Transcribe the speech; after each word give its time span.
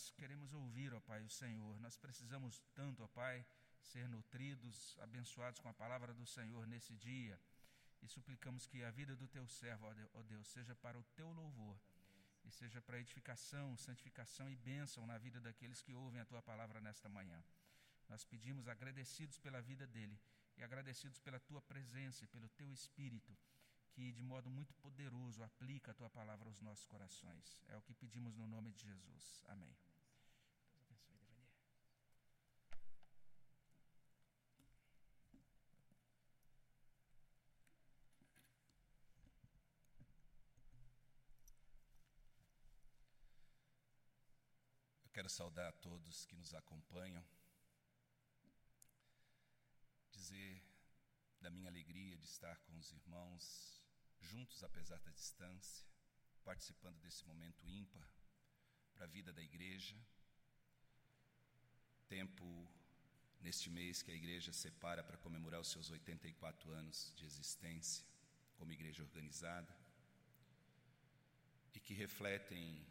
nós 0.00 0.10
queremos 0.16 0.54
ouvir, 0.54 0.94
ó 0.94 1.00
Pai, 1.00 1.22
o 1.22 1.28
Senhor. 1.28 1.78
Nós 1.78 1.94
precisamos 1.94 2.62
tanto, 2.74 3.02
ó 3.02 3.08
Pai, 3.08 3.44
ser 3.82 4.08
nutridos, 4.08 4.96
abençoados 5.02 5.60
com 5.60 5.68
a 5.68 5.74
palavra 5.74 6.14
do 6.14 6.24
Senhor 6.24 6.66
nesse 6.66 6.94
dia. 6.96 7.38
E 8.02 8.08
suplicamos 8.08 8.66
que 8.66 8.82
a 8.82 8.90
vida 8.90 9.14
do 9.14 9.28
teu 9.28 9.46
servo, 9.46 9.86
ó 10.14 10.22
Deus, 10.22 10.46
seja 10.48 10.74
para 10.74 10.98
o 10.98 11.04
teu 11.14 11.30
louvor 11.32 11.78
e 12.46 12.50
seja 12.50 12.80
para 12.80 12.98
edificação, 12.98 13.76
santificação 13.76 14.48
e 14.48 14.56
bênção 14.56 15.06
na 15.06 15.18
vida 15.18 15.38
daqueles 15.38 15.82
que 15.82 15.92
ouvem 15.92 16.22
a 16.22 16.24
tua 16.24 16.40
palavra 16.40 16.80
nesta 16.80 17.06
manhã. 17.06 17.44
Nós 18.08 18.24
pedimos 18.24 18.68
agradecidos 18.68 19.36
pela 19.38 19.60
vida 19.60 19.86
dele 19.86 20.18
e 20.56 20.64
agradecidos 20.64 21.18
pela 21.18 21.38
tua 21.40 21.60
presença 21.60 22.24
e 22.24 22.28
pelo 22.28 22.48
teu 22.48 22.72
espírito, 22.72 23.36
que 23.92 24.12
de 24.12 24.22
modo 24.22 24.48
muito 24.48 24.72
poderoso 24.76 25.42
aplica 25.42 25.90
a 25.90 25.94
tua 25.94 26.08
palavra 26.08 26.48
aos 26.48 26.62
nossos 26.62 26.86
corações. 26.86 27.62
É 27.68 27.76
o 27.76 27.82
que 27.82 27.92
pedimos 27.92 28.34
no 28.34 28.46
nome 28.46 28.72
de 28.72 28.82
Jesus. 28.82 29.44
Amém. 29.46 29.76
Eu 45.10 45.12
quero 45.12 45.19
saudar 45.30 45.68
a 45.68 45.72
todos 45.72 46.26
que 46.26 46.36
nos 46.36 46.52
acompanham, 46.54 47.24
dizer 50.12 50.62
da 51.40 51.50
minha 51.50 51.70
alegria 51.70 52.16
de 52.16 52.26
estar 52.26 52.58
com 52.60 52.76
os 52.76 52.92
irmãos 52.92 53.82
juntos, 54.20 54.62
apesar 54.62 54.98
da 55.00 55.10
distância, 55.10 55.86
participando 56.44 56.98
desse 57.00 57.24
momento 57.26 57.66
ímpar 57.68 58.06
para 58.92 59.04
a 59.04 59.08
vida 59.08 59.32
da 59.32 59.42
igreja. 59.42 59.96
Tempo 62.08 62.44
neste 63.40 63.70
mês 63.70 64.02
que 64.02 64.10
a 64.10 64.14
igreja 64.14 64.52
separa 64.52 65.02
para 65.02 65.16
comemorar 65.16 65.60
os 65.60 65.68
seus 65.68 65.90
84 65.90 66.70
anos 66.72 67.14
de 67.16 67.24
existência 67.24 68.04
como 68.56 68.72
igreja 68.72 69.02
organizada 69.02 69.74
e 71.72 71.80
que 71.80 71.94
refletem 71.94 72.86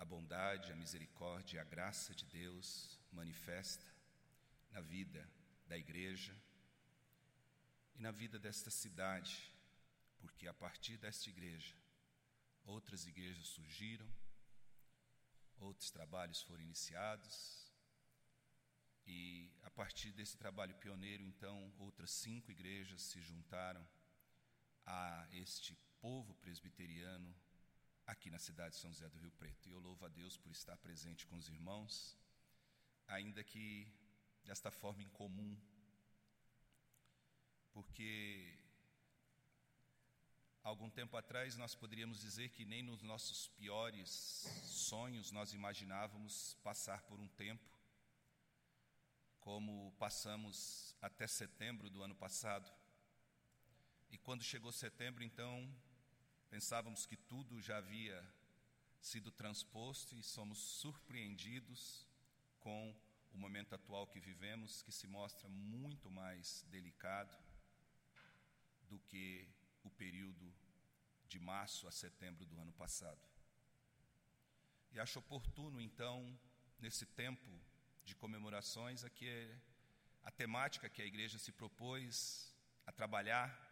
a 0.00 0.04
bondade, 0.04 0.72
a 0.72 0.76
misericórdia, 0.76 1.60
a 1.60 1.64
graça 1.64 2.14
de 2.14 2.24
Deus 2.24 2.98
manifesta 3.12 3.84
na 4.72 4.80
vida 4.80 5.30
da 5.66 5.76
igreja 5.76 6.34
e 7.94 8.00
na 8.00 8.10
vida 8.10 8.38
desta 8.38 8.70
cidade, 8.70 9.54
porque 10.18 10.48
a 10.48 10.54
partir 10.54 10.96
desta 10.96 11.28
igreja, 11.28 11.76
outras 12.64 13.06
igrejas 13.06 13.48
surgiram, 13.48 14.10
outros 15.58 15.90
trabalhos 15.90 16.40
foram 16.40 16.62
iniciados, 16.62 17.70
e 19.06 19.52
a 19.62 19.70
partir 19.70 20.12
desse 20.12 20.38
trabalho 20.38 20.74
pioneiro, 20.76 21.22
então, 21.22 21.74
outras 21.78 22.10
cinco 22.10 22.50
igrejas 22.50 23.02
se 23.02 23.20
juntaram 23.20 23.86
a 24.86 25.28
este 25.30 25.76
povo 26.00 26.32
presbiteriano 26.36 27.34
aqui 28.10 28.28
na 28.28 28.38
cidade 28.38 28.74
de 28.74 28.80
São 28.80 28.92
José 28.92 29.08
do 29.08 29.18
Rio 29.18 29.30
Preto. 29.32 29.68
E 29.68 29.72
eu 29.72 29.78
louvo 29.78 30.04
a 30.04 30.08
Deus 30.08 30.36
por 30.36 30.50
estar 30.50 30.76
presente 30.78 31.26
com 31.26 31.36
os 31.36 31.48
irmãos, 31.48 32.18
ainda 33.06 33.42
que 33.44 33.86
desta 34.44 34.70
forma 34.70 35.02
incomum, 35.02 35.56
porque 37.72 38.58
algum 40.62 40.90
tempo 40.90 41.16
atrás 41.16 41.56
nós 41.56 41.74
poderíamos 41.76 42.20
dizer 42.20 42.48
que 42.50 42.64
nem 42.64 42.82
nos 42.82 43.00
nossos 43.00 43.46
piores 43.48 44.10
sonhos 44.64 45.30
nós 45.30 45.52
imaginávamos 45.52 46.54
passar 46.64 47.02
por 47.02 47.20
um 47.20 47.28
tempo 47.28 47.70
como 49.38 49.94
passamos 49.98 50.96
até 51.00 51.26
setembro 51.28 51.88
do 51.88 52.02
ano 52.02 52.14
passado. 52.14 52.70
E 54.10 54.18
quando 54.18 54.42
chegou 54.42 54.72
setembro, 54.72 55.22
então, 55.22 55.72
Pensávamos 56.50 57.06
que 57.06 57.16
tudo 57.16 57.62
já 57.62 57.76
havia 57.76 58.28
sido 59.00 59.30
transposto 59.30 60.16
e 60.16 60.22
somos 60.22 60.58
surpreendidos 60.58 62.04
com 62.58 62.92
o 63.32 63.38
momento 63.38 63.72
atual 63.72 64.08
que 64.08 64.18
vivemos, 64.18 64.82
que 64.82 64.90
se 64.90 65.06
mostra 65.06 65.48
muito 65.48 66.10
mais 66.10 66.64
delicado 66.68 67.32
do 68.88 68.98
que 68.98 69.48
o 69.84 69.90
período 69.90 70.52
de 71.28 71.38
março 71.38 71.86
a 71.86 71.92
setembro 71.92 72.44
do 72.44 72.60
ano 72.60 72.72
passado. 72.72 73.24
E 74.90 74.98
acho 74.98 75.20
oportuno, 75.20 75.80
então, 75.80 76.36
nesse 76.80 77.06
tempo 77.06 77.48
de 78.04 78.16
comemorações, 78.16 79.04
aqui 79.04 79.28
é 79.28 79.56
a 80.24 80.32
temática 80.32 80.90
que 80.90 81.00
a 81.00 81.06
igreja 81.06 81.38
se 81.38 81.52
propôs 81.52 82.52
a 82.84 82.90
trabalhar 82.90 83.69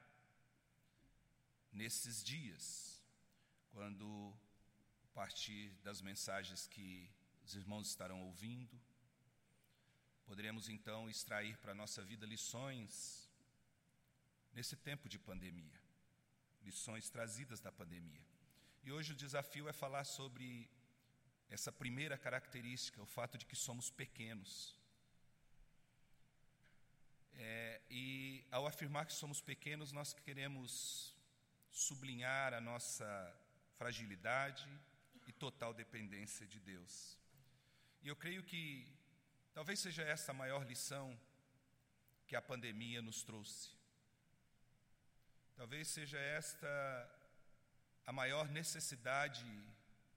nesses 1.73 2.23
dias, 2.23 3.03
quando, 3.71 4.35
a 5.05 5.09
partir 5.09 5.71
das 5.83 6.01
mensagens 6.01 6.67
que 6.67 7.11
os 7.45 7.55
irmãos 7.55 7.89
estarão 7.89 8.23
ouvindo, 8.23 8.81
poderemos 10.25 10.69
então 10.69 11.09
extrair 11.09 11.57
para 11.59 11.73
a 11.73 11.75
nossa 11.75 12.03
vida 12.03 12.27
lições 12.27 13.29
nesse 14.53 14.77
tempo 14.77 15.09
de 15.09 15.19
pandemia, 15.19 15.81
lições 16.63 17.09
trazidas 17.09 17.61
da 17.61 17.73
pandemia. 17.73 18.25
E 18.83 18.93
hoje 18.93 19.13
o 19.13 19.17
desafio 19.17 19.69
é 19.69 19.73
falar 19.73 20.05
sobre 20.05 20.69
essa 21.49 21.73
primeira 21.73 22.19
característica, 22.19 23.03
o 23.03 23.07
fato 23.07 23.39
de 23.39 23.47
que 23.47 23.57
somos 23.57 23.91
pequenos. 23.91 24.77
É, 27.35 27.81
e 27.89 28.45
ao 28.51 28.67
afirmar 28.67 29.07
que 29.07 29.13
somos 29.13 29.41
pequenos, 29.41 29.93
nós 29.93 30.13
queremos 30.13 31.17
sublinhar 31.79 32.53
a 32.55 32.61
nossa 32.61 33.09
fragilidade 33.77 34.69
e 35.29 35.33
total 35.33 35.73
dependência 35.73 36.45
de 36.45 36.59
Deus. 36.59 37.17
E 38.03 38.09
eu 38.09 38.17
creio 38.17 38.43
que 38.43 38.65
talvez 39.53 39.79
seja 39.79 40.03
essa 40.03 40.33
a 40.33 40.35
maior 40.35 40.67
lição 40.67 41.07
que 42.27 42.35
a 42.35 42.43
pandemia 42.43 43.01
nos 43.01 43.23
trouxe. 43.23 43.71
Talvez 45.55 45.87
seja 45.89 46.19
esta 46.19 46.69
a 48.05 48.13
maior 48.13 48.49
necessidade 48.49 49.47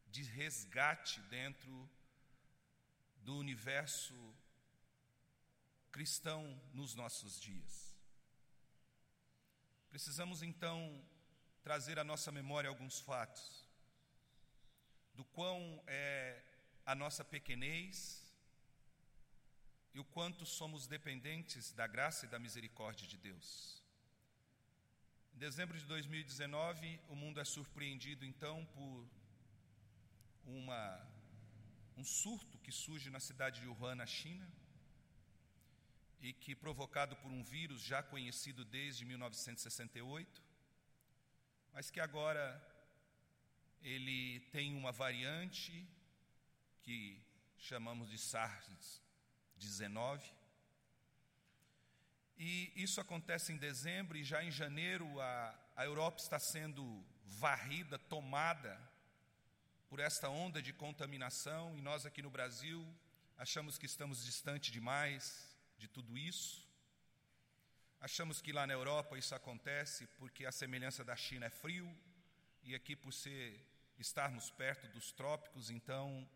de 0.08 0.24
resgate 0.24 1.22
dentro 1.38 1.90
do 3.18 3.38
universo 3.38 4.16
cristão 5.92 6.60
nos 6.74 6.96
nossos 6.96 7.40
dias. 7.40 7.96
Precisamos 9.90 10.42
então 10.42 11.06
trazer 11.64 12.00
à 12.00 12.04
nossa 12.04 12.32
memória 12.32 12.70
alguns 12.70 13.00
fatos 13.00 13.66
do 15.14 15.24
quão 15.26 15.82
é 15.88 16.42
a 16.86 16.96
nossa 16.96 17.24
pequenez 17.24 18.22
e 19.94 20.00
o 20.00 20.06
quanto 20.06 20.46
somos 20.46 20.88
dependentes 20.88 21.72
da 21.74 21.86
graça 21.86 22.26
e 22.26 22.30
da 22.30 22.40
misericórdia 22.40 23.08
de 23.08 23.18
Deus. 23.18 23.82
Em 25.36 25.38
dezembro 25.38 25.78
de 25.78 25.86
2019, 25.86 27.00
o 27.10 27.16
mundo 27.16 27.40
é 27.40 27.46
surpreendido 27.46 28.26
então 28.26 28.66
por 28.68 29.08
uma, 30.46 31.08
um 31.98 32.04
surto 32.04 32.58
que 32.60 32.72
surge 32.72 33.10
na 33.10 33.20
cidade 33.20 33.62
de 33.62 33.68
Wuhan, 33.68 33.96
na 33.96 34.06
China, 34.06 34.48
e 36.22 36.34
que, 36.34 36.56
provocado 36.56 37.16
por 37.18 37.32
um 37.32 37.44
vírus 37.44 37.82
já 37.82 38.02
conhecido 38.04 38.64
desde 38.64 39.04
1968, 39.06 40.42
mas 41.74 41.90
que 41.90 42.00
agora 42.00 42.62
ele 43.82 44.40
tem 44.52 44.76
uma 44.76 44.92
variante 44.92 45.88
que 46.84 47.20
chamamos 47.58 48.10
de 48.10 48.18
SARS-19. 48.18 50.22
E 52.38 52.72
isso 52.76 53.00
acontece 53.00 53.54
em 53.54 53.58
dezembro, 53.58 54.18
e 54.18 54.24
já 54.24 54.44
em 54.44 54.52
janeiro 54.52 55.20
a, 55.20 55.56
a 55.76 55.86
Europa 55.86 56.20
está 56.20 56.40
sendo 56.40 57.06
varrida, 57.24 58.00
tomada 58.00 58.80
por 59.88 60.00
esta 60.00 60.28
onda 60.30 60.62
de 60.62 60.74
contaminação, 60.74 61.78
e 61.78 61.82
nós 61.82 62.06
aqui 62.06 62.22
no 62.22 62.30
Brasil 62.30 62.86
achamos 63.38 63.78
que 63.78 63.86
estamos 63.86 64.24
distante 64.24 64.72
demais 64.72 65.56
de 65.78 65.88
tudo 65.88 66.18
isso. 66.18 66.68
Achamos 68.04 68.42
que 68.42 68.52
lá 68.52 68.66
na 68.66 68.74
Europa 68.74 69.16
isso 69.16 69.36
acontece 69.36 70.08
porque 70.18 70.44
a 70.48 70.52
semelhança 70.52 71.04
da 71.04 71.16
China 71.16 71.46
é 71.46 71.52
frio 71.52 71.88
e 72.64 72.74
aqui 72.74 72.96
por 72.96 73.14
ser 73.14 73.64
estarmos 74.00 74.50
perto 74.50 74.88
dos 74.88 75.12
trópicos, 75.12 75.70
então 75.70 76.28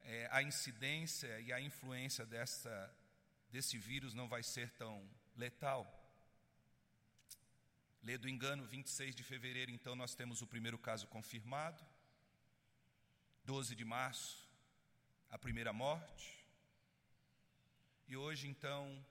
é, 0.00 0.26
a 0.32 0.42
incidência 0.42 1.38
e 1.38 1.52
a 1.52 1.60
influência 1.60 2.26
dessa, 2.26 2.92
desse 3.48 3.78
vírus 3.78 4.12
não 4.12 4.26
vai 4.26 4.42
ser 4.42 4.70
tão 4.70 5.08
letal. 5.36 5.86
Lê 8.02 8.18
do 8.18 8.28
engano, 8.28 8.66
26 8.66 9.14
de 9.14 9.22
fevereiro, 9.22 9.70
então 9.70 9.94
nós 9.94 10.16
temos 10.16 10.42
o 10.42 10.48
primeiro 10.48 10.76
caso 10.76 11.06
confirmado. 11.06 11.80
12 13.44 13.76
de 13.76 13.84
março, 13.84 14.50
a 15.30 15.38
primeira 15.38 15.72
morte. 15.72 16.44
E 18.08 18.16
hoje, 18.16 18.48
então, 18.48 19.06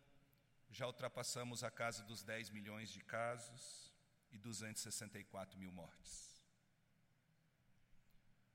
já 0.74 0.88
ultrapassamos 0.88 1.64
a 1.64 1.70
casa 1.70 2.04
dos 2.04 2.24
10 2.24 2.50
milhões 2.50 2.90
de 2.92 3.02
casos 3.02 3.94
e 4.32 4.38
264 4.40 5.60
mil 5.60 5.72
mortes. 5.72 6.44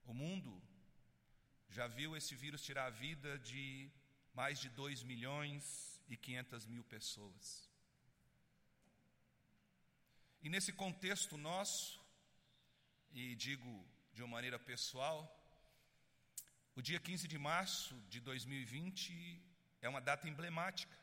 O 0.05 0.13
mundo 0.13 0.53
já 1.69 1.87
viu 1.87 2.17
esse 2.17 2.35
vírus 2.35 2.65
tirar 2.69 2.87
a 2.87 2.97
vida 3.07 3.39
de 3.39 3.89
mais 4.35 4.59
de 4.59 4.69
2 4.71 5.05
milhões 5.05 6.03
e 6.09 6.17
500 6.17 6.67
mil 6.67 6.83
pessoas. 6.83 7.71
E 10.43 10.49
nesse 10.49 10.73
contexto 10.73 11.37
nosso, 11.37 12.05
e 13.13 13.37
digo 13.37 13.73
de 14.13 14.23
uma 14.23 14.33
maneira 14.37 14.59
pessoal, 14.59 15.19
o 16.75 16.83
dia 16.83 16.99
15 16.99 17.29
de 17.29 17.39
março 17.39 17.95
de 18.09 18.21
2020 18.21 19.41
é 19.83 19.89
uma 19.89 20.01
data 20.01 20.29
emblemática, 20.29 20.97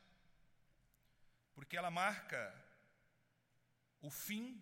porque 1.55 1.77
ela 1.77 1.89
marca 1.89 2.41
o 4.01 4.09
fim 4.09 4.61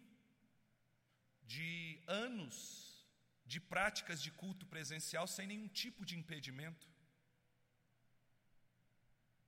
de 1.41 2.01
anos 2.07 2.57
de 3.45 3.59
práticas 3.59 4.21
de 4.21 4.31
culto 4.31 4.65
presencial 4.65 5.27
sem 5.27 5.45
nenhum 5.47 5.67
tipo 5.67 6.05
de 6.05 6.17
impedimento. 6.17 6.87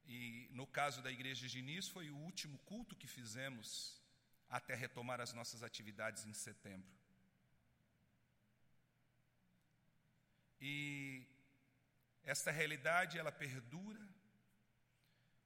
E 0.08 0.50
no 0.52 0.68
caso 0.68 1.02
da 1.02 1.12
igreja 1.12 1.42
de 1.48 1.54
Diniz, 1.54 1.88
foi 1.88 2.10
o 2.10 2.18
último 2.18 2.58
culto 2.60 2.96
que 2.96 3.08
fizemos 3.08 4.02
até 4.50 4.76
retomar 4.76 5.20
as 5.22 5.34
nossas 5.34 5.64
atividades 5.64 6.26
em 6.26 6.34
setembro. 6.34 6.94
E 10.60 11.26
esta 12.24 12.52
realidade 12.52 13.18
ela 13.18 13.32
perdura 13.32 14.15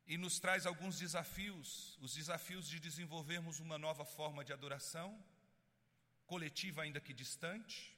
e 0.09 0.17
nos 0.17 0.39
traz 0.39 0.65
alguns 0.65 0.97
desafios, 0.97 1.95
os 2.01 2.15
desafios 2.15 2.67
de 2.67 2.79
desenvolvermos 2.79 3.59
uma 3.59 3.77
nova 3.77 4.03
forma 4.03 4.43
de 4.43 4.51
adoração, 4.51 5.23
coletiva 6.25 6.81
ainda 6.81 6.99
que 6.99 7.13
distante, 7.13 7.95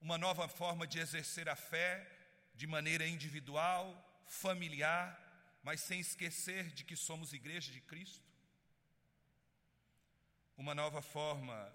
uma 0.00 0.16
nova 0.16 0.46
forma 0.46 0.86
de 0.86 1.00
exercer 1.00 1.48
a 1.48 1.56
fé 1.56 2.08
de 2.54 2.64
maneira 2.64 3.04
individual, 3.04 3.84
familiar, 4.28 5.20
mas 5.64 5.80
sem 5.80 5.98
esquecer 5.98 6.70
de 6.70 6.84
que 6.84 6.94
somos 6.94 7.32
igreja 7.32 7.72
de 7.72 7.80
Cristo. 7.80 8.24
Uma 10.56 10.76
nova 10.76 11.02
forma 11.02 11.74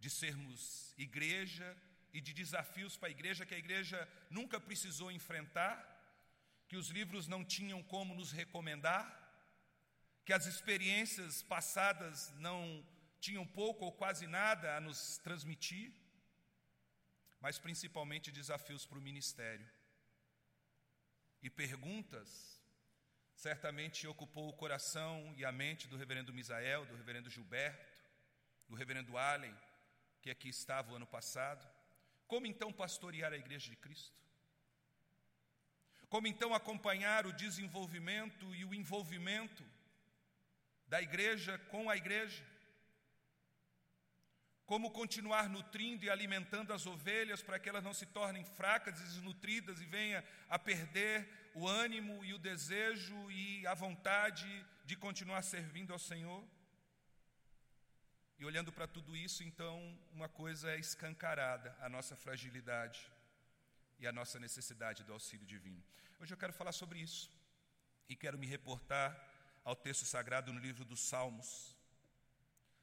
de 0.00 0.10
sermos 0.10 0.92
igreja 0.98 1.76
e 2.12 2.20
de 2.20 2.32
desafios 2.34 2.96
para 2.96 3.10
a 3.10 3.12
igreja 3.12 3.46
que 3.46 3.54
a 3.54 3.58
igreja 3.58 4.08
nunca 4.28 4.60
precisou 4.60 5.08
enfrentar, 5.12 5.91
que 6.72 6.78
os 6.78 6.88
livros 6.88 7.28
não 7.28 7.44
tinham 7.44 7.82
como 7.82 8.14
nos 8.14 8.32
recomendar, 8.32 9.04
que 10.24 10.32
as 10.32 10.46
experiências 10.46 11.42
passadas 11.42 12.32
não 12.46 12.82
tinham 13.20 13.46
pouco 13.46 13.84
ou 13.84 13.92
quase 13.92 14.26
nada 14.26 14.74
a 14.74 14.80
nos 14.80 15.18
transmitir, 15.18 15.92
mas 17.42 17.58
principalmente 17.58 18.32
desafios 18.32 18.86
para 18.86 18.98
o 18.98 19.02
ministério. 19.02 19.68
E 21.42 21.50
perguntas 21.50 22.58
certamente 23.34 24.06
ocupou 24.06 24.48
o 24.48 24.56
coração 24.56 25.34
e 25.36 25.44
a 25.44 25.52
mente 25.52 25.86
do 25.86 25.98
reverendo 25.98 26.32
Misael, 26.32 26.86
do 26.86 26.96
reverendo 26.96 27.28
Gilberto, 27.28 28.00
do 28.66 28.74
reverendo 28.74 29.18
Allen, 29.18 29.54
que 30.22 30.30
aqui 30.30 30.48
estava 30.48 30.90
o 30.92 30.96
ano 30.96 31.06
passado. 31.06 31.70
Como 32.26 32.46
então 32.46 32.72
pastorear 32.72 33.30
a 33.34 33.36
igreja 33.36 33.68
de 33.68 33.76
Cristo? 33.76 34.22
Como 36.12 36.26
então 36.26 36.52
acompanhar 36.52 37.24
o 37.26 37.32
desenvolvimento 37.32 38.54
e 38.54 38.66
o 38.66 38.74
envolvimento 38.74 39.64
da 40.86 41.00
igreja 41.00 41.56
com 41.70 41.88
a 41.88 41.96
igreja? 41.96 42.44
Como 44.66 44.90
continuar 44.90 45.48
nutrindo 45.48 46.04
e 46.04 46.10
alimentando 46.10 46.74
as 46.74 46.84
ovelhas 46.84 47.40
para 47.40 47.58
que 47.58 47.66
elas 47.66 47.82
não 47.82 47.94
se 47.94 48.04
tornem 48.04 48.44
fracas 48.44 49.00
e 49.00 49.04
desnutridas 49.04 49.80
e 49.80 49.86
venha 49.86 50.22
a 50.50 50.58
perder 50.58 51.26
o 51.54 51.66
ânimo 51.66 52.22
e 52.22 52.34
o 52.34 52.38
desejo 52.38 53.30
e 53.30 53.66
a 53.66 53.72
vontade 53.72 54.66
de 54.84 54.94
continuar 54.96 55.40
servindo 55.40 55.94
ao 55.94 55.98
Senhor? 55.98 56.44
E 58.38 58.44
olhando 58.44 58.70
para 58.70 58.86
tudo 58.86 59.16
isso, 59.16 59.42
então, 59.42 59.98
uma 60.12 60.28
coisa 60.28 60.72
é 60.72 60.78
escancarada: 60.78 61.74
a 61.80 61.88
nossa 61.88 62.14
fragilidade 62.14 63.10
e 64.02 64.06
a 64.06 64.12
nossa 64.12 64.38
necessidade 64.40 65.04
do 65.04 65.12
auxílio 65.12 65.46
divino. 65.46 65.80
Hoje 66.18 66.34
eu 66.34 66.36
quero 66.36 66.52
falar 66.52 66.72
sobre 66.72 66.98
isso 66.98 67.30
e 68.08 68.16
quero 68.16 68.36
me 68.36 68.48
reportar 68.48 69.10
ao 69.62 69.76
texto 69.76 70.04
sagrado 70.04 70.52
no 70.52 70.58
livro 70.58 70.84
dos 70.84 71.00
Salmos, 71.00 71.76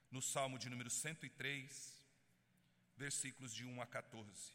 no 0.10 0.22
Salmo 0.22 0.58
de 0.58 0.70
número 0.70 0.90
103, 0.90 2.06
versículos 2.96 3.54
de 3.54 3.66
1 3.66 3.82
a 3.82 3.86
14. 3.86 4.54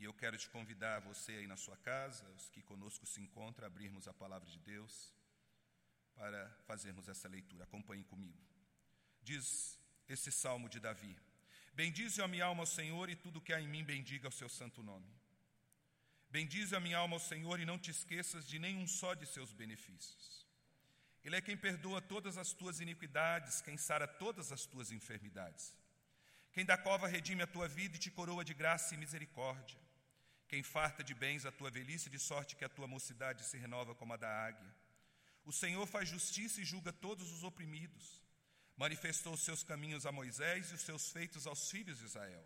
E 0.00 0.04
eu 0.04 0.12
quero 0.12 0.36
te 0.36 0.50
convidar, 0.50 1.00
você 1.00 1.32
aí 1.36 1.46
na 1.46 1.56
sua 1.56 1.76
casa, 1.76 2.28
os 2.30 2.48
que 2.48 2.60
conosco 2.60 3.06
se 3.06 3.20
encontram, 3.20 3.66
a 3.66 3.68
abrirmos 3.68 4.08
a 4.08 4.12
palavra 4.12 4.50
de 4.50 4.58
Deus 4.58 5.14
para 6.16 6.50
fazermos 6.66 7.06
essa 7.06 7.28
leitura. 7.28 7.62
Acompanhem 7.62 8.02
comigo. 8.02 8.44
Diz 9.22 9.78
esse 10.08 10.32
salmo 10.32 10.68
de 10.68 10.80
Davi: 10.80 11.16
Bendize 11.80 12.22
a 12.22 12.28
minha 12.32 12.46
alma 12.46 12.62
ao 12.62 12.66
Senhor 12.66 13.10
e 13.10 13.14
tudo 13.14 13.40
que 13.40 13.52
há 13.52 13.60
em 13.60 13.68
mim 13.68 13.84
bendiga 13.84 14.28
o 14.28 14.32
seu 14.32 14.48
santo 14.48 14.82
nome. 14.82 15.10
Bendize 16.30 16.74
a 16.74 16.80
minha 16.80 16.96
alma 16.96 17.16
ao 17.16 17.20
Senhor 17.20 17.60
e 17.60 17.66
não 17.66 17.78
te 17.78 17.90
esqueças 17.90 18.46
de 18.46 18.58
nenhum 18.58 18.86
só 18.86 19.12
de 19.12 19.26
seus 19.26 19.52
benefícios. 19.52 20.46
Ele 21.22 21.36
é 21.36 21.40
quem 21.40 21.56
perdoa 21.56 22.00
todas 22.00 22.38
as 22.38 22.54
tuas 22.54 22.80
iniquidades, 22.80 23.60
quem 23.60 23.76
sara 23.76 24.08
todas 24.08 24.50
as 24.52 24.64
tuas 24.64 24.90
enfermidades. 24.90 25.74
Quem 26.54 26.64
da 26.64 26.78
cova 26.78 27.06
redime 27.06 27.42
a 27.42 27.46
tua 27.46 27.68
vida 27.68 27.96
e 27.96 27.98
te 27.98 28.10
coroa 28.10 28.42
de 28.42 28.54
graça 28.54 28.94
e 28.94 28.98
misericórdia. 28.98 29.78
Quem 30.48 30.62
farta 30.62 31.04
de 31.04 31.12
bens 31.12 31.44
a 31.44 31.52
tua 31.52 31.70
velhice, 31.70 32.08
de 32.08 32.18
sorte 32.18 32.56
que 32.56 32.64
a 32.64 32.70
tua 32.70 32.86
mocidade 32.86 33.44
se 33.44 33.58
renova 33.58 33.94
como 33.94 34.14
a 34.14 34.16
da 34.16 34.30
águia. 34.30 34.74
O 35.44 35.52
Senhor 35.52 35.86
faz 35.86 36.08
justiça 36.08 36.62
e 36.62 36.64
julga 36.64 36.90
todos 36.90 37.30
os 37.32 37.44
oprimidos. 37.44 38.25
Manifestou 38.76 39.32
os 39.32 39.40
seus 39.40 39.62
caminhos 39.62 40.04
a 40.04 40.12
Moisés 40.12 40.70
e 40.70 40.74
os 40.74 40.82
seus 40.82 41.10
feitos 41.10 41.46
aos 41.46 41.70
filhos 41.70 41.98
de 41.98 42.04
Israel. 42.04 42.44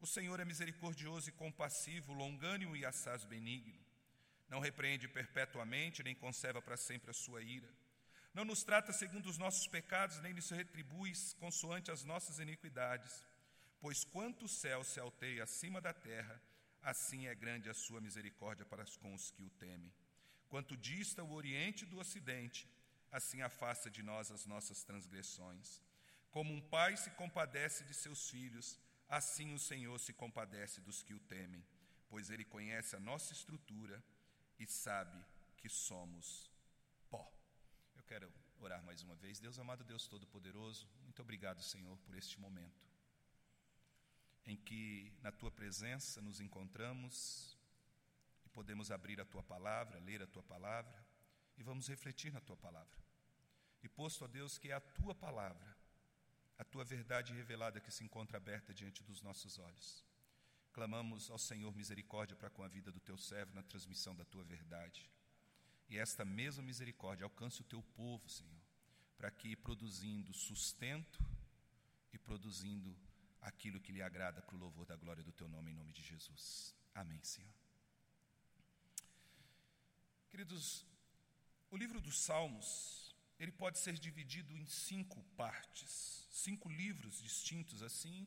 O 0.00 0.06
Senhor 0.06 0.38
é 0.40 0.44
misericordioso 0.44 1.28
e 1.28 1.32
compassivo, 1.32 2.12
longânimo 2.12 2.76
e 2.76 2.84
assaz 2.84 3.24
benigno. 3.24 3.78
Não 4.48 4.60
repreende 4.60 5.08
perpetuamente, 5.08 6.02
nem 6.02 6.14
conserva 6.14 6.60
para 6.60 6.76
sempre 6.76 7.10
a 7.10 7.14
sua 7.14 7.42
ira. 7.42 7.68
Não 8.34 8.44
nos 8.44 8.62
trata 8.62 8.92
segundo 8.92 9.26
os 9.26 9.36
nossos 9.36 9.66
pecados, 9.66 10.20
nem 10.20 10.32
nos 10.32 10.50
retribui 10.50 11.12
consoante 11.38 11.90
as 11.90 12.04
nossas 12.04 12.38
iniquidades. 12.38 13.24
Pois 13.80 14.04
quanto 14.04 14.46
o 14.46 14.48
céu 14.48 14.82
se 14.84 15.00
alteia 15.00 15.44
acima 15.44 15.80
da 15.80 15.92
terra, 15.92 16.40
assim 16.82 17.26
é 17.26 17.34
grande 17.34 17.68
a 17.68 17.74
sua 17.74 18.00
misericórdia 18.00 18.64
para 18.64 18.84
com 19.00 19.12
os 19.14 19.30
que 19.30 19.42
o 19.42 19.50
temem. 19.50 19.92
Quanto 20.48 20.76
dista 20.76 21.22
o 21.22 21.32
Oriente 21.32 21.84
do 21.84 21.98
Ocidente, 21.98 22.68
assim 23.12 23.42
afasta 23.42 23.90
de 23.90 24.02
nós 24.02 24.30
as 24.30 24.46
nossas 24.46 24.82
transgressões. 24.82 25.82
Como 26.30 26.52
um 26.52 26.60
pai 26.60 26.96
se 26.96 27.10
compadece 27.10 27.84
de 27.84 27.94
seus 27.94 28.30
filhos, 28.30 28.78
assim 29.08 29.54
o 29.54 29.58
Senhor 29.58 29.98
se 30.00 30.12
compadece 30.14 30.80
dos 30.80 31.02
que 31.02 31.14
o 31.14 31.20
temem, 31.20 31.64
pois 32.08 32.30
ele 32.30 32.44
conhece 32.44 32.96
a 32.96 33.00
nossa 33.00 33.32
estrutura 33.34 34.02
e 34.58 34.66
sabe 34.66 35.22
que 35.58 35.68
somos 35.68 36.50
pó. 37.10 37.30
Eu 37.94 38.02
quero 38.04 38.32
orar 38.58 38.82
mais 38.82 39.02
uma 39.02 39.14
vez. 39.14 39.38
Deus 39.38 39.58
amado, 39.58 39.84
Deus 39.84 40.08
Todo-Poderoso, 40.08 40.88
muito 41.02 41.20
obrigado, 41.20 41.62
Senhor, 41.62 41.96
por 41.98 42.16
este 42.16 42.40
momento 42.40 42.90
em 44.44 44.56
que 44.56 45.12
na 45.22 45.30
tua 45.30 45.50
presença 45.50 46.20
nos 46.20 46.40
encontramos 46.40 47.56
podemos 48.52 48.90
abrir 48.90 49.20
a 49.20 49.24
tua 49.24 49.42
palavra, 49.42 49.98
ler 50.00 50.22
a 50.22 50.26
tua 50.26 50.42
palavra 50.42 51.04
e 51.56 51.62
vamos 51.62 51.88
refletir 51.88 52.32
na 52.32 52.40
tua 52.40 52.56
palavra. 52.56 53.01
E 53.82 53.88
posto 53.88 54.24
a 54.24 54.28
Deus 54.28 54.58
que 54.58 54.70
é 54.70 54.74
a 54.74 54.80
tua 54.80 55.14
palavra, 55.14 55.76
a 56.58 56.64
tua 56.64 56.84
verdade 56.84 57.32
revelada 57.32 57.80
que 57.80 57.90
se 57.90 58.04
encontra 58.04 58.36
aberta 58.36 58.72
diante 58.72 59.02
dos 59.02 59.20
nossos 59.20 59.58
olhos. 59.58 60.04
Clamamos 60.72 61.30
ao 61.30 61.38
Senhor 61.38 61.74
misericórdia 61.74 62.36
para 62.36 62.48
com 62.48 62.62
a 62.62 62.68
vida 62.68 62.90
do 62.90 63.00
teu 63.00 63.18
servo 63.18 63.54
na 63.54 63.62
transmissão 63.62 64.14
da 64.14 64.24
tua 64.24 64.44
verdade. 64.44 65.10
E 65.88 65.98
esta 65.98 66.24
mesma 66.24 66.62
misericórdia 66.62 67.24
alcance 67.24 67.60
o 67.60 67.64
teu 67.64 67.82
povo, 67.82 68.28
Senhor, 68.28 68.62
para 69.18 69.30
que 69.30 69.54
produzindo 69.54 70.32
sustento 70.32 71.22
e 72.12 72.18
produzindo 72.18 72.96
aquilo 73.40 73.80
que 73.80 73.92
lhe 73.92 74.00
agrada 74.00 74.40
para 74.40 74.54
o 74.54 74.58
louvor 74.58 74.86
da 74.86 74.96
glória 74.96 75.22
do 75.22 75.32
teu 75.32 75.48
nome, 75.48 75.72
em 75.72 75.74
nome 75.74 75.92
de 75.92 76.02
Jesus. 76.02 76.74
Amém, 76.94 77.22
Senhor. 77.22 77.52
Queridos, 80.30 80.86
o 81.70 81.76
livro 81.76 82.00
dos 82.00 82.20
Salmos, 82.20 83.11
ele 83.42 83.50
pode 83.50 83.80
ser 83.80 83.94
dividido 83.98 84.56
em 84.56 84.64
cinco 84.66 85.20
partes, 85.36 86.28
cinco 86.30 86.68
livros 86.68 87.20
distintos 87.20 87.82
assim. 87.82 88.24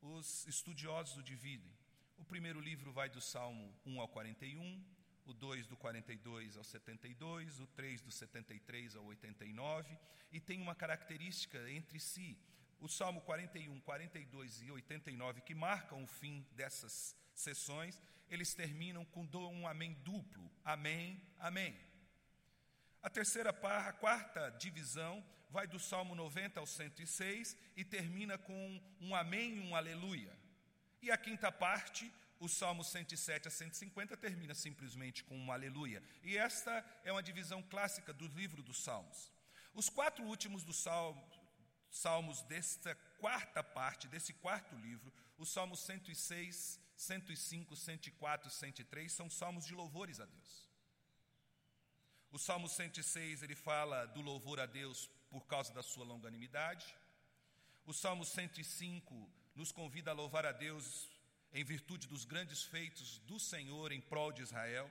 os 0.00 0.46
estudiosos 0.46 1.16
o 1.16 1.22
dividem. 1.24 1.72
O 2.16 2.24
primeiro 2.24 2.60
livro 2.60 2.92
vai 2.92 3.08
do 3.08 3.20
Salmo 3.20 3.74
1 3.84 4.00
ao 4.00 4.06
41, 4.06 4.84
o 5.24 5.32
2 5.32 5.66
do 5.66 5.76
42 5.76 6.56
ao 6.56 6.62
72, 6.62 7.58
o 7.58 7.66
3 7.66 8.00
do 8.02 8.12
73 8.12 8.94
ao 8.94 9.04
89, 9.06 9.98
e 10.30 10.38
tem 10.38 10.60
uma 10.60 10.74
característica 10.74 11.58
entre 11.68 11.98
si. 11.98 12.38
O 12.78 12.88
Salmo 12.88 13.22
41, 13.22 13.80
42 13.80 14.62
e 14.62 14.70
89, 14.70 15.40
que 15.40 15.54
marcam 15.54 16.04
o 16.04 16.06
fim 16.06 16.46
dessas 16.52 17.16
sessões, 17.34 18.00
eles 18.28 18.54
terminam 18.54 19.04
com 19.06 19.26
um 19.50 19.66
amém 19.66 19.94
duplo: 20.04 20.48
Amém, 20.62 21.20
Amém. 21.40 21.74
A 23.04 23.10
terceira 23.10 23.52
parte, 23.52 23.88
a 23.90 23.92
quarta 23.92 24.50
divisão, 24.58 25.22
vai 25.50 25.66
do 25.66 25.78
Salmo 25.78 26.14
90 26.14 26.58
ao 26.58 26.66
106 26.66 27.54
e 27.76 27.84
termina 27.84 28.38
com 28.38 28.82
um 28.98 29.14
Amém 29.14 29.58
e 29.58 29.60
um 29.60 29.76
Aleluia. 29.76 30.34
E 31.02 31.10
a 31.10 31.18
quinta 31.18 31.52
parte 31.52 32.10
o 32.40 32.48
Salmo 32.48 32.82
107 32.82 33.46
a 33.48 33.50
150 33.50 34.16
termina 34.16 34.54
simplesmente 34.54 35.22
com 35.22 35.36
um 35.36 35.52
aleluia. 35.52 36.02
E 36.22 36.38
esta 36.38 36.82
é 37.04 37.12
uma 37.12 37.22
divisão 37.22 37.62
clássica 37.62 38.10
do 38.10 38.26
livro 38.28 38.62
dos 38.62 38.82
Salmos. 38.82 39.30
Os 39.74 39.90
quatro 39.90 40.24
últimos 40.24 40.64
dos 40.64 40.78
salmos, 40.78 41.40
salmos 41.90 42.40
desta 42.42 42.94
quarta 43.18 43.62
parte, 43.62 44.08
desse 44.08 44.32
quarto 44.32 44.74
livro, 44.76 45.12
os 45.36 45.52
Salmos 45.52 45.80
106, 45.80 46.80
105, 46.96 47.76
104 47.76 48.48
e 48.48 48.50
103, 48.50 49.12
são 49.12 49.28
salmos 49.28 49.66
de 49.66 49.74
louvores 49.74 50.20
a 50.20 50.24
Deus. 50.24 50.63
O 52.34 52.38
Salmo 52.38 52.68
106, 52.68 53.44
ele 53.44 53.54
fala 53.54 54.06
do 54.06 54.20
louvor 54.20 54.58
a 54.58 54.66
Deus 54.66 55.08
por 55.30 55.46
causa 55.46 55.72
da 55.72 55.84
sua 55.84 56.04
longanimidade. 56.04 56.84
O 57.86 57.92
Salmo 57.92 58.24
105 58.24 59.30
nos 59.54 59.70
convida 59.70 60.10
a 60.10 60.14
louvar 60.14 60.44
a 60.44 60.50
Deus 60.50 61.08
em 61.52 61.62
virtude 61.62 62.08
dos 62.08 62.24
grandes 62.24 62.64
feitos 62.64 63.18
do 63.18 63.38
Senhor 63.38 63.92
em 63.92 64.00
prol 64.00 64.32
de 64.32 64.42
Israel. 64.42 64.90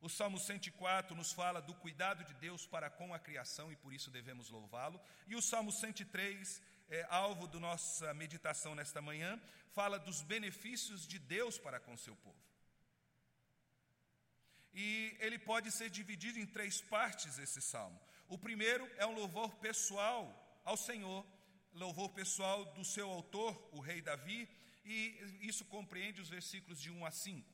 O 0.00 0.08
Salmo 0.08 0.36
104 0.36 1.14
nos 1.14 1.30
fala 1.30 1.62
do 1.62 1.74
cuidado 1.74 2.24
de 2.24 2.34
Deus 2.34 2.66
para 2.66 2.90
com 2.90 3.14
a 3.14 3.20
criação 3.20 3.70
e 3.70 3.76
por 3.76 3.92
isso 3.92 4.10
devemos 4.10 4.50
louvá-lo. 4.50 5.00
E 5.28 5.36
o 5.36 5.40
Salmo 5.40 5.70
103, 5.70 6.60
é, 6.90 7.06
alvo 7.08 7.46
da 7.46 7.60
nossa 7.60 8.12
meditação 8.14 8.74
nesta 8.74 9.00
manhã, 9.00 9.40
fala 9.70 9.96
dos 9.96 10.22
benefícios 10.22 11.06
de 11.06 11.20
Deus 11.20 11.56
para 11.56 11.78
com 11.78 11.96
seu 11.96 12.16
povo. 12.16 12.51
E 14.74 15.16
ele 15.20 15.38
pode 15.38 15.70
ser 15.70 15.90
dividido 15.90 16.38
em 16.38 16.46
três 16.46 16.80
partes, 16.80 17.38
esse 17.38 17.60
salmo. 17.60 18.00
O 18.28 18.38
primeiro 18.38 18.88
é 18.96 19.06
um 19.06 19.14
louvor 19.14 19.54
pessoal 19.56 20.60
ao 20.64 20.76
Senhor, 20.76 21.26
louvor 21.74 22.10
pessoal 22.10 22.64
do 22.64 22.84
seu 22.84 23.10
autor, 23.10 23.68
o 23.72 23.80
rei 23.80 24.00
Davi, 24.00 24.48
e 24.84 25.38
isso 25.40 25.64
compreende 25.64 26.20
os 26.20 26.28
versículos 26.28 26.80
de 26.80 26.90
1 26.90 27.04
a 27.04 27.10
5. 27.10 27.52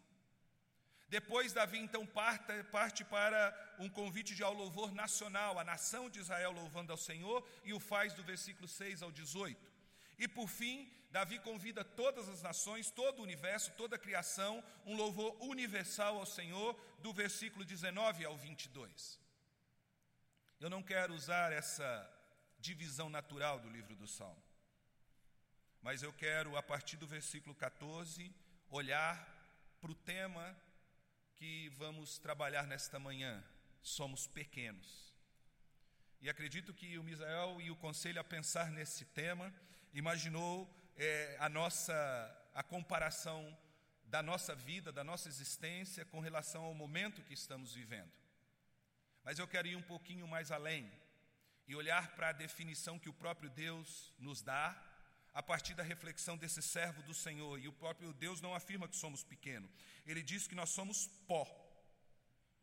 Depois, 1.08 1.54
Davi 1.54 1.78
então 1.78 2.06
parte, 2.06 3.04
para 3.04 3.74
um 3.78 3.88
convite 3.88 4.34
de 4.34 4.42
ao 4.42 4.52
louvor 4.52 4.92
nacional, 4.92 5.58
a 5.58 5.64
nação 5.64 6.10
de 6.10 6.18
Israel 6.20 6.52
louvando 6.52 6.92
ao 6.92 6.98
Senhor, 6.98 7.46
e 7.64 7.72
o 7.72 7.80
faz 7.80 8.12
do 8.12 8.22
versículo 8.22 8.68
6 8.68 9.02
ao 9.02 9.10
18. 9.10 9.58
E 10.18 10.28
por 10.28 10.48
fim, 10.48 10.92
Davi 11.10 11.38
convida 11.38 11.82
todas 11.84 12.28
as 12.28 12.42
nações, 12.42 12.90
todo 12.90 13.20
o 13.20 13.22
universo, 13.22 13.72
toda 13.72 13.96
a 13.96 13.98
criação, 13.98 14.62
um 14.84 14.94
louvor 14.94 15.36
universal 15.42 16.18
ao 16.18 16.26
Senhor, 16.26 16.78
do 17.00 17.12
versículo 17.12 17.64
19 17.64 18.24
ao 18.24 18.36
22. 18.36 19.18
Eu 20.60 20.68
não 20.68 20.82
quero 20.82 21.14
usar 21.14 21.52
essa 21.52 21.88
divisão 22.58 23.08
natural 23.08 23.58
do 23.60 23.70
livro 23.70 23.96
do 23.96 24.06
Salmo. 24.06 24.42
Mas 25.80 26.02
eu 26.02 26.12
quero, 26.12 26.56
a 26.56 26.62
partir 26.62 26.96
do 26.96 27.06
versículo 27.06 27.54
14, 27.54 28.34
olhar 28.68 29.16
para 29.80 29.92
o 29.92 29.94
tema 29.94 30.56
que 31.36 31.68
vamos 31.70 32.18
trabalhar 32.18 32.66
nesta 32.66 32.98
manhã. 32.98 33.42
Somos 33.80 34.26
pequenos. 34.26 35.14
E 36.20 36.28
acredito 36.28 36.74
que 36.74 36.98
o 36.98 37.04
Misael 37.04 37.60
e 37.60 37.70
o 37.70 37.76
conselho 37.76 38.20
a 38.20 38.24
pensar 38.24 38.70
nesse 38.72 39.04
tema 39.04 39.54
imaginou 39.94 40.68
é, 40.98 41.36
a 41.38 41.48
nossa 41.48 42.34
a 42.54 42.62
comparação 42.62 43.56
da 44.06 44.20
nossa 44.20 44.52
vida, 44.54 44.90
da 44.90 45.04
nossa 45.04 45.28
existência 45.28 46.04
com 46.04 46.18
relação 46.18 46.64
ao 46.64 46.74
momento 46.74 47.22
que 47.22 47.34
estamos 47.34 47.72
vivendo. 47.72 48.10
Mas 49.22 49.38
eu 49.38 49.46
quero 49.46 49.68
ir 49.68 49.76
um 49.76 49.82
pouquinho 49.82 50.26
mais 50.26 50.50
além 50.50 50.90
e 51.68 51.76
olhar 51.76 52.16
para 52.16 52.30
a 52.30 52.32
definição 52.32 52.98
que 52.98 53.08
o 53.08 53.12
próprio 53.12 53.48
Deus 53.50 54.12
nos 54.18 54.42
dá 54.42 54.76
a 55.32 55.42
partir 55.42 55.74
da 55.74 55.84
reflexão 55.84 56.36
desse 56.36 56.60
servo 56.60 57.00
do 57.02 57.14
Senhor. 57.14 57.60
E 57.60 57.68
o 57.68 57.72
próprio 57.72 58.12
Deus 58.12 58.40
não 58.40 58.54
afirma 58.54 58.88
que 58.88 58.96
somos 58.96 59.22
pequenos, 59.22 59.70
ele 60.04 60.22
diz 60.22 60.48
que 60.48 60.54
nós 60.54 60.70
somos 60.70 61.06
pó. 61.28 61.46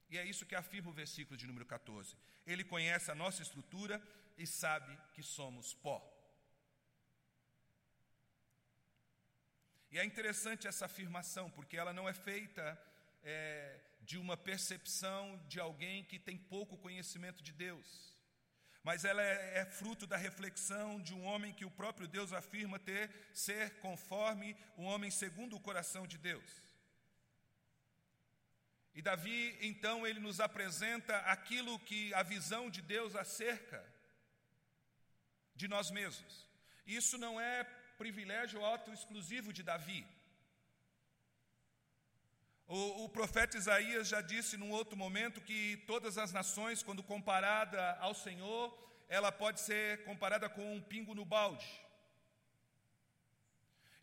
E 0.09 0.17
é 0.17 0.25
isso 0.25 0.45
que 0.45 0.55
afirma 0.55 0.89
o 0.89 0.93
versículo 0.93 1.37
de 1.37 1.47
número 1.47 1.65
14. 1.65 2.17
Ele 2.45 2.63
conhece 2.63 3.09
a 3.09 3.15
nossa 3.15 3.41
estrutura 3.41 4.01
e 4.37 4.45
sabe 4.45 4.97
que 5.13 5.23
somos 5.23 5.73
pó. 5.73 6.14
E 9.95 9.99
é 9.99 10.03
interessante 10.03 10.67
essa 10.67 10.87
afirmação, 10.87 11.49
porque 11.49 11.77
ela 11.77 11.93
não 11.93 12.07
é 12.09 12.13
feita 12.13 12.77
é, 13.23 13.79
de 14.01 14.17
uma 14.17 14.35
percepção 14.35 15.41
de 15.47 15.57
alguém 15.57 16.03
que 16.03 16.19
tem 16.19 16.37
pouco 16.37 16.77
conhecimento 16.77 17.41
de 17.41 17.53
Deus 17.53 18.13
mas 18.83 19.03
ela 19.03 19.19
é, 19.19 19.61
é, 19.61 19.65
fruto 19.65 20.05
da 20.05 20.15
reflexão 20.15 21.01
de 21.01 21.11
um 21.11 21.23
homem 21.25 21.51
que 21.51 21.65
o 21.65 21.71
próprio 21.71 22.07
Deus 22.07 22.31
afirma 22.31 22.77
ter 22.77 23.09
ser 23.33 23.79
conforme 23.79 24.55
um 24.77 24.83
homem 24.83 25.09
segundo 25.09 25.55
o 25.55 25.59
coração 25.59 26.05
de 26.05 26.19
Deus. 26.19 26.61
E 28.93 29.01
Davi, 29.01 29.57
então, 29.59 30.05
ele 30.05 30.19
nos 30.19 30.39
apresenta 30.39 31.17
aquilo 31.21 31.79
que 31.79 32.13
a 32.13 32.21
visão 32.21 32.69
de 32.69 32.79
Deus 32.79 33.15
acerca 33.15 33.83
de 35.55 35.67
nós 35.67 35.89
mesmos. 35.89 36.47
Isso 36.85 37.17
não 37.17 37.41
é 37.41 37.63
privilégio 37.97 38.63
auto 38.63 38.91
exclusivo 38.91 39.51
de 39.53 39.63
Davi. 39.63 40.05
O, 42.67 43.03
o, 43.03 43.09
profeta 43.09 43.57
Isaías 43.57 44.07
já 44.07 44.21
disse 44.21 44.57
num 44.57 44.71
outro 44.71 44.97
momento 44.97 45.39
que 45.39 45.77
todas 45.85 46.17
as 46.17 46.31
nações, 46.33 46.81
quando 46.81 47.03
comparada 47.03 47.95
ao 47.99 48.15
Senhor, 48.15 48.75
ela 49.07 49.31
pode 49.31 49.59
ser 49.59 50.03
comparada 50.03 50.49
com 50.49 50.75
um 50.75 50.81
pingo 50.81 51.13
no 51.13 51.23
balde. 51.23 51.67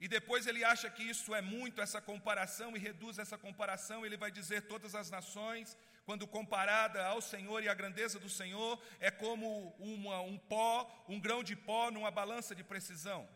E 0.01 0.07
depois 0.09 0.47
ele 0.47 0.65
acha 0.65 0.89
que 0.91 1.03
isso 1.03 1.35
é 1.35 1.41
muito, 1.41 1.81
essa 1.81 2.01
comparação, 2.01 2.77
e 2.77 2.79
reduz 2.79 3.19
essa 3.19 3.37
comparação, 3.37 4.07
ele 4.07 4.17
vai 4.17 4.31
dizer: 4.31 4.63
todas 4.63 4.95
as 4.95 5.11
nações, 5.11 5.77
quando 6.05 6.27
comparada 6.27 7.05
ao 7.07 7.21
Senhor 7.21 7.63
e 7.63 7.69
à 7.69 7.75
grandeza 7.75 8.19
do 8.19 8.29
Senhor, 8.29 8.81
é 9.01 9.11
como 9.11 9.75
uma, 9.79 10.21
um 10.21 10.39
pó, 10.39 11.05
um 11.09 11.21
grão 11.21 11.43
de 11.43 11.57
pó 11.57 11.91
numa 11.91 12.11
balança 12.11 12.55
de 12.55 12.65
precisão. 12.65 13.29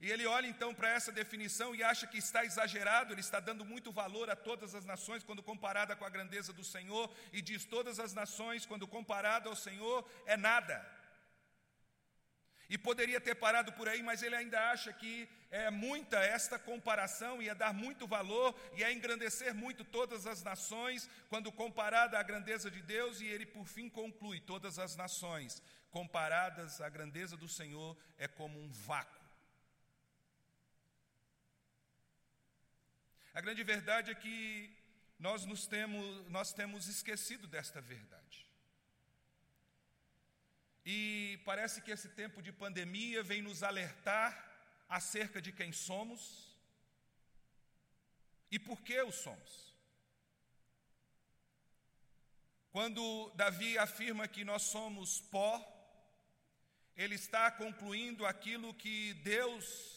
E 0.00 0.10
ele 0.10 0.26
olha 0.26 0.46
então 0.46 0.74
para 0.74 0.90
essa 0.90 1.10
definição 1.10 1.74
e 1.74 1.82
acha 1.82 2.06
que 2.06 2.18
está 2.18 2.44
exagerado, 2.44 3.12
ele 3.12 3.20
está 3.20 3.40
dando 3.40 3.64
muito 3.64 3.90
valor 3.90 4.28
a 4.28 4.36
todas 4.36 4.74
as 4.74 4.84
nações 4.84 5.24
quando 5.24 5.42
comparada 5.42 5.96
com 5.96 6.04
a 6.04 6.10
grandeza 6.10 6.52
do 6.52 6.64
Senhor, 6.64 7.10
e 7.32 7.40
diz: 7.40 7.64
todas 7.64 7.98
as 7.98 8.12
nações, 8.12 8.66
quando 8.66 8.86
comparada 8.86 9.48
ao 9.48 9.56
Senhor, 9.56 10.08
é 10.26 10.36
nada. 10.36 10.84
E 12.68 12.76
poderia 12.76 13.20
ter 13.20 13.36
parado 13.36 13.72
por 13.72 13.88
aí, 13.88 14.02
mas 14.02 14.22
ele 14.22 14.34
ainda 14.34 14.70
acha 14.70 14.92
que 14.92 15.28
é 15.50 15.70
muita 15.70 16.18
esta 16.18 16.58
comparação, 16.58 17.40
ia 17.40 17.54
dar 17.54 17.72
muito 17.72 18.06
valor, 18.06 18.54
e 18.76 18.82
é 18.82 18.92
engrandecer 18.92 19.54
muito 19.54 19.84
todas 19.84 20.26
as 20.26 20.42
nações, 20.42 21.08
quando 21.28 21.52
comparada 21.52 22.18
à 22.18 22.22
grandeza 22.22 22.68
de 22.70 22.82
Deus, 22.82 23.20
e 23.20 23.26
ele 23.26 23.46
por 23.46 23.66
fim 23.66 23.88
conclui: 23.88 24.40
todas 24.40 24.78
as 24.78 24.96
nações, 24.96 25.62
comparadas 25.90 26.80
à 26.80 26.88
grandeza 26.88 27.36
do 27.36 27.48
Senhor, 27.48 27.96
é 28.18 28.26
como 28.26 28.58
um 28.58 28.70
vácuo. 28.70 29.15
A 33.36 33.40
grande 33.42 33.62
verdade 33.62 34.10
é 34.10 34.14
que 34.14 34.74
nós, 35.18 35.44
nos 35.44 35.66
temos, 35.66 36.26
nós 36.30 36.54
temos 36.54 36.88
esquecido 36.88 37.46
desta 37.46 37.82
verdade. 37.82 38.46
E 40.82 41.38
parece 41.44 41.82
que 41.82 41.90
esse 41.90 42.08
tempo 42.08 42.40
de 42.40 42.50
pandemia 42.50 43.22
vem 43.22 43.42
nos 43.42 43.62
alertar 43.62 44.30
acerca 44.88 45.42
de 45.42 45.52
quem 45.52 45.70
somos 45.70 46.56
e 48.50 48.58
por 48.58 48.80
que 48.80 48.98
o 49.02 49.12
somos. 49.12 49.76
Quando 52.70 53.30
Davi 53.34 53.76
afirma 53.76 54.26
que 54.26 54.46
nós 54.46 54.62
somos 54.62 55.20
pó, 55.20 55.52
ele 56.96 57.16
está 57.16 57.50
concluindo 57.50 58.24
aquilo 58.24 58.72
que 58.72 59.12
Deus 59.12 59.95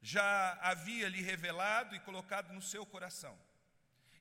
já 0.00 0.58
havia 0.60 1.08
lhe 1.08 1.22
revelado 1.22 1.94
e 1.94 2.00
colocado 2.00 2.52
no 2.52 2.62
seu 2.62 2.86
coração. 2.86 3.38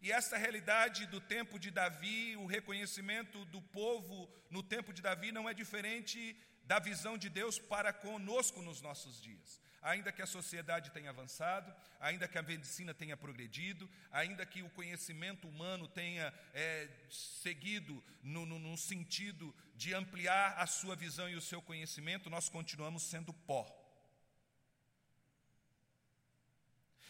E 0.02 0.12
essa 0.12 0.38
realidade 0.38 1.06
do 1.08 1.20
tempo 1.20 1.60
de 1.60 1.72
Davi, 1.72 2.36
o 2.38 2.46
reconhecimento 2.46 3.44
do 3.46 3.62
povo 3.62 4.30
no 4.50 4.62
tempo 4.62 4.94
de 4.94 5.02
Davi, 5.02 5.32
não 5.32 5.50
é 5.50 5.54
diferente 5.54 6.38
da 6.66 6.80
visão 6.80 7.18
de 7.18 7.30
Deus 7.30 7.58
para 7.58 7.92
conosco 7.92 8.62
nos 8.62 8.82
nossos 8.82 9.22
dias. 9.22 9.62
Ainda 9.82 10.12
que 10.12 10.22
a 10.22 10.28
sociedade 10.28 10.92
tenha 10.92 11.12
avançado, 11.12 11.74
ainda 12.00 12.28
que 12.28 12.38
a 12.38 12.42
medicina 12.42 12.94
tenha 12.94 13.16
progredido, 13.16 13.90
ainda 14.12 14.46
que 14.46 14.62
o 14.62 14.70
conhecimento 14.72 15.48
humano 15.48 15.88
tenha 15.88 16.34
é, 16.54 16.90
seguido 17.10 18.04
no, 18.22 18.46
no, 18.46 18.60
no 18.60 18.78
sentido 18.78 19.56
de 19.76 19.94
ampliar 19.94 20.56
a 20.58 20.68
sua 20.68 20.96
visão 20.96 21.30
e 21.30 21.36
o 21.36 21.42
seu 21.42 21.62
conhecimento, 21.62 22.30
nós 22.30 22.50
continuamos 22.50 23.04
sendo 23.04 23.32
pó. 23.32 23.66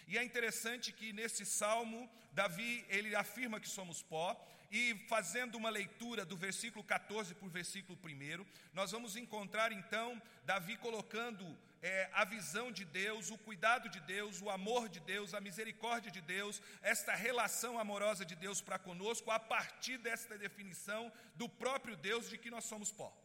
E 0.08 0.18
é 0.18 0.24
interessante 0.24 0.92
que 0.92 1.12
nesse 1.12 1.46
salmo, 1.46 2.10
Davi, 2.32 2.86
ele 2.90 3.16
afirma 3.16 3.60
que 3.60 3.68
somos 3.68 4.02
pó, 4.02 4.36
e 4.72 4.96
fazendo 5.08 5.56
uma 5.56 5.70
leitura 5.70 6.26
do 6.26 6.36
versículo 6.36 6.84
14 6.84 7.34
por 7.36 7.50
versículo 7.50 7.98
1, 8.04 8.46
nós 8.74 8.92
vamos 8.92 9.16
encontrar 9.16 9.72
então 9.72 10.22
Davi 10.46 10.78
colocando 10.78 11.58
é, 11.82 12.10
a 12.12 12.26
visão 12.26 12.72
de 12.72 12.84
Deus, 12.84 13.32
o 13.32 13.38
cuidado 13.38 13.88
de 13.90 14.00
Deus, 14.02 14.42
o 14.42 14.50
amor 14.50 14.90
de 14.90 15.00
Deus, 15.00 15.34
a 15.34 15.40
misericórdia 15.40 16.12
de 16.12 16.22
Deus, 16.22 16.62
esta 16.82 17.16
relação 17.16 17.80
amorosa 17.80 18.26
de 18.26 18.36
Deus 18.36 18.62
para 18.62 18.80
conosco, 18.80 19.32
a 19.32 19.40
partir 19.40 19.98
desta 19.98 20.38
definição 20.38 21.12
do 21.36 21.48
próprio 21.48 21.96
Deus 21.96 22.30
de 22.30 22.38
que 22.38 22.52
nós 22.52 22.66
somos 22.66 22.92
pó. 22.92 23.16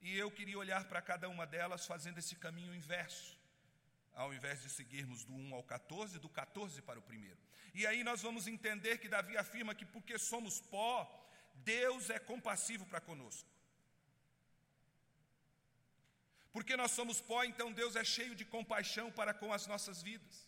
E 0.00 0.16
eu 0.16 0.30
queria 0.30 0.58
olhar 0.58 0.84
para 0.84 1.02
cada 1.02 1.28
uma 1.28 1.46
delas 1.46 1.86
fazendo 1.86 2.18
esse 2.18 2.36
caminho 2.36 2.74
inverso, 2.74 3.35
ao 4.16 4.32
invés 4.32 4.62
de 4.62 4.70
seguirmos 4.70 5.24
do 5.24 5.34
1 5.34 5.54
ao 5.54 5.62
14, 5.62 6.18
do 6.18 6.28
14 6.28 6.80
para 6.80 6.98
o 6.98 7.02
primeiro. 7.02 7.38
E 7.74 7.86
aí 7.86 8.02
nós 8.02 8.22
vamos 8.22 8.46
entender 8.46 8.98
que 8.98 9.08
Davi 9.08 9.36
afirma 9.36 9.74
que 9.74 9.84
porque 9.84 10.18
somos 10.18 10.58
pó, 10.58 11.06
Deus 11.56 12.08
é 12.08 12.18
compassivo 12.18 12.86
para 12.86 13.00
conosco. 13.00 13.48
Porque 16.50 16.74
nós 16.74 16.92
somos 16.92 17.20
pó, 17.20 17.44
então 17.44 17.70
Deus 17.70 17.94
é 17.94 18.02
cheio 18.02 18.34
de 18.34 18.46
compaixão 18.46 19.12
para 19.12 19.34
com 19.34 19.52
as 19.52 19.66
nossas 19.66 20.02
vidas. 20.02 20.45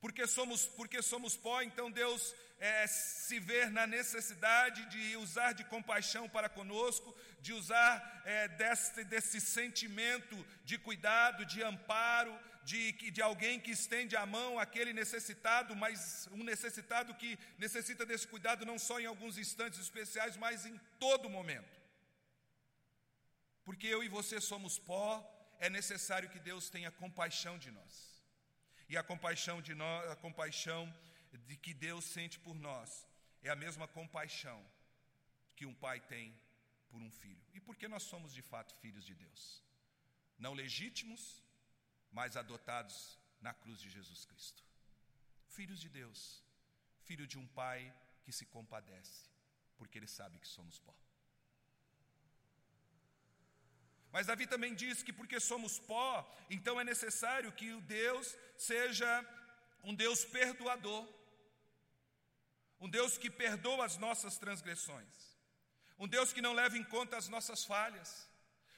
Porque 0.00 0.26
somos, 0.26 0.66
porque 0.66 1.02
somos 1.02 1.36
pó, 1.36 1.62
então 1.62 1.90
Deus 1.90 2.34
é, 2.58 2.86
se 2.86 3.38
vê 3.38 3.66
na 3.66 3.86
necessidade 3.86 4.86
de 4.86 5.16
usar 5.16 5.52
de 5.52 5.64
compaixão 5.64 6.28
para 6.28 6.48
conosco, 6.48 7.14
de 7.40 7.52
usar 7.52 8.22
é, 8.24 8.48
desse, 8.48 9.04
desse 9.04 9.40
sentimento 9.40 10.36
de 10.64 10.78
cuidado, 10.78 11.44
de 11.44 11.62
amparo, 11.62 12.38
de, 12.64 12.92
de 12.92 13.22
alguém 13.22 13.60
que 13.60 13.70
estende 13.70 14.16
a 14.16 14.26
mão 14.26 14.58
àquele 14.58 14.92
necessitado, 14.92 15.76
mas 15.76 16.28
um 16.32 16.42
necessitado 16.42 17.14
que 17.14 17.38
necessita 17.58 18.04
desse 18.04 18.26
cuidado 18.26 18.66
não 18.66 18.78
só 18.78 18.98
em 18.98 19.06
alguns 19.06 19.38
instantes 19.38 19.78
especiais, 19.78 20.36
mas 20.36 20.66
em 20.66 20.76
todo 20.98 21.30
momento. 21.30 21.80
Porque 23.64 23.86
eu 23.86 24.02
e 24.02 24.08
você 24.08 24.40
somos 24.40 24.78
pó, 24.78 25.24
é 25.58 25.70
necessário 25.70 26.28
que 26.28 26.38
Deus 26.38 26.68
tenha 26.68 26.90
compaixão 26.90 27.56
de 27.58 27.70
nós. 27.70 28.15
E 28.88 28.96
a 28.96 29.02
compaixão 29.02 29.60
de 29.60 29.74
nós, 29.74 30.10
a 30.10 30.16
compaixão 30.16 30.82
de 31.48 31.56
que 31.56 31.74
Deus 31.74 32.04
sente 32.04 32.38
por 32.38 32.56
nós, 32.58 33.06
é 33.42 33.50
a 33.50 33.56
mesma 33.56 33.86
compaixão 33.88 34.64
que 35.56 35.66
um 35.66 35.74
pai 35.74 36.00
tem 36.00 36.34
por 36.88 37.00
um 37.02 37.10
filho. 37.10 37.44
E 37.52 37.60
por 37.60 37.76
que 37.76 37.88
nós 37.88 38.02
somos 38.02 38.32
de 38.32 38.42
fato 38.42 38.74
filhos 38.76 39.04
de 39.04 39.14
Deus? 39.14 39.62
Não 40.38 40.52
legítimos, 40.52 41.42
mas 42.12 42.36
adotados 42.36 43.18
na 43.40 43.52
cruz 43.52 43.80
de 43.80 43.90
Jesus 43.90 44.24
Cristo. 44.24 44.62
Filhos 45.48 45.80
de 45.80 45.88
Deus, 45.88 46.42
filho 47.04 47.26
de 47.26 47.38
um 47.38 47.46
pai 47.48 47.92
que 48.24 48.32
se 48.32 48.46
compadece, 48.46 49.28
porque 49.76 49.98
ele 49.98 50.06
sabe 50.06 50.38
que 50.38 50.48
somos 50.48 50.78
pó. 50.78 50.94
Mas 54.12 54.26
Davi 54.26 54.46
também 54.46 54.74
diz 54.74 55.02
que 55.02 55.12
porque 55.12 55.38
somos 55.38 55.78
pó, 55.78 56.26
então 56.48 56.80
é 56.80 56.84
necessário 56.84 57.52
que 57.52 57.72
o 57.72 57.80
Deus 57.80 58.36
seja 58.56 59.24
um 59.82 59.94
Deus 59.94 60.24
perdoador, 60.24 61.06
um 62.80 62.88
Deus 62.88 63.18
que 63.18 63.30
perdoa 63.30 63.84
as 63.84 63.96
nossas 63.98 64.38
transgressões, 64.38 65.36
um 65.98 66.08
Deus 66.08 66.32
que 66.32 66.42
não 66.42 66.52
leva 66.52 66.76
em 66.78 66.84
conta 66.84 67.16
as 67.16 67.28
nossas 67.28 67.64
falhas, 67.64 68.28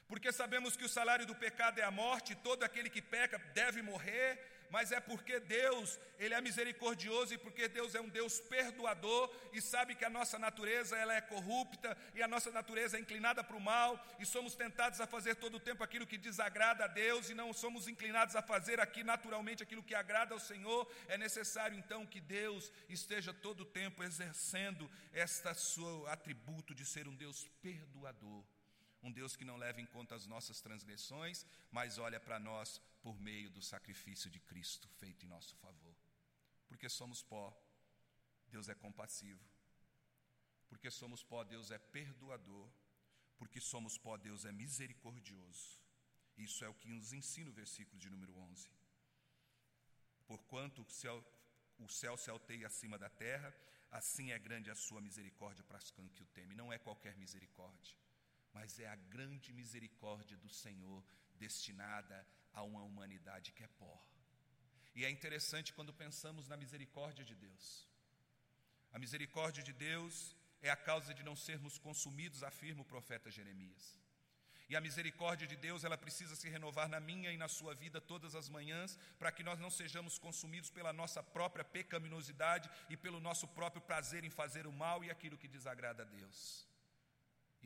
porque 0.07 0.33
sabemos 0.33 0.77
que 0.77 0.85
o 0.85 0.89
salário 0.89 1.27
do 1.27 1.35
pecado 1.35 1.79
é 1.79 1.85
a 1.85 1.91
morte, 1.91 2.35
todo 2.35 2.65
aquele 2.65 2.91
que 2.91 3.03
peca 3.03 3.39
deve 3.55 3.83
morrer, 3.83 4.58
mas 4.71 4.93
é 4.93 5.01
porque 5.01 5.41
Deus, 5.41 5.99
ele 6.19 6.35
é 6.35 6.41
misericordioso 6.41 7.35
e 7.35 7.39
porque 7.39 7.69
Deus 7.69 7.95
é 7.95 8.01
um 8.01 8.09
Deus 8.09 8.39
perdoador 8.41 9.31
e 9.53 9.61
sabe 9.61 9.95
que 9.95 10.05
a 10.05 10.11
nossa 10.11 10.39
natureza 10.39 10.97
ela 10.97 11.15
é 11.15 11.21
corrupta 11.21 11.97
e 12.15 12.23
a 12.23 12.29
nossa 12.29 12.51
natureza 12.51 12.97
é 12.97 13.01
inclinada 13.01 13.43
para 13.43 13.57
o 13.57 13.61
mal 13.61 13.99
e 14.19 14.27
somos 14.27 14.55
tentados 14.55 15.01
a 15.01 15.07
fazer 15.07 15.37
todo 15.37 15.57
o 15.57 15.61
tempo 15.61 15.83
aquilo 15.83 16.07
que 16.07 16.19
desagrada 16.19 16.85
a 16.85 16.89
Deus 16.89 17.31
e 17.31 17.35
não 17.35 17.53
somos 17.53 17.89
inclinados 17.89 18.37
a 18.37 18.43
fazer 18.43 18.81
aqui 18.81 19.03
naturalmente 19.03 19.63
aquilo 19.63 19.83
que 19.83 19.95
agrada 19.95 20.35
ao 20.35 20.41
Senhor, 20.41 20.91
é 21.09 21.17
necessário 21.17 21.79
então 21.79 22.07
que 22.07 22.21
Deus 22.21 22.71
esteja 22.89 23.33
todo 23.33 23.61
o 23.61 23.67
tempo 23.67 24.03
exercendo 24.03 24.91
esta 25.13 25.55
seu 25.55 26.07
atributo 26.09 26.75
de 26.75 26.85
ser 26.85 27.09
um 27.09 27.15
Deus 27.15 27.47
perdoador 27.63 28.45
um 29.03 29.13
Deus 29.13 29.37
que 29.37 29.45
não 29.45 29.57
leva 29.57 29.81
em 29.81 29.87
conta 29.87 30.15
as 30.15 30.27
nossas 30.27 30.61
transgressões, 30.61 31.47
mas 31.71 31.99
olha 31.99 32.19
para 32.19 32.39
nós 32.39 32.81
por 33.01 33.21
meio 33.21 33.51
do 33.51 33.63
sacrifício 33.63 34.29
de 34.31 34.41
Cristo 34.41 34.89
feito 34.89 35.25
em 35.25 35.29
nosso 35.29 35.55
favor. 35.57 35.95
Porque 36.67 36.89
somos 36.89 37.23
pó, 37.23 37.57
Deus 38.49 38.69
é 38.69 38.75
compassivo. 38.75 39.45
Porque 40.69 40.91
somos 40.91 41.23
pó, 41.23 41.45
Deus 41.45 41.71
é 41.71 41.79
perdoador. 41.79 42.69
Porque 43.37 43.61
somos 43.61 43.97
pó, 43.97 44.17
Deus 44.17 44.45
é 44.45 44.53
misericordioso. 44.53 45.79
Isso 46.37 46.65
é 46.65 46.69
o 46.69 46.75
que 46.75 46.89
nos 46.89 47.13
ensina 47.13 47.51
o 47.51 47.53
versículo 47.53 47.99
de 47.99 48.11
número 48.11 48.37
11. 48.37 48.69
Porquanto 50.27 50.83
o 50.83 50.91
céu, 50.91 51.25
o 51.79 51.89
céu 51.89 52.17
se 52.17 52.31
alteia 52.31 52.67
acima 52.67 52.99
da 52.99 53.09
terra, 53.09 53.55
assim 53.91 54.33
é 54.33 54.39
grande 54.39 54.71
a 54.71 54.75
sua 54.75 55.01
misericórdia 55.01 55.65
para 55.65 55.79
os 55.79 55.91
que 55.91 56.23
o 56.23 56.27
temem. 56.27 56.57
Não 56.57 56.73
é 56.73 56.79
qualquer 56.79 57.17
misericórdia 57.17 57.97
mas 58.59 58.81
é 58.81 58.89
a 58.89 58.97
grande 59.15 59.53
misericórdia 59.53 60.37
do 60.45 60.49
Senhor 60.63 61.01
destinada 61.43 62.17
a 62.53 62.63
uma 62.71 62.83
humanidade 62.89 63.53
que 63.53 63.63
é 63.63 63.69
pó. 63.83 63.95
E 64.97 65.05
é 65.05 65.11
interessante 65.17 65.73
quando 65.77 65.99
pensamos 66.05 66.49
na 66.49 66.57
misericórdia 66.57 67.25
de 67.25 67.37
Deus. 67.37 67.65
A 68.93 68.99
misericórdia 68.99 69.63
de 69.63 69.73
Deus 69.73 70.35
é 70.61 70.71
a 70.71 70.83
causa 70.91 71.15
de 71.15 71.23
não 71.23 71.37
sermos 71.37 71.79
consumidos, 71.79 72.43
afirma 72.43 72.83
o 72.83 72.91
profeta 72.95 73.31
Jeremias. 73.31 73.85
E 74.69 74.75
a 74.75 74.81
misericórdia 74.81 75.47
de 75.47 75.57
Deus, 75.57 75.85
ela 75.85 75.97
precisa 75.97 76.35
se 76.35 76.49
renovar 76.49 76.89
na 76.89 76.99
minha 76.99 77.31
e 77.33 77.39
na 77.45 77.49
sua 77.59 77.75
vida 77.75 78.01
todas 78.01 78.35
as 78.35 78.49
manhãs, 78.49 78.99
para 79.21 79.31
que 79.31 79.45
nós 79.45 79.61
não 79.61 79.71
sejamos 79.71 80.19
consumidos 80.19 80.69
pela 80.69 80.93
nossa 80.93 81.23
própria 81.23 81.65
pecaminosidade 81.65 82.69
e 82.91 82.97
pelo 82.97 83.21
nosso 83.21 83.47
próprio 83.47 83.81
prazer 83.83 84.25
em 84.25 84.31
fazer 84.31 84.67
o 84.67 84.73
mal 84.73 85.05
e 85.05 85.11
aquilo 85.11 85.39
que 85.39 85.47
desagrada 85.47 86.03
a 86.03 86.07
Deus. 86.07 86.69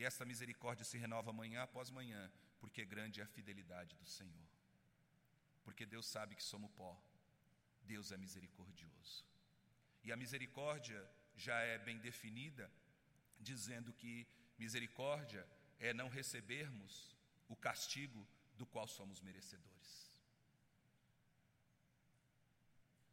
E 0.03 0.05
essa 0.05 0.25
misericórdia 0.25 0.85
se 0.85 0.99
renova 0.99 1.33
manhã 1.33 1.63
após 1.63 1.89
manhã, 1.89 2.29
porque 2.59 2.85
grande 2.85 3.21
é 3.21 3.23
a 3.23 3.27
fidelidade 3.35 3.95
do 3.95 4.05
Senhor. 4.05 4.49
Porque 5.63 5.87
Deus 5.87 6.07
sabe 6.07 6.35
que 6.35 6.43
somos 6.43 6.73
pó. 6.73 7.01
Deus 7.85 8.11
é 8.11 8.17
misericordioso. 8.17 9.25
E 10.03 10.11
a 10.11 10.17
misericórdia 10.17 11.09
já 11.37 11.57
é 11.61 11.79
bem 11.79 12.01
definida, 12.01 12.69
dizendo 13.39 13.93
que 13.93 14.27
misericórdia 14.59 15.47
é 15.79 15.95
não 15.95 16.09
recebermos 16.09 17.17
o 17.49 17.55
castigo 17.55 18.27
do 18.59 18.67
qual 18.67 18.89
somos 18.89 19.21
merecedores. 19.21 20.21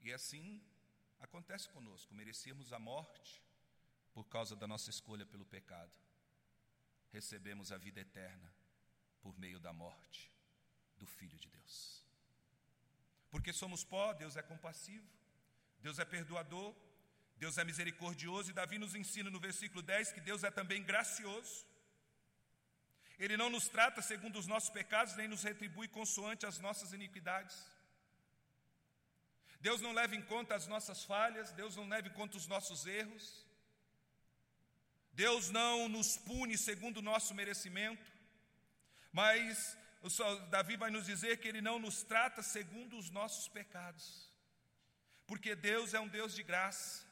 E 0.01 0.11
assim 0.11 0.59
acontece 1.19 1.69
conosco, 1.69 2.15
merecemos 2.15 2.73
a 2.73 2.79
morte 2.79 3.43
por 4.11 4.27
causa 4.27 4.55
da 4.55 4.67
nossa 4.67 4.89
escolha 4.89 5.23
pelo 5.23 5.45
pecado 5.45 6.08
recebemos 7.11 7.71
a 7.71 7.77
vida 7.77 7.99
eterna 7.99 8.53
por 9.21 9.37
meio 9.37 9.59
da 9.59 9.73
morte 9.73 10.31
do 10.97 11.05
Filho 11.05 11.37
de 11.37 11.49
Deus. 11.49 12.05
Porque 13.29 13.53
somos 13.53 13.83
pó, 13.83 14.13
Deus 14.13 14.35
é 14.35 14.41
compassivo, 14.41 15.07
Deus 15.81 15.99
é 15.99 16.05
perdoador, 16.05 16.75
Deus 17.37 17.57
é 17.57 17.63
misericordioso, 17.63 18.49
e 18.49 18.53
Davi 18.53 18.77
nos 18.77 18.95
ensina 18.95 19.29
no 19.29 19.39
versículo 19.39 19.81
10 19.81 20.11
que 20.11 20.21
Deus 20.21 20.43
é 20.43 20.51
também 20.51 20.83
gracioso. 20.83 21.65
Ele 23.17 23.35
não 23.37 23.49
nos 23.49 23.67
trata 23.67 24.01
segundo 24.01 24.39
os 24.39 24.47
nossos 24.47 24.69
pecados, 24.69 25.15
nem 25.15 25.27
nos 25.27 25.43
retribui 25.43 25.87
consoante 25.87 26.45
as 26.45 26.59
nossas 26.59 26.93
iniquidades. 26.93 27.57
Deus 29.61 29.81
não 29.81 29.91
leva 29.91 30.15
em 30.15 30.21
conta 30.21 30.55
as 30.55 30.67
nossas 30.67 31.03
falhas, 31.03 31.51
Deus 31.51 31.75
não 31.75 31.87
leva 31.87 32.07
em 32.07 32.13
conta 32.13 32.37
os 32.37 32.47
nossos 32.47 32.85
erros. 32.85 33.45
Deus 35.19 35.49
não 35.49 35.89
nos 35.89 36.15
pune 36.15 36.57
segundo 36.57 36.97
o 36.99 37.01
nosso 37.01 37.33
merecimento, 37.33 38.09
mas 39.11 39.77
Davi 40.49 40.77
vai 40.77 40.89
nos 40.89 41.05
dizer 41.05 41.39
que 41.39 41.47
Ele 41.49 41.59
não 41.59 41.77
nos 41.77 42.03
trata 42.03 42.41
segundo 42.41 42.97
os 42.97 43.09
nossos 43.09 43.49
pecados, 43.49 44.31
porque 45.27 45.55
Deus 45.55 45.93
é 45.93 45.99
um 45.99 46.07
Deus 46.07 46.33
de 46.33 46.41
graça, 46.41 47.05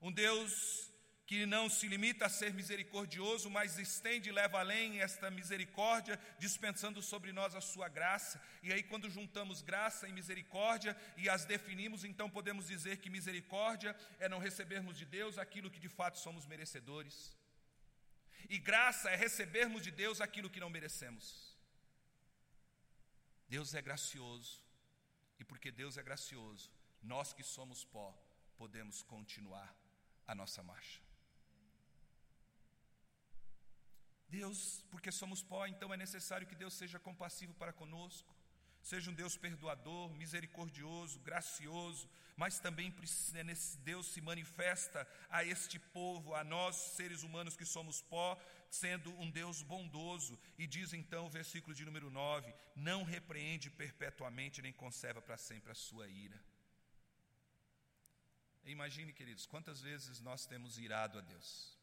um 0.00 0.12
Deus 0.12 0.88
que 1.26 1.46
não 1.46 1.70
se 1.70 1.88
limita 1.88 2.26
a 2.26 2.28
ser 2.28 2.52
misericordioso, 2.52 3.48
mas 3.48 3.78
estende 3.78 4.28
e 4.28 4.32
leva 4.32 4.58
além 4.58 5.00
esta 5.00 5.30
misericórdia, 5.30 6.20
dispensando 6.38 7.00
sobre 7.00 7.32
nós 7.32 7.54
a 7.54 7.60
sua 7.60 7.88
graça. 7.88 8.42
E 8.62 8.72
aí, 8.72 8.82
quando 8.82 9.08
juntamos 9.08 9.62
graça 9.62 10.06
e 10.06 10.12
misericórdia 10.12 10.96
e 11.16 11.28
as 11.28 11.44
definimos, 11.44 12.04
então 12.04 12.28
podemos 12.28 12.66
dizer 12.66 12.98
que 12.98 13.08
misericórdia 13.08 13.96
é 14.18 14.28
não 14.28 14.38
recebermos 14.38 14.98
de 14.98 15.06
Deus 15.06 15.38
aquilo 15.38 15.70
que 15.70 15.80
de 15.80 15.88
fato 15.88 16.18
somos 16.18 16.46
merecedores, 16.46 17.34
e 18.50 18.58
graça 18.58 19.10
é 19.10 19.16
recebermos 19.16 19.82
de 19.82 19.90
Deus 19.90 20.20
aquilo 20.20 20.50
que 20.50 20.60
não 20.60 20.68
merecemos. 20.68 21.56
Deus 23.48 23.72
é 23.72 23.80
gracioso, 23.80 24.62
e 25.38 25.44
porque 25.44 25.70
Deus 25.70 25.96
é 25.96 26.02
gracioso, 26.02 26.70
nós 27.02 27.32
que 27.32 27.42
somos 27.42 27.82
pó, 27.84 28.14
podemos 28.58 29.02
continuar 29.02 29.74
a 30.26 30.34
nossa 30.34 30.62
marcha. 30.62 31.00
Deus, 34.34 34.84
porque 34.90 35.12
somos 35.12 35.42
pó, 35.42 35.66
então 35.66 35.94
é 35.94 35.96
necessário 35.96 36.46
que 36.50 36.60
Deus 36.62 36.74
seja 36.74 36.98
compassivo 37.08 37.54
para 37.54 37.72
conosco, 37.72 38.34
seja 38.82 39.10
um 39.10 39.14
Deus 39.14 39.36
perdoador, 39.36 40.12
misericordioso, 40.22 41.20
gracioso, 41.20 42.08
mas 42.36 42.58
também 42.58 42.92
Deus 43.90 44.06
se 44.08 44.20
manifesta 44.20 45.06
a 45.30 45.44
este 45.44 45.78
povo, 45.78 46.34
a 46.34 46.42
nós 46.42 46.74
seres 46.96 47.22
humanos 47.22 47.56
que 47.56 47.64
somos 47.64 48.02
pó, 48.02 48.28
sendo 48.68 49.10
um 49.20 49.30
Deus 49.30 49.62
bondoso. 49.62 50.38
E 50.58 50.66
diz 50.66 50.92
então 50.92 51.26
o 51.26 51.30
versículo 51.30 51.74
de 51.74 51.84
número 51.84 52.10
9: 52.10 52.52
Não 52.74 53.04
repreende 53.04 53.70
perpetuamente, 53.70 54.60
nem 54.60 54.72
conserva 54.72 55.22
para 55.22 55.36
sempre 55.36 55.70
a 55.70 55.76
sua 55.76 56.08
ira. 56.08 56.38
Imagine, 58.64 59.12
queridos, 59.12 59.46
quantas 59.46 59.80
vezes 59.80 60.20
nós 60.20 60.46
temos 60.46 60.78
irado 60.78 61.18
a 61.18 61.20
Deus. 61.20 61.73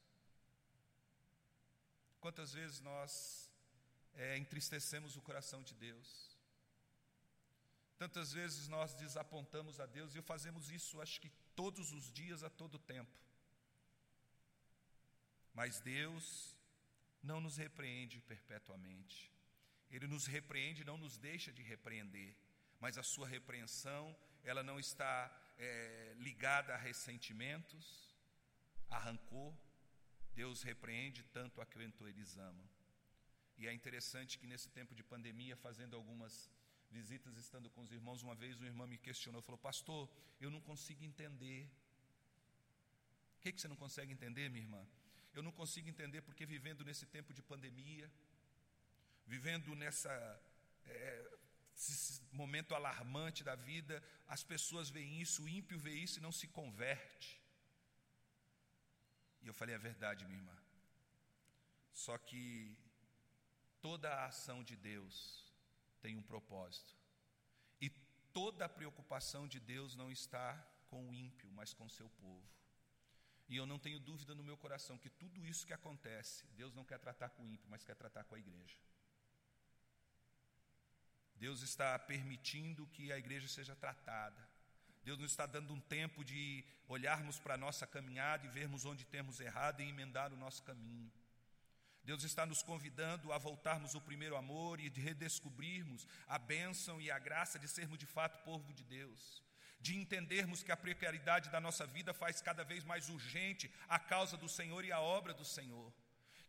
Quantas 2.22 2.54
vezes 2.54 2.80
nós 2.82 3.52
é, 4.14 4.38
entristecemos 4.38 5.16
o 5.16 5.22
coração 5.22 5.64
de 5.64 5.74
Deus? 5.74 6.38
Tantas 7.98 8.32
vezes 8.32 8.68
nós 8.68 8.94
desapontamos 8.94 9.80
a 9.80 9.88
Deus 9.88 10.16
e 10.16 10.22
fazemos 10.22 10.70
isso, 10.70 11.02
acho 11.02 11.20
que 11.20 11.32
todos 11.56 11.92
os 11.92 12.12
dias, 12.14 12.44
a 12.44 12.50
todo 12.50 12.78
tempo. 12.78 13.12
Mas 15.54 15.80
Deus 15.80 16.56
não 17.24 17.42
nos 17.42 17.58
repreende 17.58 18.22
perpetuamente. 18.22 19.32
Ele 19.90 20.08
nos 20.08 20.26
repreende, 20.26 20.86
não 20.86 20.98
nos 20.98 21.18
deixa 21.18 21.52
de 21.52 21.64
repreender. 21.64 22.36
Mas 22.80 22.98
a 22.98 23.04
sua 23.04 23.28
repreensão, 23.28 24.16
ela 24.44 24.64
não 24.64 24.80
está 24.80 25.14
é, 25.58 26.14
ligada 26.18 26.74
a 26.74 26.78
ressentimentos, 26.78 28.16
a 28.90 28.98
rancor, 28.98 29.56
Deus 30.36 30.62
repreende 30.64 31.24
tanto 31.24 31.62
a 31.62 31.66
quanto 31.66 32.08
eles 32.08 32.38
amam. 32.38 32.70
E 33.58 33.68
é 33.68 33.74
interessante 33.74 34.40
que 34.40 34.48
nesse 34.48 34.70
tempo 34.70 34.96
de 34.96 35.04
pandemia, 35.04 35.56
fazendo 35.56 35.96
algumas 35.96 36.50
visitas, 36.90 37.38
estando 37.38 37.70
com 37.70 37.82
os 37.82 37.92
irmãos, 37.92 38.22
uma 38.22 38.36
vez 38.36 38.60
um 38.60 38.66
irmão 38.66 38.88
me 38.88 38.98
questionou, 38.98 39.42
falou, 39.42 39.58
pastor, 39.58 40.10
eu 40.40 40.50
não 40.50 40.62
consigo 40.62 41.04
entender. 41.04 41.70
O 43.38 43.42
que, 43.42 43.52
que 43.52 43.62
você 43.62 43.68
não 43.68 43.76
consegue 43.76 44.12
entender, 44.12 44.50
minha 44.50 44.64
irmã? 44.64 44.86
Eu 45.34 45.42
não 45.42 45.52
consigo 45.52 45.90
entender 45.90 46.22
porque 46.22 46.46
vivendo 46.46 46.84
nesse 46.84 47.06
tempo 47.06 47.34
de 47.34 47.42
pandemia, 47.42 48.12
vivendo 49.26 49.74
nessa 49.76 50.12
é, 50.86 51.38
momento 52.32 52.76
alarmante 52.76 53.44
da 53.44 53.56
vida, 53.56 54.04
as 54.28 54.44
pessoas 54.44 54.90
veem 54.90 55.22
isso, 55.22 55.44
o 55.44 55.50
ímpio 55.50 55.80
vê 55.80 55.94
isso 55.94 56.20
e 56.20 56.22
não 56.22 56.32
se 56.32 56.48
converte. 56.48 57.41
E 59.42 59.48
eu 59.48 59.54
falei: 59.54 59.76
é 59.76 59.78
verdade, 59.78 60.26
minha 60.26 60.40
irmã. 60.40 60.58
Só 61.92 62.18
que 62.18 62.78
toda 63.82 64.10
a 64.10 64.26
ação 64.26 64.64
de 64.64 64.76
Deus 64.76 65.16
tem 66.02 66.16
um 66.16 66.22
propósito. 66.22 66.96
E 67.80 67.90
toda 68.32 68.66
a 68.66 68.70
preocupação 68.70 69.48
de 69.48 69.60
Deus 69.60 69.96
não 69.96 70.12
está 70.12 70.54
com 70.88 71.10
o 71.10 71.14
ímpio, 71.14 71.52
mas 71.52 71.74
com 71.74 71.86
o 71.86 71.90
seu 71.90 72.10
povo. 72.10 72.50
E 73.48 73.58
eu 73.58 73.66
não 73.66 73.78
tenho 73.78 74.00
dúvida 74.00 74.34
no 74.34 74.44
meu 74.44 74.56
coração 74.56 74.98
que 74.98 75.10
tudo 75.10 75.46
isso 75.46 75.68
que 75.68 75.74
acontece, 75.74 76.46
Deus 76.56 76.74
não 76.74 76.86
quer 76.86 77.00
tratar 77.00 77.30
com 77.30 77.44
o 77.44 77.50
ímpio, 77.50 77.70
mas 77.70 77.84
quer 77.84 77.96
tratar 77.96 78.24
com 78.24 78.36
a 78.36 78.40
igreja. 78.40 78.78
Deus 81.36 81.62
está 81.62 81.98
permitindo 81.98 82.88
que 82.88 83.12
a 83.12 83.18
igreja 83.18 83.48
seja 83.48 83.76
tratada. 83.76 84.51
Deus 85.04 85.18
nos 85.18 85.32
está 85.32 85.46
dando 85.46 85.74
um 85.74 85.80
tempo 85.80 86.24
de 86.24 86.64
olharmos 86.88 87.40
para 87.40 87.56
a 87.56 87.58
nossa 87.58 87.88
caminhada 87.88 88.46
e 88.46 88.50
vermos 88.50 88.86
onde 88.86 89.06
temos 89.06 89.40
errado 89.40 89.82
e 89.82 89.90
emendar 89.90 90.32
o 90.32 90.38
nosso 90.38 90.64
caminho. 90.64 91.12
Deus 92.04 92.24
está 92.24 92.46
nos 92.46 92.64
convidando 92.64 93.32
a 93.32 93.38
voltarmos 93.38 93.94
ao 93.94 94.02
primeiro 94.02 94.36
amor 94.36 94.80
e 94.80 94.90
de 94.90 95.02
redescobrirmos 95.02 96.08
a 96.28 96.38
bênção 96.38 97.00
e 97.00 97.12
a 97.12 97.20
graça 97.20 97.60
de 97.60 97.68
sermos 97.68 97.98
de 97.98 98.06
fato 98.06 98.44
povo 98.44 98.74
de 98.74 98.84
Deus, 98.84 99.44
de 99.80 99.96
entendermos 99.96 100.64
que 100.64 100.72
a 100.72 100.78
precariedade 100.78 101.50
da 101.50 101.60
nossa 101.60 101.86
vida 101.86 102.14
faz 102.14 102.42
cada 102.42 102.64
vez 102.64 102.84
mais 102.84 103.10
urgente 103.10 103.72
a 103.88 104.00
causa 104.00 104.36
do 104.36 104.50
Senhor 104.50 104.84
e 104.84 104.92
a 104.92 105.00
obra 105.00 105.34
do 105.34 105.46
Senhor 105.46 105.94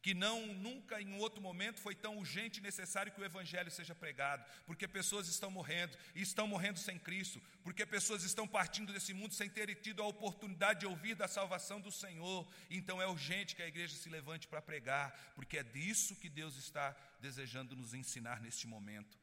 que 0.03 0.13
não 0.13 0.49
nunca 0.55 1.01
em 1.01 1.15
outro 1.21 1.41
momento 1.41 1.81
foi 1.81 1.95
tão 1.95 2.19
urgente 2.19 2.59
e 2.59 2.63
necessário 2.63 3.13
que 3.13 3.21
o 3.21 3.25
evangelho 3.25 3.71
seja 3.71 3.95
pregado, 3.95 4.45
porque 4.67 4.89
pessoas 4.89 5.29
estão 5.29 5.49
morrendo 5.49 5.97
e 6.13 6.21
estão 6.21 6.49
morrendo 6.49 6.81
sem 6.81 6.99
Cristo, 6.99 7.41
porque 7.63 7.87
pessoas 7.87 8.25
estão 8.25 8.47
partindo 8.47 8.93
desse 8.93 9.15
mundo 9.15 9.33
sem 9.33 9.49
terem 9.49 9.77
tido 9.77 10.03
a 10.03 10.07
oportunidade 10.07 10.81
de 10.81 10.87
ouvir 10.87 11.15
da 11.15 11.29
salvação 11.29 11.81
do 11.81 11.93
Senhor. 11.93 12.53
Então 12.69 13.01
é 13.01 13.07
urgente 13.07 13.55
que 13.55 13.63
a 13.63 13.69
igreja 13.69 13.95
se 13.95 14.09
levante 14.09 14.49
para 14.49 14.61
pregar, 14.61 15.33
porque 15.37 15.59
é 15.59 15.63
disso 15.63 16.17
que 16.17 16.29
Deus 16.29 16.57
está 16.57 16.91
desejando 17.21 17.77
nos 17.77 17.95
ensinar 17.95 18.41
neste 18.41 18.67
momento. 18.67 19.17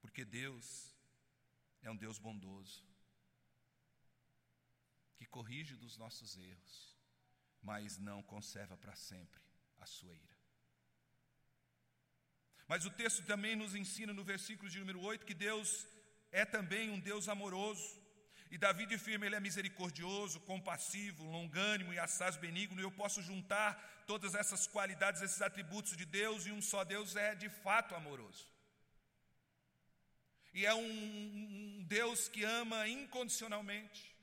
Porque 0.00 0.24
Deus 0.24 0.94
é 1.82 1.90
um 1.90 1.96
Deus 1.96 2.18
bondoso, 2.18 2.86
que 5.16 5.26
corrige 5.26 5.74
dos 5.74 5.96
nossos 5.96 6.36
erros 6.36 6.97
mas 7.62 7.98
não 7.98 8.22
conserva 8.22 8.76
para 8.76 8.94
sempre 8.94 9.40
a 9.78 9.86
sua 9.86 10.14
ira. 10.14 10.38
Mas 12.66 12.84
o 12.84 12.90
texto 12.90 13.24
também 13.24 13.56
nos 13.56 13.74
ensina 13.74 14.12
no 14.12 14.22
versículo 14.22 14.68
de 14.68 14.78
número 14.78 15.00
8 15.00 15.24
que 15.24 15.34
Deus 15.34 15.86
é 16.30 16.44
também 16.44 16.90
um 16.90 17.00
Deus 17.00 17.28
amoroso. 17.28 17.98
E 18.50 18.56
Davi 18.56 18.92
afirma, 18.94 19.26
ele 19.26 19.36
é 19.36 19.40
misericordioso, 19.40 20.40
compassivo, 20.40 21.24
longânimo 21.24 21.92
e 21.92 21.98
assaz 21.98 22.36
benigno. 22.36 22.80
E 22.80 22.84
eu 22.84 22.90
posso 22.90 23.22
juntar 23.22 24.04
todas 24.06 24.34
essas 24.34 24.66
qualidades, 24.66 25.20
esses 25.20 25.42
atributos 25.42 25.96
de 25.96 26.06
Deus, 26.06 26.46
e 26.46 26.52
um 26.52 26.62
só 26.62 26.82
Deus 26.84 27.14
é 27.14 27.34
de 27.34 27.50
fato 27.50 27.94
amoroso. 27.94 28.46
E 30.54 30.64
é 30.64 30.74
um, 30.74 30.80
um 30.80 31.84
Deus 31.84 32.28
que 32.28 32.42
ama 32.42 32.88
incondicionalmente. 32.88 34.17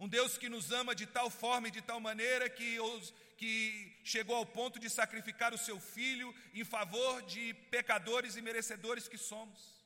Um 0.00 0.08
Deus 0.08 0.38
que 0.38 0.48
nos 0.48 0.70
ama 0.70 0.94
de 0.94 1.06
tal 1.06 1.28
forma 1.28 1.68
e 1.68 1.72
de 1.72 1.82
tal 1.82 1.98
maneira 1.98 2.48
que, 2.48 2.76
que 3.36 3.52
chegou 4.04 4.36
ao 4.36 4.46
ponto 4.46 4.78
de 4.78 4.88
sacrificar 4.88 5.52
o 5.52 5.58
seu 5.58 5.80
filho 5.80 6.32
em 6.54 6.64
favor 6.64 7.22
de 7.22 7.52
pecadores 7.70 8.36
e 8.36 8.42
merecedores 8.42 9.08
que 9.08 9.18
somos. 9.18 9.78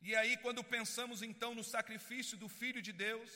E 0.00 0.14
aí, 0.14 0.36
quando 0.38 0.62
pensamos 0.62 1.20
então 1.20 1.54
no 1.54 1.64
sacrifício 1.64 2.36
do 2.38 2.48
Filho 2.48 2.80
de 2.80 2.92
Deus, 2.92 3.30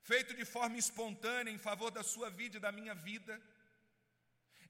feito 0.00 0.34
de 0.34 0.44
forma 0.44 0.78
espontânea 0.78 1.52
em 1.52 1.58
favor 1.58 1.90
da 1.90 2.02
sua 2.02 2.30
vida 2.30 2.56
e 2.56 2.64
da 2.66 2.72
minha 2.72 2.94
vida, 2.94 3.40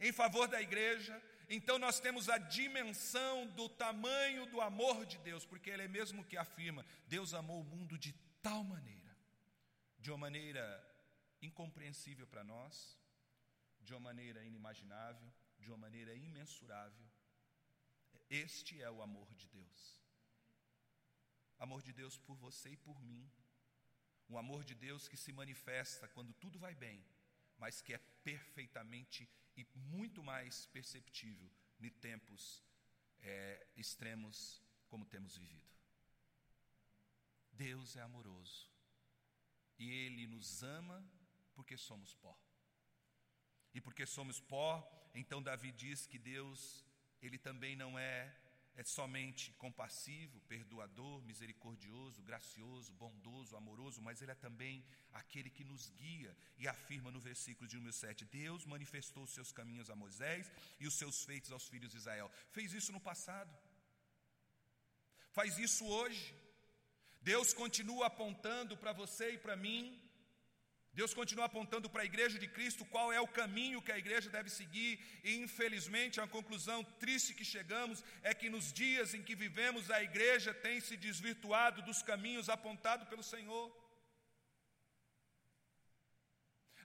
em 0.01 0.12
favor 0.12 0.49
da 0.49 0.61
igreja, 0.61 1.14
então 1.49 1.79
nós 1.79 2.01
temos 2.01 2.29
a 2.29 2.39
dimensão 2.39 3.47
do 3.49 3.69
tamanho 3.69 4.47
do 4.47 4.61
amor 4.61 5.07
de 5.07 5.19
Deus, 5.19 5.47
porque 5.47 5.71
Ele 5.71 5.83
é 5.83 5.89
mesmo 5.89 6.25
que 6.25 6.37
afirma: 6.37 6.85
Deus 7.07 7.35
amou 7.35 7.61
o 7.61 7.65
mundo 7.65 7.97
de 7.97 8.13
tal 8.43 8.65
maneira, 8.65 9.17
de 9.99 10.11
uma 10.11 10.19
maneira 10.19 10.65
incompreensível 11.41 12.27
para 12.27 12.43
nós, 12.43 12.99
de 13.81 13.93
uma 13.95 14.01
maneira 14.01 14.43
inimaginável, 14.45 15.33
de 15.59 15.69
uma 15.71 15.79
maneira 15.79 16.15
imensurável. 16.15 17.07
Este 18.29 18.83
é 18.83 18.91
o 18.91 19.03
amor 19.03 19.33
de 19.35 19.47
Deus. 19.49 20.03
Amor 21.59 21.81
de 21.83 21.93
Deus 21.93 22.19
por 22.19 22.37
você 22.37 22.71
e 22.71 22.77
por 22.77 23.01
mim. 23.03 23.31
Um 24.29 24.37
amor 24.37 24.65
de 24.65 24.75
Deus 24.75 25.07
que 25.07 25.17
se 25.17 25.33
manifesta 25.33 26.09
quando 26.09 26.35
tudo 26.35 26.59
vai 26.59 26.75
bem, 26.75 27.05
mas 27.59 27.81
que 27.81 27.95
é 27.95 27.99
perfeitamente 28.23 29.29
e 29.57 29.66
muito 29.75 30.23
mais 30.23 30.66
perceptível 30.66 31.51
em 31.81 31.90
tempos 31.90 32.62
é, 33.21 33.66
extremos 33.77 34.62
como 34.88 35.05
temos 35.05 35.37
vivido. 35.37 35.66
Deus 37.53 37.97
é 37.97 38.03
amoroso 38.03 38.71
e 39.79 39.90
Ele 39.90 40.27
nos 40.27 40.62
ama 40.62 41.05
porque 41.55 41.77
somos 41.77 42.14
pó. 42.14 42.38
E 43.75 43.81
porque 43.81 44.07
somos 44.07 44.40
pó, 44.40 44.87
então 45.14 45.42
Davi 45.42 45.73
diz 45.73 46.07
que 46.07 46.19
Deus, 46.19 46.85
Ele 47.21 47.38
também 47.38 47.77
não 47.77 47.99
é, 47.99 48.35
é 48.77 48.85
somente 48.85 49.53
compassivo, 49.55 50.41
perdoador, 50.43 51.23
misericordioso, 51.23 52.23
gracioso, 52.23 52.93
bondoso, 52.93 53.57
amoroso, 53.57 54.03
mas 54.03 54.21
Ele 54.21 54.33
é 54.33 54.35
também 54.35 54.85
aquele 55.12 55.49
que 55.49 55.65
nos 55.65 55.89
guia 55.91 56.37
e 56.59 56.69
afirma 56.69 57.11
no 57.11 57.21
versículo 57.21 57.67
de 57.67 57.77
número 57.77 57.95
7: 57.95 58.27
Deus 58.27 58.67
manifestou 58.67 59.25
os 59.25 59.31
seus 59.31 59.51
caminhos 59.51 59.89
a 59.89 59.97
Moisés 59.97 60.53
e 60.79 60.87
os 60.87 60.95
seus 60.95 61.25
feitos 61.25 61.51
aos 61.53 61.67
filhos 61.67 61.91
de 61.91 61.97
Israel. 61.97 62.31
Fez 62.51 62.75
isso 62.75 62.93
no 62.93 63.01
passado, 63.01 63.53
faz 65.33 65.59
isso 65.59 65.87
hoje. 65.87 66.35
Deus 67.23 67.53
continua 67.53 68.07
apontando 68.07 68.77
para 68.77 68.93
você 68.93 69.33
e 69.33 69.39
para 69.39 69.57
mim 69.57 70.06
Deus 70.99 71.13
continua 71.13 71.45
apontando 71.45 71.91
para 71.91 72.03
a 72.03 72.11
igreja 72.11 72.39
de 72.43 72.49
Cristo 72.49 72.83
qual 72.93 73.13
é 73.13 73.21
o 73.21 73.29
caminho 73.29 73.83
que 73.83 73.93
a 73.93 73.99
igreja 73.99 74.31
deve 74.31 74.49
seguir, 74.49 74.99
e 75.23 75.37
infelizmente 75.47 76.21
a 76.21 76.27
conclusão 76.27 76.83
triste 76.99 77.35
que 77.35 77.45
chegamos 77.45 78.03
é 78.23 78.33
que 78.33 78.49
nos 78.49 78.73
dias 78.73 79.13
em 79.13 79.23
que 79.23 79.35
vivemos 79.35 79.91
a 79.91 80.03
igreja 80.03 80.55
tem 80.55 80.81
se 80.81 80.97
desvirtuado 80.97 81.83
dos 81.83 82.03
caminhos 82.03 82.49
apontados 82.49 83.07
pelo 83.09 83.23
Senhor. 83.23 83.86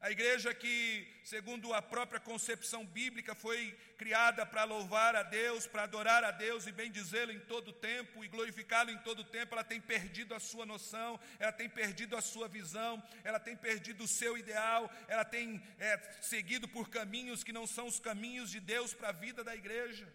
A 0.01 0.09
igreja 0.09 0.51
que, 0.51 1.07
segundo 1.23 1.71
a 1.75 1.81
própria 1.81 2.19
concepção 2.19 2.83
bíblica, 2.83 3.35
foi 3.35 3.77
criada 3.99 4.43
para 4.43 4.63
louvar 4.63 5.15
a 5.15 5.21
Deus, 5.21 5.67
para 5.67 5.83
adorar 5.83 6.23
a 6.23 6.31
Deus 6.31 6.65
e 6.65 6.71
bendizê-lo 6.71 7.31
em 7.31 7.39
todo 7.39 7.71
tempo 7.71 8.23
e 8.23 8.27
glorificá-lo 8.27 8.89
em 8.89 8.97
todo 8.97 9.23
tempo, 9.23 9.53
ela 9.53 9.63
tem 9.63 9.79
perdido 9.79 10.33
a 10.33 10.39
sua 10.39 10.65
noção, 10.65 11.19
ela 11.37 11.51
tem 11.51 11.69
perdido 11.69 12.17
a 12.17 12.21
sua 12.21 12.47
visão, 12.47 13.01
ela 13.23 13.39
tem 13.39 13.55
perdido 13.55 14.05
o 14.05 14.07
seu 14.07 14.35
ideal, 14.35 14.91
ela 15.07 15.23
tem 15.23 15.61
é, 15.77 15.99
seguido 16.19 16.67
por 16.67 16.89
caminhos 16.89 17.43
que 17.43 17.53
não 17.53 17.67
são 17.67 17.85
os 17.85 17.99
caminhos 17.99 18.49
de 18.49 18.59
Deus 18.59 18.95
para 18.95 19.09
a 19.09 19.11
vida 19.11 19.43
da 19.43 19.55
igreja. 19.55 20.11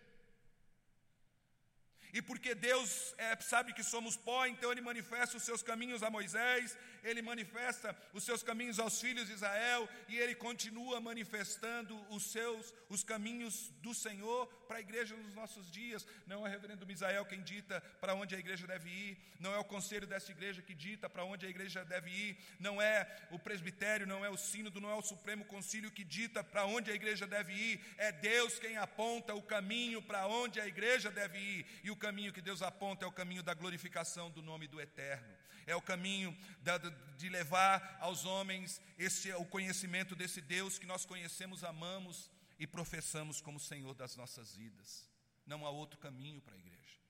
E 2.13 2.23
porque 2.23 2.55
Deus 2.55 3.15
é, 3.19 3.37
sabe 3.41 3.73
que 3.73 3.83
somos 3.83 4.17
pó, 4.17 4.47
então 4.47 4.73
Ele 4.73 4.81
manifesta 4.81 5.37
os 5.37 5.43
seus 5.43 5.63
caminhos 5.63 6.03
a 6.03 6.11
Moisés, 6.11 6.77
Ele 7.03 7.23
manifesta 7.23 7.97
os 8.13 8.25
seus 8.25 8.43
caminhos 8.43 8.79
aos 8.79 9.01
filhos 9.01 9.27
de 9.27 9.35
Israel, 9.35 9.89
e 10.09 10.17
Ele 10.17 10.35
continua 10.35 11.01
manifestando 11.01 11.95
os 12.11 12.25
seus, 12.25 12.73
os 12.89 13.03
caminhos 13.03 13.71
do 13.83 13.95
Senhor 13.95 14.47
para 14.67 14.79
a 14.79 14.81
igreja 14.81 15.17
nos 15.17 15.35
nossos 15.35 15.71
dias. 15.71 16.07
Não 16.27 16.45
é 16.45 16.49
o 16.49 16.53
reverendo 16.53 16.87
Misael 16.87 17.25
quem 17.25 17.43
dita 17.43 17.81
para 18.01 18.15
onde 18.15 18.35
a 18.35 18.39
igreja 18.39 18.67
deve 18.67 18.89
ir, 18.89 19.19
não 19.39 19.55
é 19.55 19.59
o 19.59 19.65
conselho 19.65 20.07
desta 20.07 20.33
igreja 20.33 20.63
que 20.63 20.75
dita 20.75 21.09
para 21.09 21.25
onde 21.25 21.47
a 21.47 21.49
igreja 21.49 21.85
deve 21.85 22.11
ir, 22.11 22.39
não 22.59 22.81
é 22.81 23.07
o 23.31 23.39
presbitério, 23.39 24.07
não 24.07 24.25
é 24.25 24.31
o 24.31 24.37
sínodo, 24.37 24.81
não 24.81 24.91
é 24.91 24.95
o 24.95 25.03
supremo 25.03 25.45
concílio 25.45 25.91
que 25.91 26.05
dita 26.05 26.43
para 26.43 26.67
onde 26.67 26.91
a 26.91 26.95
igreja 26.95 27.27
deve 27.27 27.53
ir, 27.53 27.81
é 27.97 28.13
Deus 28.13 28.59
quem 28.59 28.77
aponta 28.77 29.35
o 29.35 29.43
caminho 29.43 30.03
para 30.03 30.27
onde 30.27 30.61
a 30.61 30.67
igreja 30.67 31.11
deve 31.11 31.39
ir, 31.39 31.67
e 31.85 31.91
o 31.91 31.97
caminho 31.97 32.33
que 32.33 32.43
Deus 32.43 32.63
aponta 32.63 33.05
é 33.05 33.09
o 33.09 33.13
caminho 33.13 33.43
da 33.43 33.55
glorificação 33.55 34.31
do 34.31 34.43
nome 34.43 34.67
do 34.67 34.81
Eterno, 34.81 35.35
é 35.67 35.75
o 35.75 35.83
caminho 35.83 36.37
da, 36.61 36.79
de 36.79 37.29
levar 37.29 37.99
aos 38.01 38.25
homens 38.25 38.81
esse, 38.99 39.33
o 39.33 39.45
conhecimento 39.45 40.15
desse 40.15 40.41
Deus 40.41 40.79
que 40.79 40.87
nós 40.87 41.05
conhecemos, 41.05 41.65
amamos 41.65 42.31
e 42.59 42.67
professamos 42.67 43.41
como 43.41 43.61
Senhor 43.61 43.95
das 43.95 44.17
nossas 44.17 44.55
vidas. 44.55 45.09
Não 45.45 45.67
há 45.67 45.71
outro 45.71 45.99
caminho 45.99 46.41
para 46.41 46.55
a 46.55 46.59
igreja. 46.59 47.01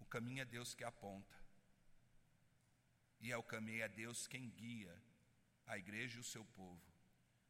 O 0.00 0.06
caminho 0.06 0.42
é 0.42 0.44
Deus 0.44 0.74
que 0.74 0.84
aponta, 0.84 1.36
e 3.20 3.30
é 3.30 3.36
o 3.36 3.42
caminho 3.42 3.82
é 3.82 3.88
Deus 3.88 4.26
quem 4.26 4.50
guia 4.50 4.94
a 5.66 5.78
igreja 5.78 6.16
e 6.16 6.20
o 6.20 6.24
seu 6.24 6.44
povo 6.44 6.92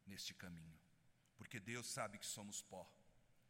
neste 0.06 0.35
caminho, 0.35 0.78
porque 1.37 1.58
Deus 1.58 1.87
sabe 1.87 2.18
que 2.18 2.26
somos 2.26 2.61
pó 2.62 2.88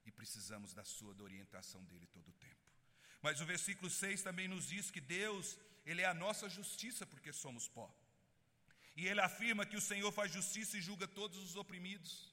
e 0.04 0.12
precisamos 0.12 0.72
da 0.72 0.84
sua 0.84 1.14
da 1.14 1.24
orientação 1.24 1.84
dele 1.84 2.06
todo 2.06 2.28
o 2.28 2.32
tempo. 2.34 2.70
Mas 3.20 3.40
o 3.40 3.46
versículo 3.46 3.90
6 3.90 4.22
também 4.22 4.48
nos 4.48 4.68
diz 4.68 4.90
que 4.90 5.00
Deus, 5.00 5.58
ele 5.84 6.02
é 6.02 6.06
a 6.06 6.14
nossa 6.14 6.48
justiça 6.48 7.06
porque 7.06 7.32
somos 7.32 7.68
pó. 7.68 7.92
E 8.94 9.06
ele 9.06 9.20
afirma 9.20 9.66
que 9.66 9.76
o 9.76 9.80
Senhor 9.80 10.12
faz 10.12 10.30
justiça 10.32 10.76
e 10.76 10.80
julga 10.80 11.08
todos 11.08 11.38
os 11.38 11.56
oprimidos. 11.56 12.32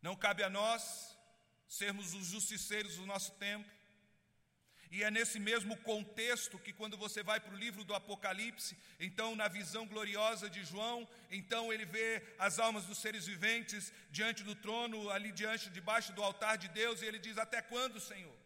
Não 0.00 0.14
cabe 0.16 0.42
a 0.42 0.50
nós 0.50 1.16
sermos 1.68 2.14
os 2.14 2.26
justiceiros 2.26 2.96
do 2.96 3.06
nosso 3.06 3.32
tempo. 3.32 3.68
E 4.90 5.02
é 5.02 5.10
nesse 5.10 5.38
mesmo 5.40 5.74
contexto 5.78 6.58
que, 6.58 6.70
quando 6.70 6.98
você 6.98 7.22
vai 7.22 7.40
para 7.40 7.54
o 7.54 7.56
livro 7.56 7.82
do 7.82 7.94
Apocalipse, 7.94 8.76
então, 9.00 9.34
na 9.34 9.48
visão 9.48 9.86
gloriosa 9.86 10.50
de 10.50 10.62
João, 10.62 11.08
então 11.30 11.72
ele 11.72 11.86
vê 11.86 12.22
as 12.38 12.58
almas 12.58 12.84
dos 12.84 12.98
seres 12.98 13.24
viventes 13.24 13.90
diante 14.10 14.42
do 14.44 14.54
trono, 14.54 15.08
ali 15.08 15.32
diante, 15.32 15.70
debaixo 15.70 16.12
do 16.12 16.22
altar 16.22 16.58
de 16.58 16.68
Deus, 16.68 17.00
e 17.00 17.06
ele 17.06 17.18
diz: 17.18 17.38
Até 17.38 17.62
quando, 17.62 17.98
Senhor? 17.98 18.36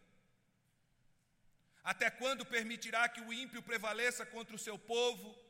Até 1.83 2.09
quando 2.09 2.45
permitirá 2.45 3.09
que 3.09 3.19
o 3.19 3.33
ímpio 3.33 3.61
prevaleça 3.61 4.25
contra 4.25 4.55
o 4.55 4.59
seu 4.59 4.79
povo? 4.79 5.46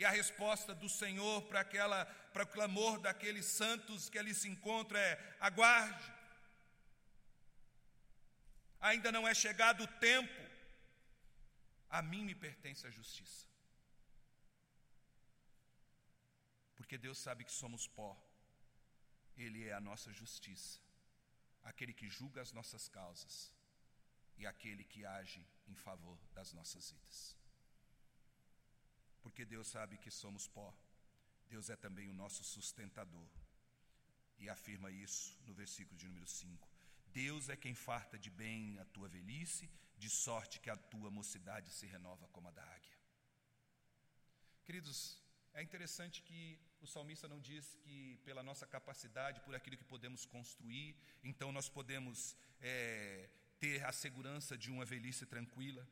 E 0.00 0.04
a 0.04 0.10
resposta 0.10 0.74
do 0.74 0.88
Senhor 0.88 1.42
para, 1.42 1.60
aquela, 1.60 2.06
para 2.32 2.44
o 2.44 2.46
clamor 2.46 2.98
daqueles 2.98 3.44
santos 3.44 4.08
que 4.08 4.18
ali 4.18 4.34
se 4.34 4.48
encontram 4.48 4.98
é: 4.98 5.36
aguarde 5.38 6.20
ainda 8.80 9.12
não 9.12 9.28
é 9.28 9.34
chegado 9.34 9.84
o 9.84 9.92
tempo, 10.08 10.40
a 11.90 12.00
mim 12.00 12.24
me 12.24 12.34
pertence 12.34 12.86
a 12.86 12.90
justiça. 12.90 13.46
Porque 16.76 16.96
Deus 16.96 17.18
sabe 17.18 17.44
que 17.44 17.52
somos 17.52 17.86
pó, 17.86 18.16
Ele 19.36 19.68
é 19.68 19.74
a 19.74 19.80
nossa 19.80 20.10
justiça, 20.12 20.80
aquele 21.62 21.92
que 21.92 22.08
julga 22.08 22.40
as 22.40 22.52
nossas 22.52 22.88
causas 22.88 23.54
e 24.38 24.46
aquele 24.46 24.82
que 24.82 25.04
age 25.04 25.46
em 25.66 25.74
favor 25.74 26.18
das 26.32 26.54
nossas 26.54 26.90
vidas. 26.90 27.39
Porque 29.22 29.44
Deus 29.44 29.68
sabe 29.68 29.98
que 29.98 30.10
somos 30.10 30.46
pó, 30.46 30.74
Deus 31.48 31.68
é 31.68 31.76
também 31.76 32.08
o 32.08 32.14
nosso 32.14 32.42
sustentador. 32.44 33.28
E 34.38 34.48
afirma 34.48 34.90
isso 34.90 35.38
no 35.46 35.52
versículo 35.52 35.98
de 35.98 36.06
número 36.06 36.26
5. 36.26 36.68
Deus 37.12 37.48
é 37.48 37.56
quem 37.56 37.74
farta 37.74 38.18
de 38.18 38.30
bem 38.30 38.78
a 38.78 38.84
tua 38.84 39.08
velhice, 39.08 39.68
de 39.98 40.08
sorte 40.08 40.60
que 40.60 40.70
a 40.70 40.76
tua 40.76 41.10
mocidade 41.10 41.70
se 41.70 41.86
renova 41.86 42.26
como 42.28 42.48
a 42.48 42.50
da 42.52 42.62
águia. 42.62 42.98
Queridos, 44.64 45.20
é 45.52 45.62
interessante 45.62 46.22
que 46.22 46.58
o 46.80 46.86
salmista 46.86 47.28
não 47.28 47.40
diz 47.40 47.74
que 47.82 48.16
pela 48.24 48.42
nossa 48.42 48.66
capacidade, 48.66 49.40
por 49.40 49.54
aquilo 49.54 49.76
que 49.76 49.84
podemos 49.84 50.24
construir, 50.24 50.96
então 51.22 51.50
nós 51.52 51.68
podemos 51.68 52.36
é, 52.60 53.28
ter 53.58 53.84
a 53.84 53.92
segurança 53.92 54.56
de 54.56 54.70
uma 54.70 54.84
velhice 54.84 55.26
tranquila. 55.26 55.86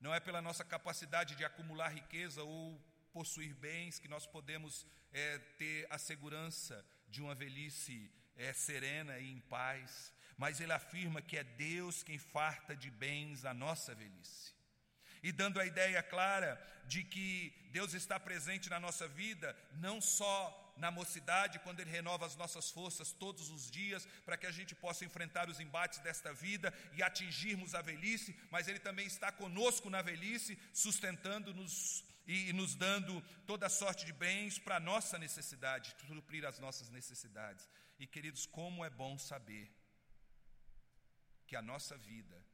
Não 0.00 0.14
é 0.14 0.20
pela 0.20 0.42
nossa 0.42 0.64
capacidade 0.64 1.34
de 1.34 1.44
acumular 1.44 1.88
riqueza 1.88 2.42
ou 2.42 2.80
possuir 3.12 3.54
bens 3.54 3.98
que 3.98 4.08
nós 4.08 4.26
podemos 4.26 4.86
é, 5.12 5.38
ter 5.58 5.86
a 5.90 5.98
segurança 5.98 6.84
de 7.08 7.22
uma 7.22 7.34
velhice 7.34 8.10
é 8.36 8.52
serena 8.52 9.18
e 9.18 9.32
em 9.32 9.40
paz, 9.40 10.12
mas 10.36 10.60
ele 10.60 10.72
afirma 10.72 11.22
que 11.22 11.38
é 11.38 11.44
Deus 11.44 12.02
quem 12.02 12.18
farta 12.18 12.76
de 12.76 12.90
bens 12.90 13.44
a 13.44 13.54
nossa 13.54 13.94
velhice. 13.94 14.54
E 15.22 15.32
dando 15.32 15.58
a 15.58 15.66
ideia 15.66 16.02
clara 16.02 16.62
de 16.84 17.02
que 17.02 17.68
Deus 17.72 17.94
está 17.94 18.20
presente 18.20 18.68
na 18.68 18.78
nossa 18.78 19.08
vida, 19.08 19.56
não 19.72 20.00
só 20.00 20.65
na 20.76 20.90
mocidade, 20.90 21.58
quando 21.60 21.80
Ele 21.80 21.90
renova 21.90 22.26
as 22.26 22.36
nossas 22.36 22.70
forças 22.70 23.12
todos 23.12 23.50
os 23.50 23.70
dias, 23.70 24.06
para 24.24 24.36
que 24.36 24.46
a 24.46 24.50
gente 24.50 24.74
possa 24.74 25.04
enfrentar 25.04 25.48
os 25.48 25.60
embates 25.60 25.98
desta 26.00 26.32
vida 26.32 26.72
e 26.92 27.02
atingirmos 27.02 27.74
a 27.74 27.82
velhice, 27.82 28.36
mas 28.50 28.68
Ele 28.68 28.78
também 28.78 29.06
está 29.06 29.32
conosco 29.32 29.88
na 29.90 30.02
velhice, 30.02 30.58
sustentando-nos 30.72 32.04
e, 32.26 32.52
nos 32.52 32.74
dando 32.74 33.22
toda 33.46 33.68
sorte 33.68 34.04
de 34.04 34.12
bens 34.12 34.58
para 34.58 34.76
a 34.76 34.80
nossa 34.80 35.18
necessidade, 35.18 35.94
suprir 36.06 36.44
as 36.44 36.58
nossas 36.58 36.90
necessidades. 36.90 37.68
E 37.98 38.06
queridos, 38.06 38.44
como 38.46 38.84
é 38.84 38.90
bom 38.90 39.16
saber 39.16 39.72
que 41.46 41.56
a 41.56 41.62
nossa 41.62 41.96
vida, 41.96 42.44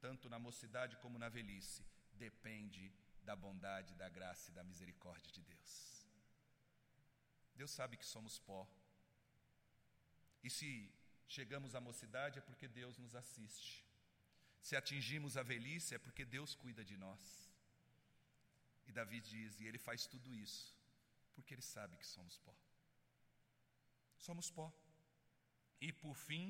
tanto 0.00 0.28
na 0.28 0.38
mocidade 0.38 0.96
como 0.96 1.18
na 1.18 1.28
velhice, 1.28 1.86
depende 2.12 2.92
da 3.22 3.36
bondade, 3.36 3.94
da 3.94 4.08
graça 4.08 4.50
e 4.50 4.54
da 4.54 4.64
misericórdia 4.64 5.30
de 5.32 5.42
Deus. 5.42 5.99
Deus 7.60 7.72
sabe 7.78 7.96
que 8.00 8.06
somos 8.14 8.38
pó. 8.48 8.60
E 10.42 10.48
se 10.56 10.70
chegamos 11.36 11.74
à 11.74 11.80
mocidade 11.88 12.38
é 12.40 12.42
porque 12.48 12.66
Deus 12.66 12.96
nos 13.02 13.14
assiste. 13.14 13.84
Se 14.66 14.74
atingimos 14.76 15.36
a 15.36 15.42
velhice 15.42 15.94
é 15.94 15.98
porque 15.98 16.24
Deus 16.36 16.54
cuida 16.62 16.82
de 16.90 16.96
nós. 16.96 17.22
E 18.88 18.92
Davi 18.98 19.20
diz: 19.20 19.60
e 19.60 19.66
ele 19.68 19.78
faz 19.88 20.06
tudo 20.06 20.34
isso 20.34 20.66
porque 21.34 21.54
ele 21.54 21.62
sabe 21.62 21.96
que 22.00 22.06
somos 22.06 22.38
pó. 22.38 22.54
Somos 24.18 24.50
pó. 24.50 24.66
E 25.80 25.92
por 25.92 26.14
fim, 26.14 26.44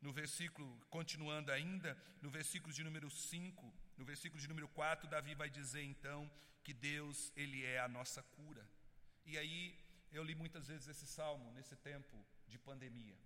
no 0.00 0.12
versículo, 0.12 0.68
continuando 0.96 1.50
ainda, 1.52 1.90
no 2.20 2.30
versículo 2.30 2.72
de 2.72 2.82
número 2.82 3.10
5, 3.10 3.74
no 3.98 4.04
versículo 4.04 4.40
de 4.40 4.48
número 4.48 4.68
4, 4.68 5.08
Davi 5.08 5.34
vai 5.34 5.50
dizer 5.50 5.84
então 5.84 6.30
que 6.64 6.74
Deus, 6.74 7.32
Ele 7.36 7.64
é 7.64 7.78
a 7.78 7.88
nossa 7.88 8.22
cura. 8.22 8.66
E 9.24 9.36
aí, 9.38 9.85
eu 10.12 10.22
li 10.22 10.34
muitas 10.34 10.66
vezes 10.68 10.88
esse 10.88 11.06
salmo 11.06 11.50
nesse 11.52 11.76
tempo 11.76 12.24
de 12.46 12.58
pandemia. 12.58 13.18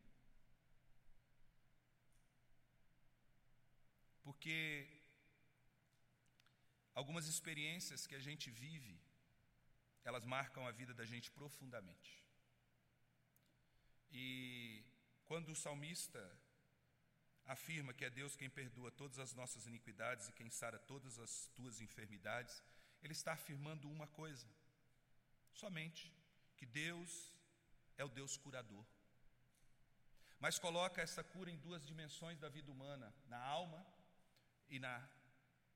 Porque 4.23 4.89
algumas 6.95 7.27
experiências 7.27 8.07
que 8.07 8.15
a 8.15 8.21
gente 8.21 8.51
vive, 8.51 9.01
elas 10.05 10.25
marcam 10.25 10.67
a 10.67 10.71
vida 10.71 10.95
da 10.95 11.05
gente 11.05 11.31
profundamente. 11.31 12.23
E 14.11 14.85
quando 15.25 15.51
o 15.51 15.57
salmista 15.57 16.21
afirma 17.47 17.93
que 17.93 18.05
é 18.05 18.11
Deus 18.11 18.37
quem 18.37 18.51
perdoa 18.51 18.91
todas 18.91 19.19
as 19.19 19.33
nossas 19.35 19.67
iniquidades 19.67 20.29
e 20.29 20.33
quem 20.33 20.51
sara 20.51 20.79
todas 20.79 21.19
as 21.19 21.47
tuas 21.55 21.81
enfermidades, 21.81 22.63
ele 23.03 23.13
está 23.13 23.33
afirmando 23.33 23.91
uma 23.91 24.07
coisa, 24.07 24.47
somente 25.53 26.13
que 26.61 26.67
Deus 26.67 27.11
é 27.97 28.05
o 28.05 28.15
Deus 28.19 28.37
curador. 28.37 28.85
Mas 30.39 30.59
coloca 30.59 31.03
essa 31.07 31.25
cura 31.25 31.51
em 31.51 31.59
duas 31.67 31.87
dimensões 31.91 32.39
da 32.39 32.51
vida 32.57 32.71
humana, 32.71 33.09
na 33.27 33.39
alma 33.39 33.81
e 34.69 34.79
na 34.79 34.95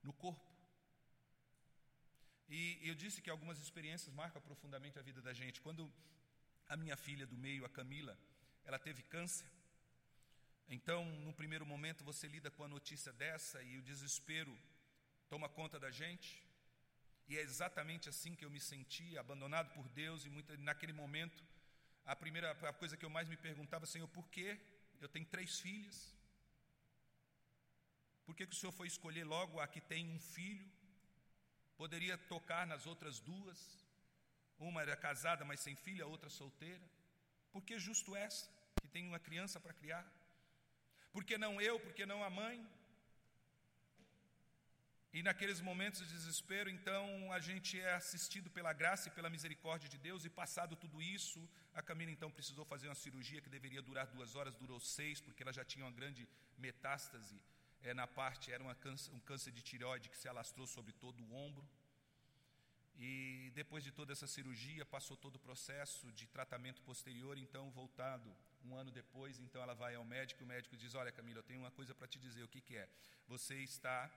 no 0.02 0.12
corpo. 0.12 0.52
E 2.48 2.88
eu 2.90 2.94
disse 2.94 3.22
que 3.22 3.30
algumas 3.30 3.58
experiências 3.58 4.14
marcam 4.14 4.42
profundamente 4.48 4.98
a 4.98 5.02
vida 5.02 5.22
da 5.22 5.32
gente. 5.32 5.62
Quando 5.66 5.90
a 6.68 6.76
minha 6.76 6.96
filha 6.96 7.26
do 7.26 7.38
meio, 7.46 7.64
a 7.64 7.70
Camila, 7.70 8.14
ela 8.64 8.78
teve 8.78 9.02
câncer, 9.14 9.48
então, 10.68 11.04
no 11.20 11.32
primeiro 11.32 11.66
momento, 11.66 12.04
você 12.04 12.26
lida 12.26 12.50
com 12.50 12.64
a 12.64 12.68
notícia 12.68 13.12
dessa 13.12 13.62
e 13.62 13.76
o 13.76 13.82
desespero 13.82 14.56
toma 15.28 15.48
conta 15.48 15.78
da 15.78 15.90
gente. 15.90 16.42
E 17.28 17.36
é 17.38 17.40
exatamente 17.40 18.08
assim 18.08 18.34
que 18.34 18.44
eu 18.44 18.50
me 18.50 18.60
senti, 18.60 19.16
abandonado 19.16 19.72
por 19.72 19.88
Deus, 19.88 20.24
e 20.24 20.30
muito, 20.30 20.56
naquele 20.58 20.92
momento, 20.92 21.42
a 22.04 22.14
primeira 22.14 22.50
a 22.50 22.72
coisa 22.72 22.96
que 22.96 23.04
eu 23.04 23.10
mais 23.10 23.28
me 23.28 23.36
perguntava, 23.36 23.86
Senhor, 23.86 24.08
por 24.08 24.28
quê? 24.28 24.60
Eu 25.00 25.08
tenho 25.08 25.26
três 25.26 25.58
filhas. 25.58 26.14
Por 28.26 28.34
que, 28.34 28.46
que 28.46 28.54
o 28.54 28.58
Senhor 28.58 28.72
foi 28.72 28.86
escolher 28.86 29.24
logo 29.24 29.60
a 29.60 29.66
que 29.66 29.80
tem 29.80 30.08
um 30.10 30.18
filho? 30.18 30.70
Poderia 31.76 32.16
tocar 32.16 32.66
nas 32.66 32.86
outras 32.86 33.20
duas. 33.20 33.58
Uma 34.58 34.82
era 34.82 34.96
casada, 34.96 35.44
mas 35.44 35.60
sem 35.60 35.74
filha, 35.74 36.04
a 36.04 36.06
outra 36.06 36.30
solteira. 36.30 36.84
Por 37.52 37.62
que 37.62 37.78
justo 37.78 38.14
essa, 38.14 38.48
que 38.80 38.88
tem 38.88 39.06
uma 39.06 39.18
criança 39.18 39.58
para 39.58 39.72
criar? 39.72 40.06
Por 41.12 41.24
que 41.24 41.36
não 41.38 41.60
eu? 41.60 41.78
Por 41.80 41.92
que 41.92 42.04
não 42.04 42.22
a 42.22 42.30
mãe? 42.30 42.66
E 45.16 45.22
naqueles 45.22 45.60
momentos 45.60 46.00
de 46.00 46.12
desespero, 46.12 46.68
então, 46.68 47.32
a 47.32 47.38
gente 47.38 47.80
é 47.80 47.94
assistido 47.94 48.50
pela 48.50 48.72
graça 48.72 49.06
e 49.06 49.12
pela 49.12 49.30
misericórdia 49.30 49.88
de 49.88 49.96
Deus, 49.96 50.24
e 50.24 50.28
passado 50.28 50.74
tudo 50.74 51.00
isso, 51.00 51.40
a 51.72 51.80
Camila 51.80 52.10
então 52.10 52.28
precisou 52.32 52.64
fazer 52.64 52.88
uma 52.88 52.96
cirurgia 52.96 53.40
que 53.40 53.48
deveria 53.48 53.80
durar 53.80 54.08
duas 54.08 54.34
horas, 54.34 54.56
durou 54.56 54.80
seis, 54.80 55.20
porque 55.20 55.44
ela 55.44 55.52
já 55.52 55.64
tinha 55.64 55.84
uma 55.84 55.92
grande 55.92 56.26
metástase 56.58 57.40
é, 57.84 57.94
na 57.94 58.08
parte, 58.08 58.50
era 58.50 58.74
câncer, 58.74 59.12
um 59.12 59.20
câncer 59.20 59.52
de 59.52 59.62
tireoide 59.62 60.08
que 60.08 60.18
se 60.18 60.26
alastrou 60.26 60.66
sobre 60.66 60.92
todo 60.92 61.22
o 61.22 61.32
ombro. 61.32 61.64
E 62.98 63.52
depois 63.54 63.84
de 63.84 63.92
toda 63.92 64.12
essa 64.12 64.26
cirurgia, 64.26 64.84
passou 64.84 65.16
todo 65.16 65.36
o 65.36 65.38
processo 65.38 66.10
de 66.10 66.26
tratamento 66.26 66.82
posterior, 66.82 67.38
então, 67.38 67.70
voltado 67.70 68.28
um 68.64 68.74
ano 68.74 68.90
depois, 68.90 69.38
então 69.38 69.62
ela 69.62 69.74
vai 69.74 69.94
ao 69.94 70.04
médico, 70.04 70.42
e 70.42 70.44
o 70.44 70.48
médico 70.48 70.76
diz: 70.76 70.92
Olha, 70.96 71.12
Camila, 71.12 71.38
eu 71.38 71.44
tenho 71.44 71.60
uma 71.60 71.70
coisa 71.70 71.94
para 71.94 72.08
te 72.08 72.18
dizer. 72.18 72.42
O 72.42 72.48
que, 72.48 72.60
que 72.60 72.76
é? 72.76 72.88
Você 73.28 73.54
está 73.58 74.10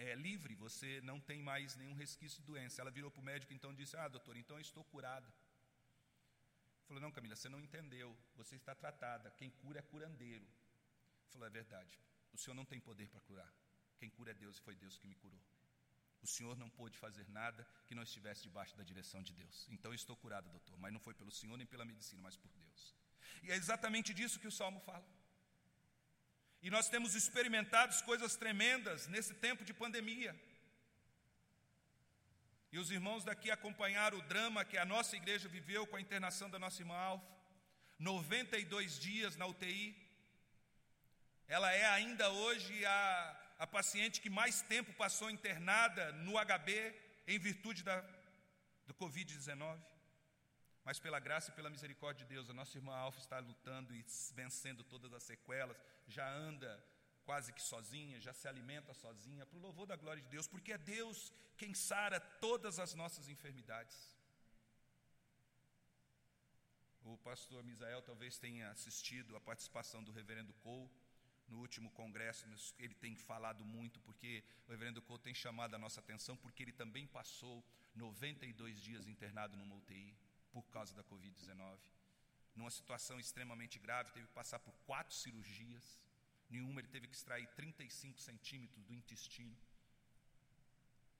é, 0.00 0.14
livre, 0.14 0.54
você 0.54 1.00
não 1.02 1.18
tem 1.20 1.42
mais 1.42 1.76
nenhum 1.76 1.94
resquício 1.94 2.40
de 2.40 2.46
doença. 2.46 2.80
Ela 2.80 2.90
virou 2.90 3.10
para 3.10 3.20
o 3.20 3.24
médico 3.24 3.52
então 3.52 3.74
disse: 3.74 3.96
Ah, 3.96 4.08
doutor, 4.08 4.36
então 4.36 4.56
eu 4.56 4.62
estou 4.62 4.84
curada. 4.84 5.30
Falou: 6.86 7.00
Não, 7.02 7.12
Camila, 7.12 7.36
você 7.36 7.50
não 7.54 7.60
entendeu. 7.60 8.16
Você 8.34 8.56
está 8.56 8.74
tratada. 8.74 9.30
Quem 9.32 9.50
cura 9.62 9.78
é 9.80 9.82
curandeiro. 9.82 10.46
Falou: 11.32 11.46
É 11.46 11.50
verdade. 11.50 12.00
O 12.32 12.38
senhor 12.38 12.54
não 12.54 12.64
tem 12.64 12.80
poder 12.80 13.08
para 13.10 13.20
curar. 13.20 13.52
Quem 13.98 14.08
cura 14.08 14.30
é 14.30 14.34
Deus 14.34 14.56
e 14.58 14.62
foi 14.62 14.74
Deus 14.74 14.96
que 14.98 15.06
me 15.06 15.14
curou. 15.16 15.42
O 16.22 16.26
senhor 16.26 16.56
não 16.56 16.70
pôde 16.70 16.96
fazer 16.96 17.26
nada 17.28 17.66
que 17.86 17.94
não 17.94 18.02
estivesse 18.02 18.42
debaixo 18.42 18.76
da 18.76 18.82
direção 18.82 19.22
de 19.22 19.34
Deus. 19.34 19.66
Então 19.70 19.90
eu 19.90 19.94
estou 19.94 20.16
curada, 20.16 20.48
doutor, 20.48 20.78
mas 20.78 20.92
não 20.92 21.00
foi 21.00 21.14
pelo 21.14 21.30
senhor 21.30 21.56
nem 21.56 21.66
pela 21.66 21.84
medicina, 21.84 22.22
mas 22.22 22.36
por 22.36 22.50
Deus. 22.52 22.94
E 23.42 23.50
é 23.50 23.56
exatamente 23.56 24.12
disso 24.14 24.40
que 24.40 24.48
o 24.48 24.52
salmo 24.52 24.80
fala. 24.80 25.06
E 26.62 26.70
nós 26.70 26.88
temos 26.88 27.14
experimentado 27.14 27.94
coisas 28.04 28.36
tremendas 28.36 29.06
nesse 29.06 29.34
tempo 29.34 29.64
de 29.64 29.72
pandemia. 29.72 30.38
E 32.72 32.78
os 32.78 32.90
irmãos 32.90 33.24
daqui 33.24 33.50
acompanharam 33.50 34.18
o 34.18 34.22
drama 34.22 34.64
que 34.64 34.78
a 34.78 34.84
nossa 34.84 35.16
igreja 35.16 35.48
viveu 35.48 35.86
com 35.86 35.96
a 35.96 36.00
internação 36.00 36.48
da 36.48 36.58
nossa 36.58 36.80
irmã 36.82 36.96
Alfa. 36.96 37.26
92 37.98 38.98
dias 38.98 39.36
na 39.36 39.46
UTI. 39.46 39.96
Ela 41.48 41.72
é 41.72 41.84
ainda 41.86 42.30
hoje 42.30 42.86
a, 42.86 43.36
a 43.58 43.66
paciente 43.66 44.20
que 44.20 44.30
mais 44.30 44.62
tempo 44.62 44.92
passou 44.92 45.30
internada 45.30 46.12
no 46.12 46.32
HB 46.32 46.94
em 47.26 47.38
virtude 47.38 47.82
da, 47.82 48.00
do 48.86 48.94
Covid-19. 48.94 49.89
Mas 50.84 50.98
pela 50.98 51.20
graça 51.20 51.50
e 51.50 51.54
pela 51.54 51.70
misericórdia 51.70 52.24
de 52.24 52.34
Deus, 52.34 52.48
a 52.48 52.54
nossa 52.54 52.76
irmã 52.76 52.94
Alfa 52.94 53.18
está 53.18 53.38
lutando 53.38 53.94
e 53.94 54.04
vencendo 54.34 54.82
todas 54.82 55.12
as 55.12 55.22
sequelas, 55.22 55.76
já 56.06 56.28
anda 56.28 56.82
quase 57.24 57.52
que 57.52 57.62
sozinha, 57.62 58.20
já 58.20 58.32
se 58.32 58.48
alimenta 58.48 58.94
sozinha, 58.94 59.46
para 59.46 59.58
o 59.58 59.60
louvor 59.60 59.86
da 59.86 59.96
glória 59.96 60.22
de 60.22 60.28
Deus, 60.28 60.48
porque 60.48 60.72
é 60.72 60.78
Deus 60.78 61.32
quem 61.56 61.74
sara 61.74 62.18
todas 62.18 62.78
as 62.78 62.94
nossas 62.94 63.28
enfermidades. 63.28 64.16
O 67.04 67.16
pastor 67.18 67.62
Misael 67.62 68.02
talvez 68.02 68.38
tenha 68.38 68.70
assistido 68.70 69.36
a 69.36 69.40
participação 69.40 70.02
do 70.02 70.12
reverendo 70.12 70.52
Cole 70.54 70.90
no 71.48 71.58
último 71.58 71.90
congresso, 71.90 72.46
ele 72.78 72.94
tem 72.94 73.16
falado 73.16 73.64
muito, 73.64 73.98
porque 74.00 74.44
o 74.66 74.70
reverendo 74.70 75.02
Cole 75.02 75.20
tem 75.20 75.34
chamado 75.34 75.74
a 75.74 75.78
nossa 75.78 76.00
atenção, 76.00 76.36
porque 76.36 76.62
ele 76.62 76.72
também 76.72 77.06
passou 77.06 77.64
92 77.94 78.80
dias 78.80 79.06
internado 79.06 79.56
numa 79.56 79.74
UTI 79.74 80.16
por 80.52 80.64
causa 80.68 80.94
da 80.94 81.04
Covid-19. 81.04 81.78
Numa 82.54 82.70
situação 82.70 83.18
extremamente 83.18 83.78
grave, 83.78 84.12
teve 84.12 84.26
que 84.26 84.34
passar 84.34 84.58
por 84.58 84.74
quatro 84.86 85.14
cirurgias. 85.14 85.98
Nenhuma, 86.48 86.80
ele 86.80 86.88
teve 86.88 87.06
que 87.06 87.14
extrair 87.14 87.46
35 87.54 88.20
centímetros 88.20 88.84
do 88.84 88.94
intestino. 88.94 89.56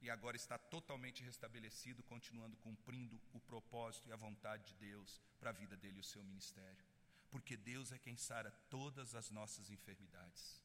E 0.03 0.09
agora 0.09 0.37
está 0.37 0.57
totalmente 0.59 1.23
restabelecido, 1.23 2.03
continuando 2.03 2.57
cumprindo 2.57 3.21
o 3.33 3.41
propósito 3.41 4.09
e 4.09 4.13
a 4.13 4.17
vontade 4.17 4.65
de 4.69 4.75
Deus 4.75 5.21
para 5.39 5.51
a 5.51 5.53
vida 5.53 5.77
dele 5.77 5.99
e 5.99 6.01
o 6.01 6.05
seu 6.05 6.23
ministério. 6.25 6.85
Porque 7.31 7.57
Deus 7.57 7.93
é 7.93 7.99
quem 7.99 8.17
sara 8.17 8.51
todas 8.69 9.15
as 9.15 9.31
nossas 9.31 9.71
enfermidades, 9.71 10.61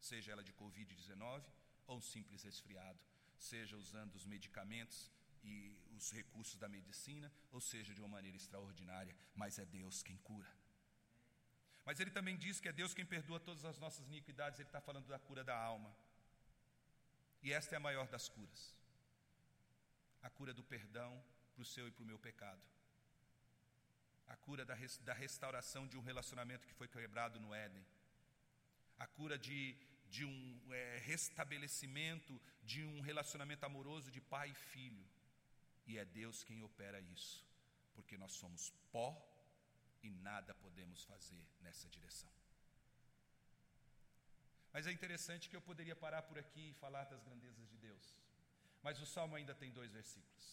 seja 0.00 0.32
ela 0.32 0.42
de 0.42 0.52
Covid-19 0.54 1.44
ou 1.86 1.98
um 1.98 2.00
simples 2.00 2.42
resfriado, 2.42 2.98
seja 3.38 3.76
usando 3.76 4.14
os 4.14 4.24
medicamentos 4.24 5.10
e 5.42 5.76
os 5.96 6.10
recursos 6.12 6.56
da 6.56 6.68
medicina, 6.68 7.32
ou 7.50 7.60
seja, 7.60 7.94
de 7.94 8.00
uma 8.00 8.08
maneira 8.08 8.36
extraordinária, 8.36 9.14
mas 9.34 9.58
é 9.58 9.64
Deus 9.64 10.02
quem 10.02 10.16
cura. 10.18 10.50
Mas 11.84 11.98
ele 12.00 12.10
também 12.10 12.36
diz 12.36 12.60
que 12.60 12.68
é 12.68 12.72
Deus 12.72 12.94
quem 12.94 13.04
perdoa 13.04 13.40
todas 13.40 13.64
as 13.64 13.78
nossas 13.78 14.06
iniquidades, 14.06 14.58
ele 14.58 14.68
está 14.68 14.80
falando 14.80 15.06
da 15.06 15.18
cura 15.18 15.42
da 15.42 15.56
alma. 15.56 15.94
E 17.42 17.52
esta 17.52 17.74
é 17.74 17.78
a 17.78 17.80
maior 17.80 18.06
das 18.08 18.28
curas 18.28 18.80
a 20.22 20.30
cura 20.30 20.52
do 20.52 20.62
perdão 20.62 21.22
para 21.54 21.62
o 21.62 21.64
seu 21.64 21.88
e 21.88 21.90
para 21.90 22.02
o 22.02 22.06
meu 22.06 22.18
pecado, 22.18 22.62
a 24.28 24.36
cura 24.36 24.64
da, 24.64 24.76
da 25.04 25.14
restauração 25.14 25.86
de 25.86 25.96
um 25.96 26.02
relacionamento 26.02 26.66
que 26.66 26.74
foi 26.74 26.88
quebrado 26.88 27.40
no 27.40 27.54
Éden, 27.54 27.84
a 28.98 29.06
cura 29.06 29.38
de, 29.38 29.76
de 30.08 30.24
um 30.24 30.60
é, 30.70 30.98
restabelecimento 31.04 32.40
de 32.62 32.84
um 32.84 33.00
relacionamento 33.00 33.64
amoroso 33.64 34.10
de 34.10 34.20
pai 34.20 34.50
e 34.50 34.54
filho 34.54 35.04
e 35.90 35.98
é 35.98 36.04
Deus 36.04 36.42
quem 36.48 36.62
opera 36.62 37.00
isso, 37.00 37.44
porque 37.94 38.16
nós 38.22 38.32
somos 38.32 38.70
pó 38.92 39.08
e 40.02 40.10
nada 40.28 40.52
podemos 40.54 41.02
fazer 41.04 41.44
nessa 41.60 41.88
direção. 41.88 42.30
Mas 44.72 44.86
é 44.86 44.92
interessante 44.92 45.48
que 45.48 45.56
eu 45.56 45.60
poderia 45.70 45.96
parar 46.04 46.22
por 46.22 46.38
aqui 46.38 46.70
e 46.70 46.78
falar 46.84 47.04
das 47.12 47.22
grandezas 47.26 47.68
de 47.68 47.76
Deus. 47.76 48.04
Mas 48.84 49.00
o 49.00 49.06
salmo 49.14 49.34
ainda 49.34 49.54
tem 49.62 49.72
dois 49.72 49.90
versículos. 49.90 50.46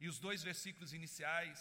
E 0.00 0.08
os 0.08 0.18
dois 0.18 0.42
versículos 0.42 0.94
iniciais, 0.94 1.60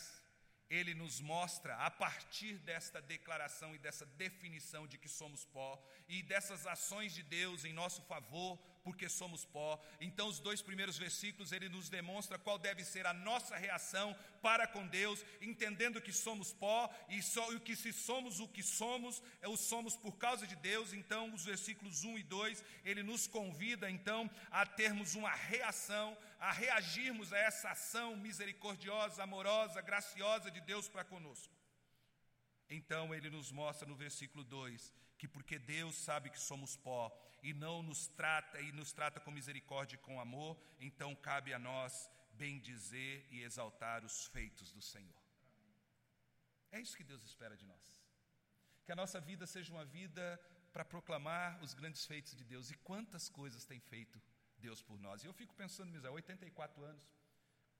ele 0.69 0.93
nos 0.93 1.19
mostra, 1.19 1.75
a 1.75 1.91
partir 1.91 2.57
desta 2.59 3.01
declaração 3.01 3.75
e 3.75 3.79
dessa 3.79 4.05
definição 4.05 4.87
de 4.87 4.97
que 4.97 5.09
somos 5.09 5.43
pó, 5.43 5.71
e 6.07 6.23
dessas 6.23 6.65
ações 6.65 7.13
de 7.13 7.21
Deus 7.21 7.65
em 7.65 7.73
nosso 7.73 8.01
favor, 8.03 8.57
porque 8.89 9.07
somos 9.07 9.45
pó. 9.45 9.79
Então, 10.01 10.27
os 10.27 10.39
dois 10.39 10.63
primeiros 10.63 10.97
versículos 10.97 11.51
ele 11.51 11.69
nos 11.69 11.89
demonstra 11.89 12.39
qual 12.39 12.57
deve 12.57 12.83
ser 12.83 13.05
a 13.05 13.13
nossa 13.13 13.55
reação 13.55 14.15
para 14.41 14.65
com 14.65 14.87
Deus, 14.87 15.23
entendendo 15.39 16.01
que 16.01 16.11
somos 16.11 16.51
pó 16.51 16.89
e, 17.07 17.19
e 17.19 17.59
que 17.59 17.75
se 17.75 17.93
somos 17.93 18.39
o 18.39 18.47
que 18.47 18.63
somos, 18.63 19.21
é 19.41 19.47
o 19.47 19.55
somos 19.55 19.95
por 19.95 20.17
causa 20.17 20.47
de 20.47 20.55
Deus. 20.55 20.91
Então, 20.91 21.31
os 21.35 21.45
versículos 21.45 22.03
1 22.03 22.17
e 22.17 22.23
2 22.23 22.63
ele 22.83 23.03
nos 23.03 23.27
convida 23.27 23.91
então 23.91 24.27
a 24.49 24.65
termos 24.65 25.13
uma 25.13 25.33
reação, 25.35 26.17
a 26.39 26.51
reagirmos 26.51 27.31
a 27.31 27.37
essa 27.37 27.69
ação 27.69 28.17
misericordiosa, 28.17 29.21
amorosa, 29.21 29.81
graciosa 29.81 30.49
de 30.49 30.61
Deus 30.61 30.89
para 30.89 31.03
conosco. 31.03 31.53
Então, 32.67 33.13
ele 33.13 33.29
nos 33.29 33.51
mostra 33.51 33.87
no 33.87 33.95
versículo 33.95 34.43
2 34.43 34.91
que 35.19 35.27
porque 35.27 35.59
Deus 35.59 35.95
sabe 35.95 36.29
que 36.29 36.39
somos 36.39 36.77
pó 36.77 37.03
e 37.43 37.53
não 37.53 37.83
nos 37.83 38.07
trata 38.07 38.59
e 38.61 38.71
nos 38.71 38.91
trata 38.93 39.19
com 39.19 39.31
misericórdia 39.39 39.95
e 39.95 39.99
com 39.99 40.19
amor, 40.19 40.57
então 40.79 41.13
cabe 41.15 41.53
a 41.53 41.59
nós 41.59 42.09
bendizer 42.43 43.27
e 43.29 43.43
exaltar 43.43 44.05
os 44.05 44.27
feitos 44.27 44.71
do 44.71 44.81
Senhor. 44.81 45.21
É 46.71 46.79
isso 46.79 46.95
que 46.95 47.03
Deus 47.03 47.21
espera 47.23 47.55
de 47.57 47.65
nós. 47.65 47.85
Que 48.85 48.93
a 48.93 48.95
nossa 48.95 49.19
vida 49.19 49.45
seja 49.45 49.73
uma 49.73 49.85
vida 49.85 50.39
para 50.71 50.85
proclamar 50.85 51.61
os 51.61 51.73
grandes 51.73 52.05
feitos 52.05 52.33
de 52.35 52.45
Deus. 52.45 52.71
E 52.71 52.75
quantas 52.89 53.27
coisas 53.27 53.65
tem 53.65 53.79
feito 53.79 54.21
Deus 54.57 54.81
por 54.81 54.97
nós. 54.99 55.23
E 55.23 55.27
eu 55.27 55.33
fico 55.33 55.53
pensando, 55.53 55.91
Misael, 55.91 56.13
84 56.13 56.83
anos. 56.83 57.03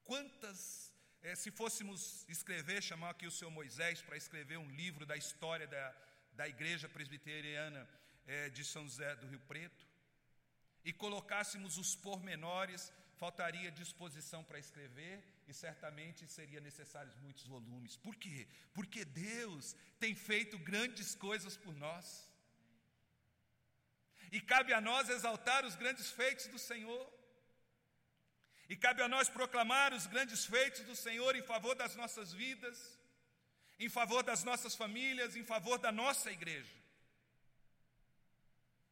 Quantas, 0.03 0.93
é, 1.21 1.35
se 1.35 1.51
fôssemos 1.51 2.25
escrever, 2.27 2.81
chamar 2.81 3.11
aqui 3.11 3.27
o 3.27 3.31
seu 3.31 3.49
Moisés 3.51 4.01
para 4.01 4.17
escrever 4.17 4.57
um 4.57 4.69
livro 4.71 5.05
da 5.05 5.15
história 5.15 5.67
da, 5.67 5.95
da 6.39 6.47
igreja 6.47 6.87
presbiteriana 6.87 7.81
é, 8.25 8.49
de 8.49 8.63
São 8.63 8.83
José 8.85 9.13
do 9.17 9.27
Rio 9.27 9.41
Preto, 9.41 9.85
e 10.85 10.93
colocássemos 10.93 11.77
os 11.77 11.95
pormenores, 11.95 12.93
faltaria 13.17 13.69
disposição 13.69 14.41
para 14.45 14.57
escrever 14.57 15.21
e 15.49 15.53
certamente 15.53 16.25
seria 16.37 16.61
necessários 16.61 17.17
muitos 17.17 17.45
volumes. 17.45 17.97
Por 17.97 18.15
quê? 18.15 18.47
Porque 18.73 19.03
Deus 19.03 19.75
tem 19.99 20.15
feito 20.15 20.57
grandes 20.57 21.13
coisas 21.13 21.57
por 21.57 21.75
nós. 21.75 22.31
E 24.31 24.39
cabe 24.39 24.71
a 24.73 24.79
nós 24.79 25.09
exaltar 25.09 25.65
os 25.65 25.75
grandes 25.75 26.09
feitos 26.09 26.47
do 26.47 26.57
Senhor. 26.57 27.05
E 28.69 28.77
cabe 28.77 29.01
a 29.01 29.09
nós 29.09 29.27
proclamar 29.27 29.93
os 29.93 30.07
grandes 30.07 30.45
feitos 30.45 30.85
do 30.85 30.95
Senhor 30.95 31.35
em 31.35 31.43
favor 31.43 31.75
das 31.75 31.95
nossas 31.95 32.31
vidas, 32.31 32.98
em 33.79 33.89
favor 33.89 34.21
das 34.23 34.43
nossas 34.43 34.75
famílias, 34.75 35.35
em 35.35 35.43
favor 35.43 35.79
da 35.79 35.91
nossa 35.91 36.31
igreja. 36.31 36.77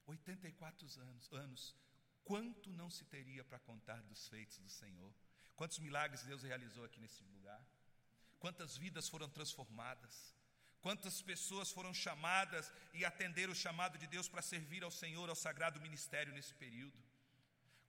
84 0.06 0.88
anos, 1.02 1.34
anos, 1.34 1.76
quanto 2.24 2.72
não 2.72 2.90
se 2.90 3.04
teria 3.06 3.44
para 3.44 3.60
contar 3.60 4.02
dos 4.04 4.28
feitos 4.30 4.58
do 4.60 4.70
Senhor? 4.70 5.14
Quantos 5.58 5.80
milagres 5.80 6.24
Deus 6.24 6.44
realizou 6.44 6.86
aqui 6.86 7.02
nesse 7.02 7.22
lugar? 7.26 7.62
Quantas 8.40 8.78
vidas 8.78 9.10
foram 9.10 9.30
transformadas? 9.30 10.34
Quantas 10.82 11.22
pessoas 11.22 11.70
foram 11.70 11.94
chamadas 11.94 12.72
e 12.94 13.04
atenderam 13.04 13.52
o 13.52 13.56
chamado 13.56 13.98
de 13.98 14.08
Deus 14.08 14.30
para 14.30 14.42
servir 14.42 14.84
ao 14.84 14.92
Senhor, 14.92 15.28
ao 15.28 15.36
sagrado 15.36 15.82
ministério 15.82 16.32
nesse 16.32 16.54
período? 16.54 16.98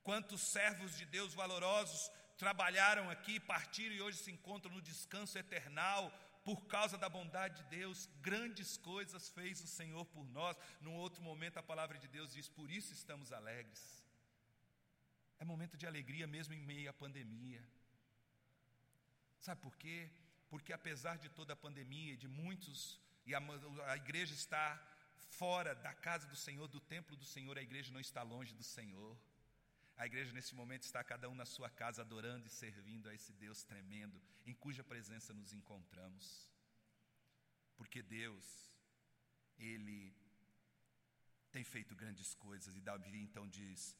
Quantos 0.03 0.41
servos 0.41 0.97
de 0.97 1.05
Deus 1.05 1.33
valorosos 1.33 2.11
trabalharam 2.37 3.09
aqui, 3.09 3.39
partiram 3.39 3.95
e 3.95 4.01
hoje 4.01 4.17
se 4.17 4.31
encontram 4.31 4.73
no 4.73 4.81
descanso 4.81 5.37
eternal 5.37 6.11
por 6.49 6.65
causa 6.65 6.97
da 6.97 7.09
bondade 7.09 7.61
de 7.61 7.69
Deus? 7.77 8.09
Grandes 8.21 8.77
coisas 8.77 9.29
fez 9.29 9.63
o 9.63 9.67
Senhor 9.67 10.05
por 10.05 10.27
nós. 10.29 10.57
Num 10.81 10.95
outro 10.95 11.21
momento, 11.21 11.57
a 11.57 11.63
palavra 11.63 11.97
de 11.97 12.07
Deus 12.07 12.33
diz: 12.33 12.47
Por 12.49 12.71
isso 12.71 12.91
estamos 12.93 13.31
alegres. 13.31 13.83
É 15.39 15.45
momento 15.45 15.77
de 15.77 15.85
alegria 15.85 16.27
mesmo 16.27 16.53
em 16.53 16.61
meio 16.61 16.89
à 16.89 16.93
pandemia. 16.93 17.63
Sabe 19.39 19.61
por 19.61 19.75
quê? 19.77 20.09
porque 20.49 20.73
apesar 20.73 21.17
de 21.17 21.29
toda 21.29 21.53
a 21.53 21.55
pandemia, 21.55 22.17
de 22.17 22.27
muitos, 22.27 22.99
e 23.25 23.35
a, 23.35 23.41
a 23.87 23.95
igreja 23.95 24.33
está 24.33 24.81
fora 25.29 25.75
da 25.75 25.93
casa 25.93 26.27
do 26.27 26.35
Senhor, 26.35 26.67
do 26.67 26.79
templo 26.79 27.15
do 27.15 27.25
Senhor, 27.25 27.57
a 27.57 27.61
igreja 27.61 27.91
não 27.91 27.99
está 27.99 28.23
longe 28.23 28.53
do 28.53 28.63
Senhor. 28.63 29.15
A 30.01 30.05
igreja 30.05 30.31
nesse 30.31 30.55
momento 30.55 30.83
está 30.83 31.03
cada 31.03 31.29
um 31.29 31.35
na 31.35 31.45
sua 31.45 31.69
casa 31.69 32.03
adorando 32.03 32.47
e 32.47 32.49
servindo 32.49 33.09
a 33.09 33.13
esse 33.13 33.33
Deus 33.33 33.63
tremendo, 33.71 34.17
em 34.45 34.53
cuja 34.53 34.81
presença 34.81 35.33
nos 35.33 35.51
encontramos. 35.51 36.25
Porque 37.75 38.01
Deus, 38.01 38.45
Ele 39.57 40.15
tem 41.51 41.65
feito 41.65 41.97
grandes 42.01 42.33
coisas, 42.33 42.77
e 42.77 42.79
Davi 42.79 43.19
então 43.19 43.45
diz: 43.49 43.93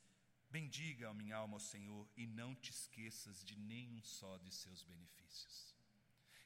Bendiga 0.50 1.10
a 1.10 1.14
minha 1.14 1.36
alma 1.36 1.58
ao 1.58 1.60
Senhor 1.74 2.08
e 2.16 2.26
não 2.26 2.56
te 2.56 2.72
esqueças 2.72 3.44
de 3.44 3.58
nenhum 3.58 4.02
só 4.02 4.38
de 4.38 4.54
seus 4.54 4.82
benefícios. 4.82 5.76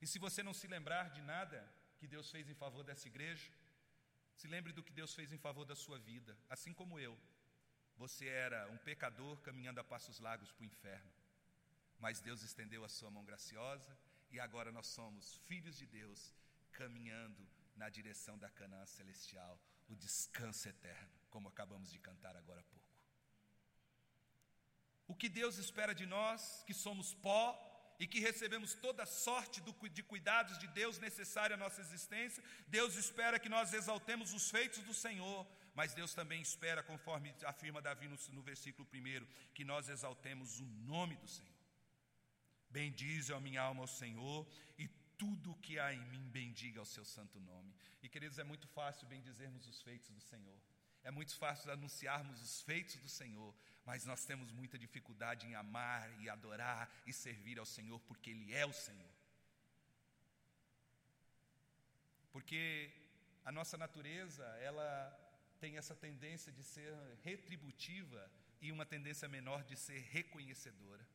E 0.02 0.08
se 0.08 0.18
você 0.18 0.42
não 0.42 0.56
se 0.62 0.66
lembrar 0.66 1.12
de 1.12 1.22
nada 1.22 1.60
que 2.00 2.08
Deus 2.08 2.32
fez 2.32 2.50
em 2.50 2.56
favor 2.56 2.84
dessa 2.84 3.08
igreja, 3.08 3.52
se 4.36 4.48
lembre 4.48 4.74
do 4.74 4.82
que 4.82 4.92
Deus 4.92 5.14
fez 5.14 5.32
em 5.32 5.38
favor 5.38 5.64
da 5.64 5.76
sua 5.76 6.00
vida, 6.00 6.36
assim 6.50 6.74
como 6.74 7.00
eu. 7.00 7.16
Você 7.98 8.28
era 8.28 8.70
um 8.70 8.78
pecador 8.78 9.40
caminhando 9.42 9.80
a 9.80 9.84
passos 9.84 10.20
largos 10.20 10.52
para 10.52 10.64
o 10.64 10.66
inferno, 10.66 11.12
mas 12.00 12.20
Deus 12.20 12.42
estendeu 12.44 12.84
a 12.84 12.90
sua 12.90 13.10
mão 13.10 13.24
graciosa 13.24 13.98
e 14.32 14.40
agora 14.40 14.72
nós 14.72 14.88
somos 14.88 15.38
filhos 15.48 15.78
de 15.78 15.86
Deus 15.86 16.34
caminhando 16.72 17.48
na 17.76 17.90
direção 17.90 18.38
da 18.38 18.50
Canaã 18.50 18.86
celestial, 18.86 19.60
o 19.88 19.96
descanso 19.96 20.68
eterno, 20.68 21.12
como 21.30 21.48
acabamos 21.48 21.92
de 21.92 22.00
cantar 22.00 22.36
agora 22.36 22.62
há 22.62 22.64
pouco. 22.64 22.90
O 25.08 25.16
que 25.16 25.30
Deus 25.30 25.58
espera 25.58 25.94
de 25.94 26.06
nós, 26.06 26.64
que 26.66 26.74
somos 26.74 27.14
pó, 27.14 27.46
e 28.00 28.08
que 28.08 28.20
recebemos 28.20 28.74
toda 28.74 29.06
sorte 29.06 29.62
de 29.92 30.04
cuidados 30.04 30.58
de 30.58 30.68
Deus 30.68 30.98
necessário 31.00 31.54
à 31.54 31.58
nossa 31.58 31.82
existência, 31.82 32.44
Deus 32.68 32.96
espera 32.96 33.40
que 33.40 33.50
nós 33.50 33.74
exaltemos 33.74 34.34
os 34.34 34.50
feitos 34.50 34.84
do 34.84 34.94
Senhor, 34.94 35.48
mas 35.74 35.94
Deus 35.94 36.14
também 36.14 36.42
espera, 36.42 36.84
conforme 36.84 37.34
afirma 37.46 37.82
Davi 37.82 38.08
no, 38.08 38.18
no 38.32 38.42
versículo 38.42 38.88
1, 38.94 39.26
que 39.54 39.64
nós 39.64 39.90
exaltemos 39.90 40.60
o 40.60 40.66
nome 40.66 41.16
do 41.16 41.28
Senhor. 41.28 41.52
Bendize 42.70 43.34
a 43.34 43.40
minha 43.40 43.62
alma 43.62 43.82
ao 43.82 43.88
Senhor 43.88 44.48
e 44.78 44.88
tudo 45.18 45.52
o 45.52 45.60
que 45.60 45.80
há 45.80 45.94
em 45.94 46.06
mim 46.08 46.30
bendiga 46.30 46.80
ao 46.80 46.86
seu 46.86 47.06
santo 47.06 47.40
nome. 47.40 47.74
E 48.02 48.10
queridos, 48.10 48.38
é 48.38 48.44
muito 48.44 48.68
fácil 48.68 49.08
bendizermos 49.08 49.66
os 49.68 49.82
feitos 49.82 50.10
do 50.10 50.22
Senhor. 50.22 50.60
É 51.04 51.12
muito 51.12 51.36
fácil 51.36 51.72
anunciarmos 51.72 52.42
os 52.42 52.62
feitos 52.62 52.96
do 52.98 53.10
Senhor, 53.10 53.54
mas 53.86 54.06
nós 54.06 54.26
temos 54.26 54.52
muita 54.52 54.78
dificuldade 54.78 55.46
em 55.48 55.56
amar 55.56 56.10
e 56.22 56.30
adorar 56.30 56.90
e 57.06 57.12
servir 57.12 57.60
ao 57.60 57.66
Senhor, 57.66 58.00
porque 58.02 58.30
Ele 58.30 58.54
é 58.54 58.66
o 58.66 58.72
Senhor. 58.72 59.12
Porque 62.32 62.92
a 63.44 63.52
nossa 63.52 63.78
natureza, 63.78 64.46
ela 64.62 65.20
tem 65.64 65.78
essa 65.78 65.96
tendência 65.96 66.52
de 66.52 66.62
ser 66.62 66.94
retributiva 67.24 68.22
e 68.60 68.70
uma 68.70 68.86
tendência 68.94 69.30
menor 69.36 69.64
de 69.70 69.76
ser 69.78 70.00
reconhecedora. 70.16 71.06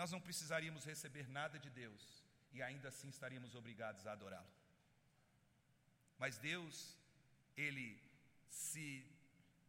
Nós 0.00 0.12
não 0.14 0.20
precisaríamos 0.26 0.84
receber 0.84 1.26
nada 1.38 1.58
de 1.58 1.70
Deus 1.70 2.02
e 2.52 2.62
ainda 2.62 2.88
assim 2.90 3.08
estaríamos 3.08 3.54
obrigados 3.54 4.06
a 4.06 4.12
adorá-lo. 4.12 4.52
Mas 6.18 6.36
Deus, 6.36 6.98
Ele 7.56 7.88
se 8.50 9.06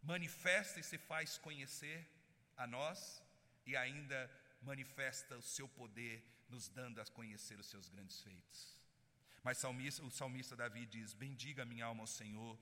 manifesta 0.03 0.77
e 0.81 0.83
se 0.83 0.97
faz 0.97 1.37
conhecer 1.37 2.05
a 2.57 2.67
nós 2.67 3.23
e 3.65 3.77
ainda 3.77 4.19
manifesta 4.61 5.37
o 5.37 5.41
seu 5.41 5.69
poder, 5.79 6.21
nos 6.49 6.67
dando 6.67 6.99
a 6.99 7.05
conhecer 7.05 7.57
os 7.57 7.67
seus 7.67 7.87
grandes 7.87 8.19
feitos. 8.21 8.59
Mas 9.45 9.57
salmista, 9.59 10.03
o 10.03 10.11
salmista 10.11 10.57
Davi 10.57 10.85
diz: 10.85 11.13
Bendiga 11.13 11.63
minha 11.65 11.85
alma 11.85 12.03
ao 12.03 12.07
Senhor 12.07 12.59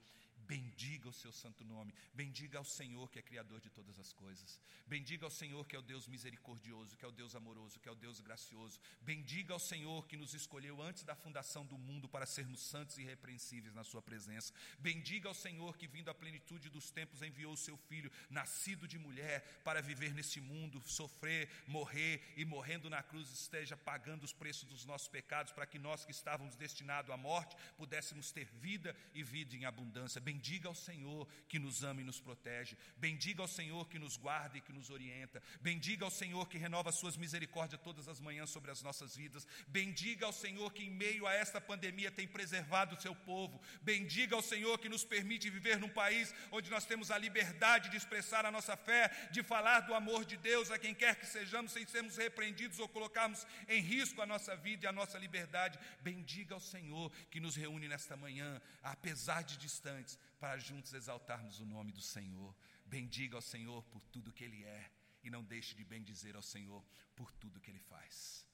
Bendiga 0.50 1.08
o 1.08 1.12
seu 1.12 1.30
santo 1.30 1.64
nome. 1.64 1.94
Bendiga 2.12 2.58
ao 2.58 2.64
Senhor 2.64 3.08
que 3.08 3.20
é 3.20 3.22
criador 3.22 3.60
de 3.60 3.70
todas 3.70 4.00
as 4.00 4.12
coisas. 4.12 4.58
Bendiga 4.84 5.24
ao 5.24 5.30
Senhor 5.30 5.64
que 5.64 5.76
é 5.76 5.78
o 5.78 5.82
Deus 5.82 6.08
misericordioso, 6.08 6.96
que 6.96 7.04
é 7.04 7.08
o 7.08 7.12
Deus 7.12 7.36
amoroso, 7.36 7.78
que 7.78 7.88
é 7.88 7.92
o 7.92 7.94
Deus 7.94 8.18
gracioso. 8.20 8.80
Bendiga 9.00 9.52
ao 9.52 9.60
Senhor 9.60 10.08
que 10.08 10.16
nos 10.16 10.34
escolheu 10.34 10.82
antes 10.82 11.04
da 11.04 11.14
fundação 11.14 11.64
do 11.64 11.78
mundo 11.78 12.08
para 12.08 12.26
sermos 12.26 12.62
santos 12.62 12.98
e 12.98 13.02
irrepreensíveis 13.02 13.76
na 13.76 13.84
sua 13.84 14.02
presença. 14.02 14.52
Bendiga 14.80 15.28
ao 15.28 15.34
Senhor 15.34 15.76
que 15.78 15.86
vindo 15.86 16.10
à 16.10 16.14
plenitude 16.14 16.68
dos 16.68 16.90
tempos 16.90 17.22
enviou 17.22 17.52
o 17.52 17.56
seu 17.56 17.76
filho, 17.76 18.10
nascido 18.28 18.88
de 18.88 18.98
mulher, 18.98 19.62
para 19.62 19.80
viver 19.80 20.12
nesse 20.12 20.40
mundo, 20.40 20.82
sofrer, 20.84 21.48
morrer 21.68 22.34
e 22.36 22.44
morrendo 22.44 22.90
na 22.90 23.04
cruz 23.04 23.30
esteja 23.30 23.76
pagando 23.76 24.24
os 24.24 24.32
preços 24.32 24.64
dos 24.64 24.84
nossos 24.84 25.06
pecados 25.06 25.52
para 25.52 25.64
que 25.64 25.78
nós 25.78 26.04
que 26.04 26.10
estávamos 26.10 26.56
destinados 26.56 27.12
à 27.12 27.16
morte 27.16 27.54
pudéssemos 27.76 28.32
ter 28.32 28.46
vida 28.46 28.96
e 29.14 29.22
vida 29.22 29.54
em 29.54 29.64
abundância. 29.64 30.20
Bendiga 30.20 30.39
Bendiga 30.40 30.68
ao 30.68 30.74
Senhor 30.74 31.28
que 31.46 31.58
nos 31.58 31.84
ama 31.84 32.00
e 32.00 32.04
nos 32.04 32.18
protege. 32.18 32.74
Bendiga 32.96 33.42
ao 33.42 33.48
Senhor 33.48 33.86
que 33.86 33.98
nos 33.98 34.16
guarda 34.16 34.56
e 34.56 34.60
que 34.62 34.72
nos 34.72 34.88
orienta. 34.88 35.42
Bendiga 35.60 36.06
ao 36.06 36.10
Senhor 36.10 36.48
que 36.48 36.56
renova 36.56 36.90
suas 36.90 37.14
misericórdias 37.14 37.82
todas 37.82 38.08
as 38.08 38.20
manhãs 38.20 38.48
sobre 38.48 38.70
as 38.70 38.80
nossas 38.80 39.14
vidas. 39.14 39.46
Bendiga 39.68 40.24
ao 40.24 40.32
Senhor 40.32 40.72
que 40.72 40.84
em 40.84 40.90
meio 40.90 41.26
a 41.26 41.34
esta 41.34 41.60
pandemia 41.60 42.10
tem 42.10 42.26
preservado 42.26 42.96
o 42.96 43.00
seu 43.00 43.14
povo. 43.14 43.60
Bendiga 43.82 44.34
ao 44.34 44.40
Senhor 44.40 44.78
que 44.78 44.88
nos 44.88 45.04
permite 45.04 45.50
viver 45.50 45.78
num 45.78 45.90
país 45.90 46.34
onde 46.50 46.70
nós 46.70 46.86
temos 46.86 47.10
a 47.10 47.18
liberdade 47.18 47.90
de 47.90 47.98
expressar 47.98 48.46
a 48.46 48.50
nossa 48.50 48.78
fé, 48.78 49.10
de 49.30 49.42
falar 49.42 49.80
do 49.80 49.92
amor 49.92 50.24
de 50.24 50.38
Deus 50.38 50.70
a 50.70 50.78
quem 50.78 50.94
quer 50.94 51.16
que 51.16 51.26
sejamos, 51.26 51.72
sem 51.72 51.86
sermos 51.86 52.16
repreendidos 52.16 52.78
ou 52.78 52.88
colocarmos 52.88 53.46
em 53.68 53.82
risco 53.82 54.22
a 54.22 54.26
nossa 54.26 54.56
vida 54.56 54.86
e 54.86 54.88
a 54.88 54.92
nossa 54.92 55.18
liberdade. 55.18 55.78
Bendiga 56.00 56.54
ao 56.54 56.60
Senhor 56.60 57.12
que 57.30 57.40
nos 57.40 57.56
reúne 57.56 57.88
nesta 57.88 58.16
manhã, 58.16 58.58
apesar 58.82 59.42
de 59.44 59.58
distantes, 59.58 60.18
para 60.40 60.58
juntos 60.58 60.92
exaltarmos 60.94 61.60
o 61.60 61.66
nome 61.66 61.92
do 61.92 62.00
Senhor. 62.00 62.56
Bendiga 62.86 63.36
ao 63.36 63.42
Senhor 63.42 63.82
por 63.84 64.02
tudo 64.14 64.32
que 64.32 64.44
Ele 64.44 64.64
é 64.64 64.90
e 65.22 65.30
não 65.30 65.44
deixe 65.44 65.74
de 65.74 65.84
bendizer 65.84 66.34
ao 66.34 66.42
Senhor 66.42 66.82
por 67.14 67.30
tudo 67.32 67.60
que 67.60 67.70
Ele 67.70 67.78
faz. 67.78 68.46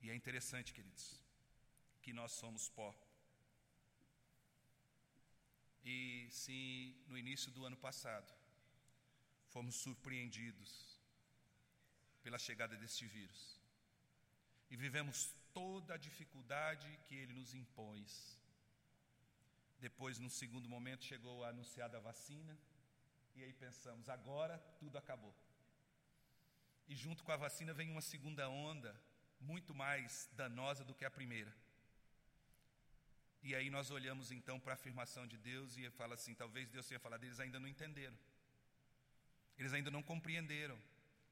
E 0.00 0.10
é 0.10 0.14
interessante, 0.14 0.72
queridos, 0.72 1.22
que 2.00 2.12
nós 2.12 2.32
somos 2.32 2.68
pó 2.68 2.94
E 5.84 6.28
se 6.30 6.96
no 7.06 7.16
início 7.16 7.50
do 7.50 7.64
ano 7.64 7.76
passado 7.76 8.30
fomos 9.48 9.76
surpreendidos 9.76 11.00
pela 12.22 12.38
chegada 12.38 12.76
deste 12.76 13.06
vírus 13.06 13.58
e 14.70 14.76
vivemos 14.76 15.32
toda 15.54 15.94
a 15.94 15.96
dificuldade 15.96 16.88
que 17.06 17.14
ele 17.14 17.32
nos 17.32 17.54
impôs, 17.54 18.37
depois, 19.80 20.18
no 20.18 20.30
segundo 20.30 20.68
momento, 20.68 21.04
chegou 21.04 21.44
a 21.44 21.48
anunciada 21.48 22.00
vacina, 22.00 22.58
e 23.34 23.44
aí 23.44 23.52
pensamos, 23.52 24.08
agora 24.08 24.58
tudo 24.78 24.98
acabou. 24.98 25.34
E 26.88 26.94
junto 26.94 27.22
com 27.22 27.32
a 27.32 27.36
vacina 27.36 27.72
vem 27.72 27.90
uma 27.90 28.00
segunda 28.00 28.48
onda, 28.48 28.98
muito 29.40 29.74
mais 29.74 30.28
danosa 30.32 30.84
do 30.84 30.94
que 30.94 31.04
a 31.04 31.10
primeira. 31.10 31.54
E 33.42 33.54
aí 33.54 33.70
nós 33.70 33.90
olhamos 33.90 34.32
então 34.32 34.58
para 34.58 34.72
a 34.72 34.74
afirmação 34.74 35.26
de 35.26 35.38
Deus 35.38 35.76
e 35.76 35.88
fala 35.90 36.14
assim: 36.14 36.34
talvez 36.34 36.68
Deus 36.68 36.86
tenha 36.86 36.98
falado, 36.98 37.24
eles 37.24 37.38
ainda 37.38 37.60
não 37.60 37.68
entenderam, 37.68 38.18
eles 39.56 39.72
ainda 39.72 39.90
não 39.90 40.02
compreenderam 40.02 40.78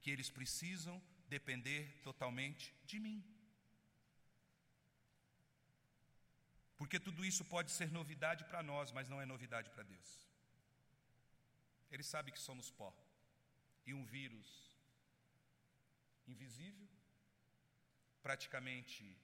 que 0.01 0.11
eles 0.11 0.31
precisam 0.31 1.03
depender 1.29 2.01
totalmente 2.05 2.73
de 2.85 3.01
mim. 3.01 3.25
Porque 6.77 7.01
tudo 7.01 7.25
isso 7.25 7.45
pode 7.45 7.71
ser 7.71 7.91
novidade 7.91 8.45
para 8.45 8.63
nós, 8.63 8.93
mas 8.93 9.09
não 9.09 9.21
é 9.21 9.27
novidade 9.27 9.71
para 9.71 9.83
Deus. 9.83 10.29
Ele 11.91 12.03
sabe 12.03 12.31
que 12.31 12.39
somos 12.39 12.71
pó. 12.71 12.95
E 13.87 13.95
um 13.95 14.05
vírus 14.05 14.49
invisível, 16.27 16.89
praticamente 18.23 19.17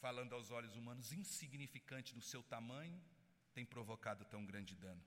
falando 0.00 0.34
aos 0.34 0.50
olhos 0.50 0.74
humanos, 0.76 1.12
insignificante 1.12 2.14
no 2.14 2.22
seu 2.22 2.42
tamanho, 2.42 3.00
tem 3.54 3.64
provocado 3.64 4.24
tão 4.24 4.44
grande 4.44 4.74
dano. 4.74 5.04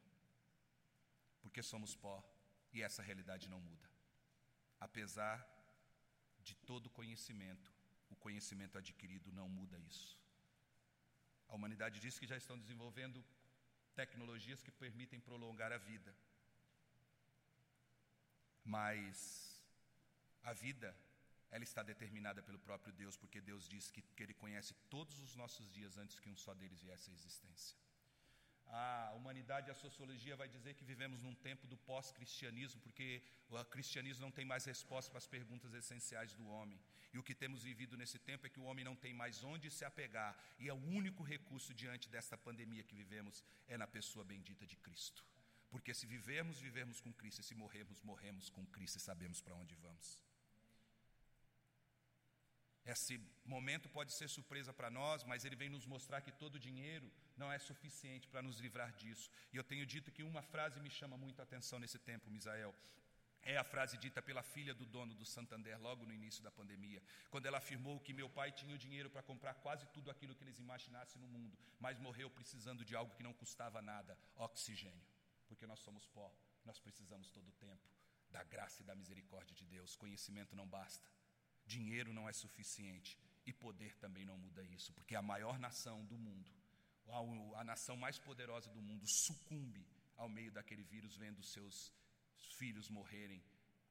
Porque 1.41 1.62
somos 1.62 1.95
pó 1.95 2.24
e 2.72 2.82
essa 2.82 3.02
realidade 3.02 3.50
não 3.50 3.60
muda. 3.60 3.89
Apesar 4.80 5.38
de 6.41 6.56
todo 6.56 6.89
conhecimento, 6.89 7.72
o 8.10 8.16
conhecimento 8.16 8.78
adquirido 8.78 9.32
não 9.32 9.50
muda 9.50 9.78
isso. 9.80 10.18
A 11.50 11.56
humanidade 11.56 12.00
diz 12.00 12.18
que 12.20 12.28
já 12.28 12.38
estão 12.38 12.58
desenvolvendo 12.58 13.24
tecnologias 13.95 14.62
que 14.62 14.72
permitem 14.72 15.20
prolongar 15.20 15.72
a 15.72 15.78
vida. 15.78 16.16
Mas 18.64 19.18
a 20.43 20.54
vida, 20.54 20.95
ela 21.50 21.64
está 21.64 21.82
determinada 21.82 22.41
pelo 22.43 22.60
próprio 22.60 22.93
Deus, 22.93 23.18
porque 23.18 23.41
Deus 23.41 23.68
diz 23.68 23.89
que, 23.89 24.02
que 24.02 24.24
Ele 24.24 24.34
conhece 24.34 24.74
todos 24.89 25.20
os 25.20 25.36
nossos 25.36 25.72
dias 25.72 25.97
antes 25.97 26.20
que 26.20 26.30
um 26.30 26.38
só 26.38 26.54
deles 26.54 26.82
viesse 26.82 27.10
à 27.10 27.14
existência. 27.14 27.76
A 28.72 29.13
humanidade 29.15 29.67
e 29.67 29.72
a 29.72 29.76
sociologia 29.76 30.36
vai 30.36 30.47
dizer 30.47 30.76
que 30.76 30.84
vivemos 30.84 31.24
num 31.24 31.34
tempo 31.34 31.65
do 31.65 31.76
pós-cristianismo, 31.76 32.80
porque 32.82 33.24
o 33.49 33.65
cristianismo 33.65 34.22
não 34.22 34.32
tem 34.32 34.45
mais 34.45 34.65
resposta 34.65 35.09
para 35.09 35.17
as 35.17 35.26
perguntas 35.26 35.74
essenciais 35.74 36.36
do 36.36 36.47
homem. 36.47 36.80
E 37.11 37.17
o 37.17 37.24
que 37.24 37.34
temos 37.34 37.63
vivido 37.63 37.97
nesse 37.97 38.20
tempo 38.20 38.45
é 38.45 38.49
que 38.49 38.59
o 38.59 38.63
homem 38.63 38.86
não 38.86 38.95
tem 38.95 39.11
mais 39.11 39.43
onde 39.43 39.72
se 39.72 39.84
apegar, 39.84 40.38
e 40.59 40.70
é 40.70 40.74
o 40.74 40.78
único 40.78 41.24
recurso 41.24 41.74
diante 41.74 42.07
desta 42.09 42.38
pandemia 42.38 42.84
que 42.84 42.95
vivemos 42.95 43.43
é 43.67 43.76
na 43.76 43.88
pessoa 43.88 44.24
bendita 44.24 44.67
de 44.67 44.78
Cristo. 44.78 45.26
Porque 45.72 45.93
se 45.93 46.05
vivermos, 46.05 46.59
vivemos 46.59 47.01
com 47.01 47.11
Cristo, 47.11 47.41
e 47.41 47.43
se 47.43 47.55
morrermos, 47.55 48.01
morremos 48.01 48.49
com 48.51 48.65
Cristo 48.67 48.97
e 48.97 49.01
sabemos 49.01 49.41
para 49.41 49.55
onde 49.55 49.76
vamos. 49.76 50.28
Esse 52.86 53.19
momento 53.45 53.88
pode 53.89 54.11
ser 54.13 54.27
surpresa 54.27 54.73
para 54.73 54.89
nós, 54.89 55.23
mas 55.23 55.45
ele 55.45 55.55
vem 55.55 55.69
nos 55.69 55.86
mostrar 55.86 56.21
que 56.21 56.32
todo 56.32 56.59
dinheiro 56.59 57.11
não 57.38 57.51
é 57.51 57.59
suficiente 57.59 58.27
para 58.27 58.41
nos 58.41 58.59
livrar 58.59 58.91
disso. 58.93 59.30
E 59.53 59.57
eu 59.57 59.63
tenho 59.63 59.86
dito 59.86 60.11
que 60.11 60.23
uma 60.23 60.41
frase 60.41 60.80
me 60.80 60.89
chama 60.89 61.17
muito 61.17 61.39
a 61.39 61.43
atenção 61.43 61.80
nesse 61.80 61.99
tempo, 61.99 62.30
Misael. 62.30 62.73
É 63.41 63.57
a 63.57 63.63
frase 63.63 63.97
dita 63.97 64.21
pela 64.21 64.43
filha 64.43 64.73
do 64.73 64.86
dono 64.86 65.13
do 65.13 65.25
Santander 65.25 65.80
logo 65.82 66.05
no 66.05 66.13
início 66.13 66.43
da 66.43 66.51
pandemia, 66.51 67.01
quando 67.30 67.45
ela 67.45 67.57
afirmou 67.57 67.99
que 67.99 68.13
meu 68.13 68.30
pai 68.30 68.51
tinha 68.51 68.75
o 68.75 68.77
dinheiro 68.77 69.09
para 69.09 69.23
comprar 69.23 69.53
quase 69.55 69.88
tudo 69.88 70.11
aquilo 70.11 70.36
que 70.36 70.43
eles 70.43 70.59
imaginassem 70.59 71.21
no 71.21 71.27
mundo, 71.27 71.57
mas 71.80 71.97
morreu 71.99 72.30
precisando 72.30 72.84
de 72.84 72.95
algo 72.95 73.15
que 73.15 73.23
não 73.23 73.34
custava 73.34 73.82
nada: 73.82 74.17
oxigênio. 74.36 75.07
Porque 75.47 75.65
nós 75.65 75.80
somos 75.80 76.05
pó, 76.07 76.32
nós 76.65 76.80
precisamos 76.80 77.32
todo 77.32 77.47
o 77.47 77.53
tempo 77.53 77.89
da 78.30 78.43
graça 78.43 78.82
e 78.82 78.86
da 78.86 78.93
misericórdia 78.93 79.55
de 79.55 79.65
Deus. 79.65 79.95
Conhecimento 79.95 80.55
não 80.55 80.67
basta, 80.67 81.09
dinheiro 81.76 82.11
não 82.17 82.28
é 82.28 82.34
suficiente 82.34 83.17
e 83.45 83.53
poder 83.53 83.95
também 84.03 84.26
não 84.26 84.38
muda 84.45 84.63
isso, 84.78 84.91
porque 84.93 85.15
a 85.15 85.22
maior 85.22 85.57
nação 85.67 85.97
do 86.11 86.17
mundo, 86.17 86.51
a, 87.07 87.61
a 87.61 87.63
nação 87.63 87.95
mais 88.05 88.17
poderosa 88.28 88.70
do 88.72 88.82
mundo, 88.82 89.05
sucumbe 89.07 89.84
ao 90.17 90.30
meio 90.38 90.51
daquele 90.51 90.84
vírus, 90.84 91.15
vendo 91.15 91.41
seus 91.43 91.93
filhos 92.57 92.89
morrerem 92.89 93.41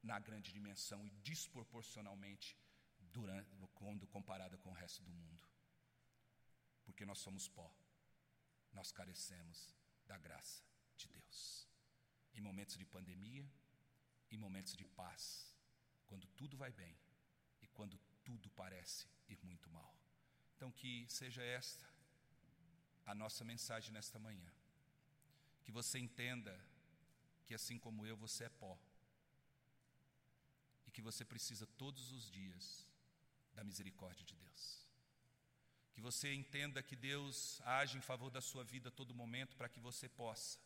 na 0.03 0.19
grande 0.19 0.51
dimensão 0.51 1.05
e 1.05 1.09
desproporcionalmente 1.31 2.57
durante, 3.17 3.49
quando 3.75 4.07
comparada 4.07 4.57
com 4.57 4.69
o 4.69 4.79
resto 4.83 5.03
do 5.03 5.11
mundo. 5.11 5.47
Porque 6.85 7.05
nós 7.05 7.19
somos 7.19 7.47
pó, 7.47 7.69
nós 8.71 8.91
carecemos 8.91 9.75
da 10.05 10.17
graça 10.17 10.63
de 10.95 11.07
Deus. 11.07 11.67
Em 12.33 12.41
momentos 12.41 12.77
de 12.77 12.85
pandemia, 12.85 13.45
em 14.31 14.37
momentos 14.37 14.75
de 14.75 14.85
paz, 14.85 15.23
quando 16.05 16.27
tudo 16.39 16.57
vai 16.57 16.71
bem 16.71 16.95
quando 17.79 17.97
tudo 18.25 18.49
parece 18.61 19.07
ir 19.29 19.39
muito 19.41 19.69
mal. 19.69 19.89
Então, 20.53 20.69
que 20.69 21.05
seja 21.07 21.41
esta 21.41 21.87
a 23.05 23.15
nossa 23.15 23.45
mensagem 23.51 23.93
nesta 23.93 24.19
manhã. 24.19 24.51
Que 25.63 25.71
você 25.71 25.97
entenda 25.97 26.53
que 27.45 27.53
assim 27.53 27.79
como 27.79 28.05
eu, 28.05 28.17
você 28.17 28.43
é 28.43 28.49
pó. 28.49 28.77
E 30.87 30.91
que 30.91 31.01
você 31.01 31.23
precisa 31.23 31.65
todos 31.83 32.11
os 32.11 32.29
dias 32.29 32.85
da 33.53 33.63
misericórdia 33.63 34.25
de 34.25 34.35
Deus. 34.35 34.85
Que 35.93 36.01
você 36.01 36.33
entenda 36.33 36.83
que 36.83 36.97
Deus 36.97 37.61
age 37.61 37.97
em 37.97 38.01
favor 38.01 38.29
da 38.29 38.41
sua 38.41 38.65
vida 38.65 38.89
a 38.89 38.97
todo 38.99 39.15
momento 39.15 39.55
para 39.55 39.69
que 39.69 39.79
você 39.79 40.09
possa, 40.09 40.59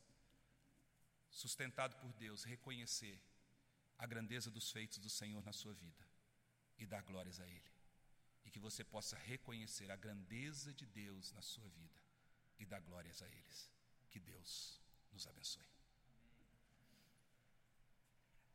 sustentado 1.30 1.96
por 2.02 2.12
Deus, 2.14 2.44
reconhecer 2.44 3.22
a 4.00 4.08
grandeza 4.08 4.50
dos 4.50 4.72
feitos 4.72 4.98
do 4.98 5.12
Senhor 5.12 5.44
na 5.44 5.54
sua 5.54 5.76
vida 5.76 6.13
e 6.84 6.88
dar 6.88 7.02
glórias 7.04 7.40
a 7.40 7.48
Ele. 7.48 7.72
E 8.46 8.52
que 8.52 8.60
você 8.60 8.84
possa 8.84 9.18
reconhecer 9.18 9.90
a 9.90 9.96
grandeza 9.96 10.74
de 10.74 10.86
Deus 10.86 11.32
na 11.32 11.42
sua 11.42 11.68
vida 11.70 12.02
e 12.60 12.66
dar 12.66 12.82
glórias 12.82 13.22
a 13.22 13.28
eles. 13.28 13.72
Que 14.10 14.20
Deus 14.20 14.82
nos 15.12 15.26
abençoe. 15.28 15.66